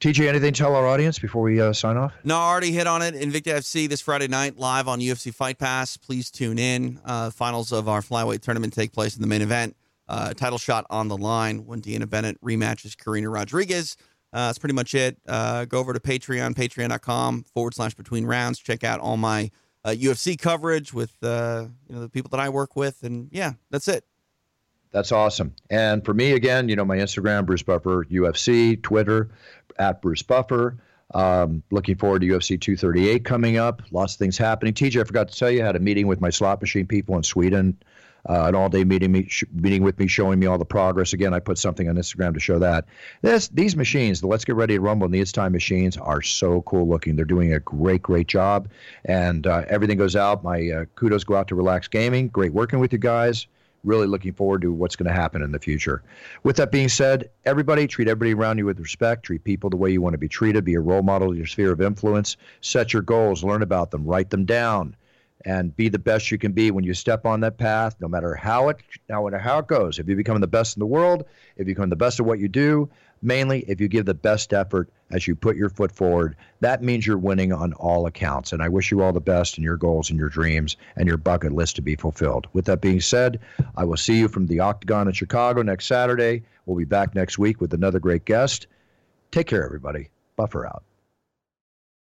TJ, 0.01 0.28
anything 0.28 0.55
to 0.55 0.59
tell 0.59 0.74
our 0.74 0.86
audience 0.86 1.18
before 1.18 1.43
we 1.43 1.61
uh, 1.61 1.74
sign 1.74 1.99
off? 1.99 2.14
No, 2.24 2.34
I 2.34 2.49
already 2.49 2.72
hit 2.72 2.86
on 2.86 3.03
it. 3.03 3.14
Invicta 3.14 3.59
FC 3.59 3.86
this 3.86 4.01
Friday 4.01 4.28
night 4.28 4.57
live 4.57 4.88
on 4.88 4.99
UFC 5.01 5.32
Fight 5.34 5.59
Pass. 5.59 5.99
Please 5.99 6.30
tune 6.30 6.59
in. 6.59 6.99
Uh, 7.05 7.28
finals 7.28 7.70
of 7.70 7.86
our 7.86 8.01
flyweight 8.01 8.41
tournament 8.41 8.72
take 8.72 8.93
place 8.93 9.14
in 9.14 9.20
the 9.20 9.28
main 9.28 9.43
event. 9.43 9.76
Uh, 10.09 10.32
title 10.32 10.59
shot 10.59 10.86
on 10.88 11.09
the 11.09 11.16
line 11.18 11.66
when 11.66 11.82
Deanna 11.82 12.09
Bennett 12.09 12.41
rematches 12.41 12.97
Karina 12.97 13.28
Rodriguez. 13.28 13.97
Uh, 14.33 14.49
that's 14.49 14.59
pretty 14.59 14.74
much 14.74 14.95
it. 14.95 15.16
Uh, 15.26 15.64
go 15.64 15.78
over 15.78 15.93
to 15.93 16.01
Patreon, 16.01 16.55
patreon.com 16.55 17.45
forward 17.53 17.74
slash 17.74 17.95
between 17.95 18.24
rounds. 18.24 18.59
Check 18.59 18.85
out 18.85 19.01
all 19.01 19.16
my 19.16 19.51
uh, 19.85 19.91
UFC 19.91 20.39
coverage 20.39 20.93
with 20.93 21.14
uh, 21.22 21.66
you 21.89 21.95
know 21.95 22.01
the 22.01 22.09
people 22.09 22.28
that 22.31 22.41
I 22.41 22.49
work 22.49 22.76
with, 22.76 23.03
and 23.03 23.28
yeah, 23.33 23.53
that's 23.70 23.89
it. 23.89 24.05
That's 24.93 25.12
awesome. 25.12 25.55
And 25.70 26.05
for 26.05 26.12
me, 26.14 26.33
again, 26.33 26.68
you 26.68 26.76
know, 26.76 26.85
my 26.85 26.97
Instagram, 26.97 27.47
Bruce 27.47 27.62
Buffer 27.62 28.05
UFC, 28.07 28.81
Twitter, 28.83 29.31
at 29.78 30.03
Bruce 30.03 30.22
Buffer. 30.22 30.78
Um, 31.12 31.62
looking 31.70 31.97
forward 31.97 32.22
to 32.22 32.28
UFC 32.28 32.61
238 32.61 33.24
coming 33.24 33.57
up. 33.57 33.83
Lots 33.91 34.14
of 34.14 34.18
things 34.18 34.39
happening. 34.39 34.74
TJ, 34.74 35.01
I 35.01 35.05
forgot 35.05 35.28
to 35.28 35.37
tell 35.37 35.51
you, 35.51 35.62
I 35.62 35.66
had 35.66 35.76
a 35.76 35.81
meeting 35.81 36.07
with 36.07 36.20
my 36.20 36.31
slot 36.31 36.61
machine 36.61 36.87
people 36.87 37.16
in 37.16 37.22
Sweden. 37.22 37.76
Uh, 38.29 38.45
an 38.47 38.55
all-day 38.55 38.85
meeting, 38.85 39.12
me, 39.12 39.27
sh- 39.29 39.45
meeting 39.53 39.83
with 39.83 39.99
me, 39.99 40.07
showing 40.07 40.39
me 40.39 40.47
all 40.47 40.59
the 40.59 40.64
progress. 40.64 41.12
Again, 41.12 41.33
I 41.33 41.41
put 41.41 41.59
something 41.59 41.89
on 41.89 41.97
Instagram 41.97 42.35
to 42.35 42.41
show 42.41 42.59
that. 42.59 42.85
This, 43.23 43.49
these 43.49 43.77
machines, 43.77 44.21
the 44.21 44.27
Let's 44.27 44.45
Get 44.45 44.57
Ready 44.57 44.75
to 44.75 44.81
Rumble 44.81 45.07
and 45.07 45.14
the 45.14 45.21
It's 45.21 45.33
Time 45.33 45.53
machines, 45.53 45.97
are 45.97 46.23
so 46.23 46.62
cool 46.62 46.87
looking. 46.89 47.16
They're 47.16 47.25
doing 47.25 47.53
a 47.53 47.61
great, 47.61 48.03
great 48.03 48.27
job, 48.29 48.68
and 49.05 49.47
uh, 49.47 49.64
everything 49.68 49.99
goes 49.99 50.16
out. 50.16 50.45
My 50.45 50.71
uh, 50.71 50.85
kudos 50.97 51.25
go 51.25 51.35
out 51.37 51.49
to 51.49 51.55
Relax 51.55 51.89
Gaming. 51.89 52.29
Great 52.29 52.53
working 52.53 52.79
with 52.79 52.93
you 52.93 52.99
guys 52.99 53.47
really 53.85 54.07
looking 54.07 54.33
forward 54.33 54.62
to 54.62 54.73
what's 54.73 54.97
going 54.97 55.09
to 55.09 55.14
happen 55.14 55.43
in 55.43 55.53
the 55.53 55.59
future. 55.59 56.03
With 56.43 56.57
that 56.57 56.71
being 56.71 56.89
said, 56.89 57.31
everybody 57.45 57.87
treat 57.87 58.09
everybody 58.09 58.35
around 58.35 58.59
you 58.59 58.66
with 58.66 58.79
respect, 58.79 59.25
treat 59.25 59.45
people 59.45 59.71
the 59.71 59.77
way 59.77 59.91
you 59.91 60.03
want 60.03 60.14
to 60.14 60.18
be 60.18 60.29
treated, 60.29 60.64
be 60.64 60.75
a 60.75 60.81
role 60.81 61.03
model 61.03 61.31
in 61.31 61.37
your 61.37 61.47
sphere 61.47 61.73
of 61.73 61.81
influence, 61.81 62.37
set 62.61 62.93
your 62.93 63.03
goals, 63.03 63.43
learn 63.43 63.62
about 63.62 63.91
them, 63.91 64.05
write 64.05 64.31
them 64.31 64.45
down, 64.45 64.95
and 65.45 65.74
be 65.76 65.88
the 65.88 65.99
best 65.99 66.30
you 66.30 66.38
can 66.38 66.53
be 66.53 66.70
when 66.70 66.84
you 66.84 66.95
step 66.95 67.24
on 67.24 67.41
that 67.41 67.57
path, 67.57 67.97
no 68.01 68.09
matter 68.09 68.34
how 68.34 68.68
it 68.68 68.78
no 69.09 69.24
matter 69.24 69.38
how 69.38 69.59
it 69.59 69.66
goes. 69.66 69.99
If 69.99 70.09
you 70.09 70.16
become 70.16 70.41
the 70.41 70.47
best 70.47 70.76
in 70.76 70.80
the 70.80 70.86
world, 70.86 71.24
if 71.57 71.66
you 71.66 71.74
become 71.74 71.91
the 71.91 71.97
best 71.97 72.20
at 72.20 72.26
what 72.26 72.38
you 72.38 72.49
do, 72.49 72.91
mainly 73.22 73.61
if 73.68 73.80
you 73.80 73.88
give 73.88 74.07
the 74.07 74.14
best 74.14 74.53
effort 74.53 74.91
as 75.11 75.26
you 75.26 75.34
put 75.34 75.57
your 75.57 75.70
foot 75.70 75.93
forward, 75.93 76.36
that 76.61 76.82
means 76.82 77.07
you're 77.07 77.18
winning 77.18 77.53
on 77.53 77.72
all 77.74 78.07
accounts. 78.07 78.53
And 78.53 78.62
I 78.62 78.68
wish 78.68 78.91
you 78.91 79.03
all 79.03 79.12
the 79.12 79.20
best 79.20 79.59
in 79.59 79.64
your 79.64 79.76
goals 79.76 80.11
and 80.11 80.18
your 80.18 80.28
dreams 80.28 80.76
and 80.97 81.09
your 81.09 81.16
bucket 81.16 81.53
list 81.53 81.76
to 81.76 81.82
be 81.82 81.97
fulfilled. 81.97 82.47
With 82.53 82.66
that 82.66 82.80
being 82.80 83.01
said, 83.01 83.41
I 83.76 83.84
will 83.84 83.97
see 83.97 84.18
you 84.18 84.28
from 84.28 84.47
the 84.47 84.61
Octagon 84.61 85.09
in 85.09 85.14
Chicago 85.14 85.62
next 85.62 85.86
Saturday. 85.86 86.45
We'll 86.66 86.78
be 86.78 86.84
back 86.84 87.14
next 87.14 87.38
week 87.38 87.61
with 87.61 87.74
another 87.74 87.99
great 87.99 88.24
guest. 88.24 88.66
Take 89.30 89.47
care, 89.47 89.64
everybody. 89.64 90.11
Buffer 90.36 90.66
out. 90.66 90.84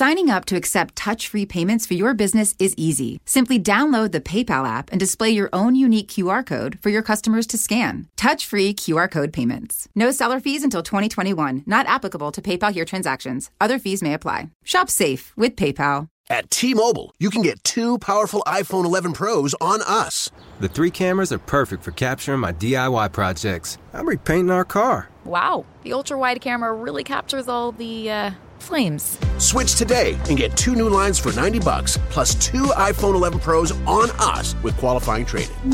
Signing 0.00 0.30
up 0.30 0.46
to 0.46 0.56
accept 0.56 0.96
touch 0.96 1.28
free 1.28 1.44
payments 1.44 1.84
for 1.84 1.92
your 1.92 2.14
business 2.14 2.54
is 2.58 2.72
easy. 2.78 3.20
Simply 3.26 3.58
download 3.58 4.12
the 4.12 4.20
PayPal 4.22 4.66
app 4.66 4.88
and 4.90 4.98
display 4.98 5.28
your 5.28 5.50
own 5.52 5.74
unique 5.74 6.08
QR 6.08 6.42
code 6.46 6.78
for 6.80 6.88
your 6.88 7.02
customers 7.02 7.46
to 7.48 7.58
scan. 7.58 8.08
Touch 8.16 8.46
free 8.46 8.72
QR 8.72 9.10
code 9.10 9.30
payments. 9.30 9.90
No 9.94 10.10
seller 10.10 10.40
fees 10.40 10.64
until 10.64 10.82
2021, 10.82 11.64
not 11.66 11.84
applicable 11.84 12.32
to 12.32 12.40
PayPal 12.40 12.72
here 12.72 12.86
transactions. 12.86 13.50
Other 13.60 13.78
fees 13.78 14.02
may 14.02 14.14
apply. 14.14 14.48
Shop 14.64 14.88
safe 14.88 15.34
with 15.36 15.54
PayPal. 15.54 16.08
At 16.30 16.50
T-Mobile, 16.50 17.12
you 17.18 17.28
can 17.28 17.42
get 17.42 17.62
two 17.62 17.98
powerful 17.98 18.42
iPhone 18.46 18.86
11 18.86 19.12
Pros 19.12 19.54
on 19.60 19.82
us. 19.82 20.30
The 20.60 20.68
three 20.68 20.90
cameras 20.90 21.30
are 21.30 21.38
perfect 21.38 21.82
for 21.82 21.90
capturing 21.90 22.40
my 22.40 22.54
DIY 22.54 23.12
projects. 23.12 23.76
I'm 23.92 24.08
repainting 24.08 24.50
our 24.50 24.64
car. 24.64 25.10
Wow, 25.26 25.66
the 25.82 25.92
ultra 25.92 26.16
wide 26.16 26.40
camera 26.40 26.72
really 26.72 27.04
captures 27.04 27.48
all 27.48 27.72
the 27.72 28.10
uh, 28.10 28.30
flames. 28.62 29.18
Switch 29.38 29.74
today 29.74 30.18
and 30.28 30.38
get 30.38 30.56
two 30.56 30.74
new 30.74 30.88
lines 30.88 31.18
for 31.18 31.32
90 31.32 31.60
bucks 31.60 31.98
plus 32.10 32.34
two 32.34 32.66
iPhone 32.76 33.14
11 33.14 33.40
Pros 33.40 33.72
on 33.86 34.10
us 34.18 34.54
with 34.62 34.76
qualifying 34.76 35.24
trade-in. 35.24 35.72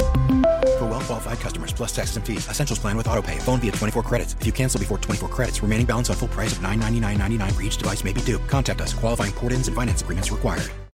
For 0.79 0.87
well 0.87 1.01
qualified 1.01 1.41
customers 1.41 1.73
plus 1.73 1.95
taxes 1.95 2.17
and 2.17 2.27
fees. 2.27 2.49
Essentials 2.49 2.79
plan 2.79 2.97
with 2.97 3.07
autopay. 3.07 3.41
Phone 3.43 3.61
via 3.61 3.73
24 3.73 4.03
credits. 4.03 4.35
If 4.41 4.47
you 4.47 4.53
cancel 4.53 4.79
before 4.79 4.99
24 4.99 5.29
credits, 5.29 5.63
remaining 5.63 5.87
balance 5.87 6.11
on 6.11 6.17
full 6.17 6.29
price 6.29 6.53
of 6.53 6.59
$999.99 6.59 7.53
for 7.53 7.63
each 7.63 7.77
device 7.79 8.05
may 8.05 8.13
be 8.13 8.21
due. 8.23 8.39
Contact 8.41 8.81
us. 8.81 8.93
Qualifying 8.93 9.33
port 9.33 9.53
ins 9.53 9.69
and 9.69 9.77
finance 9.77 10.03
agreements 10.03 10.31
required. 10.31 10.71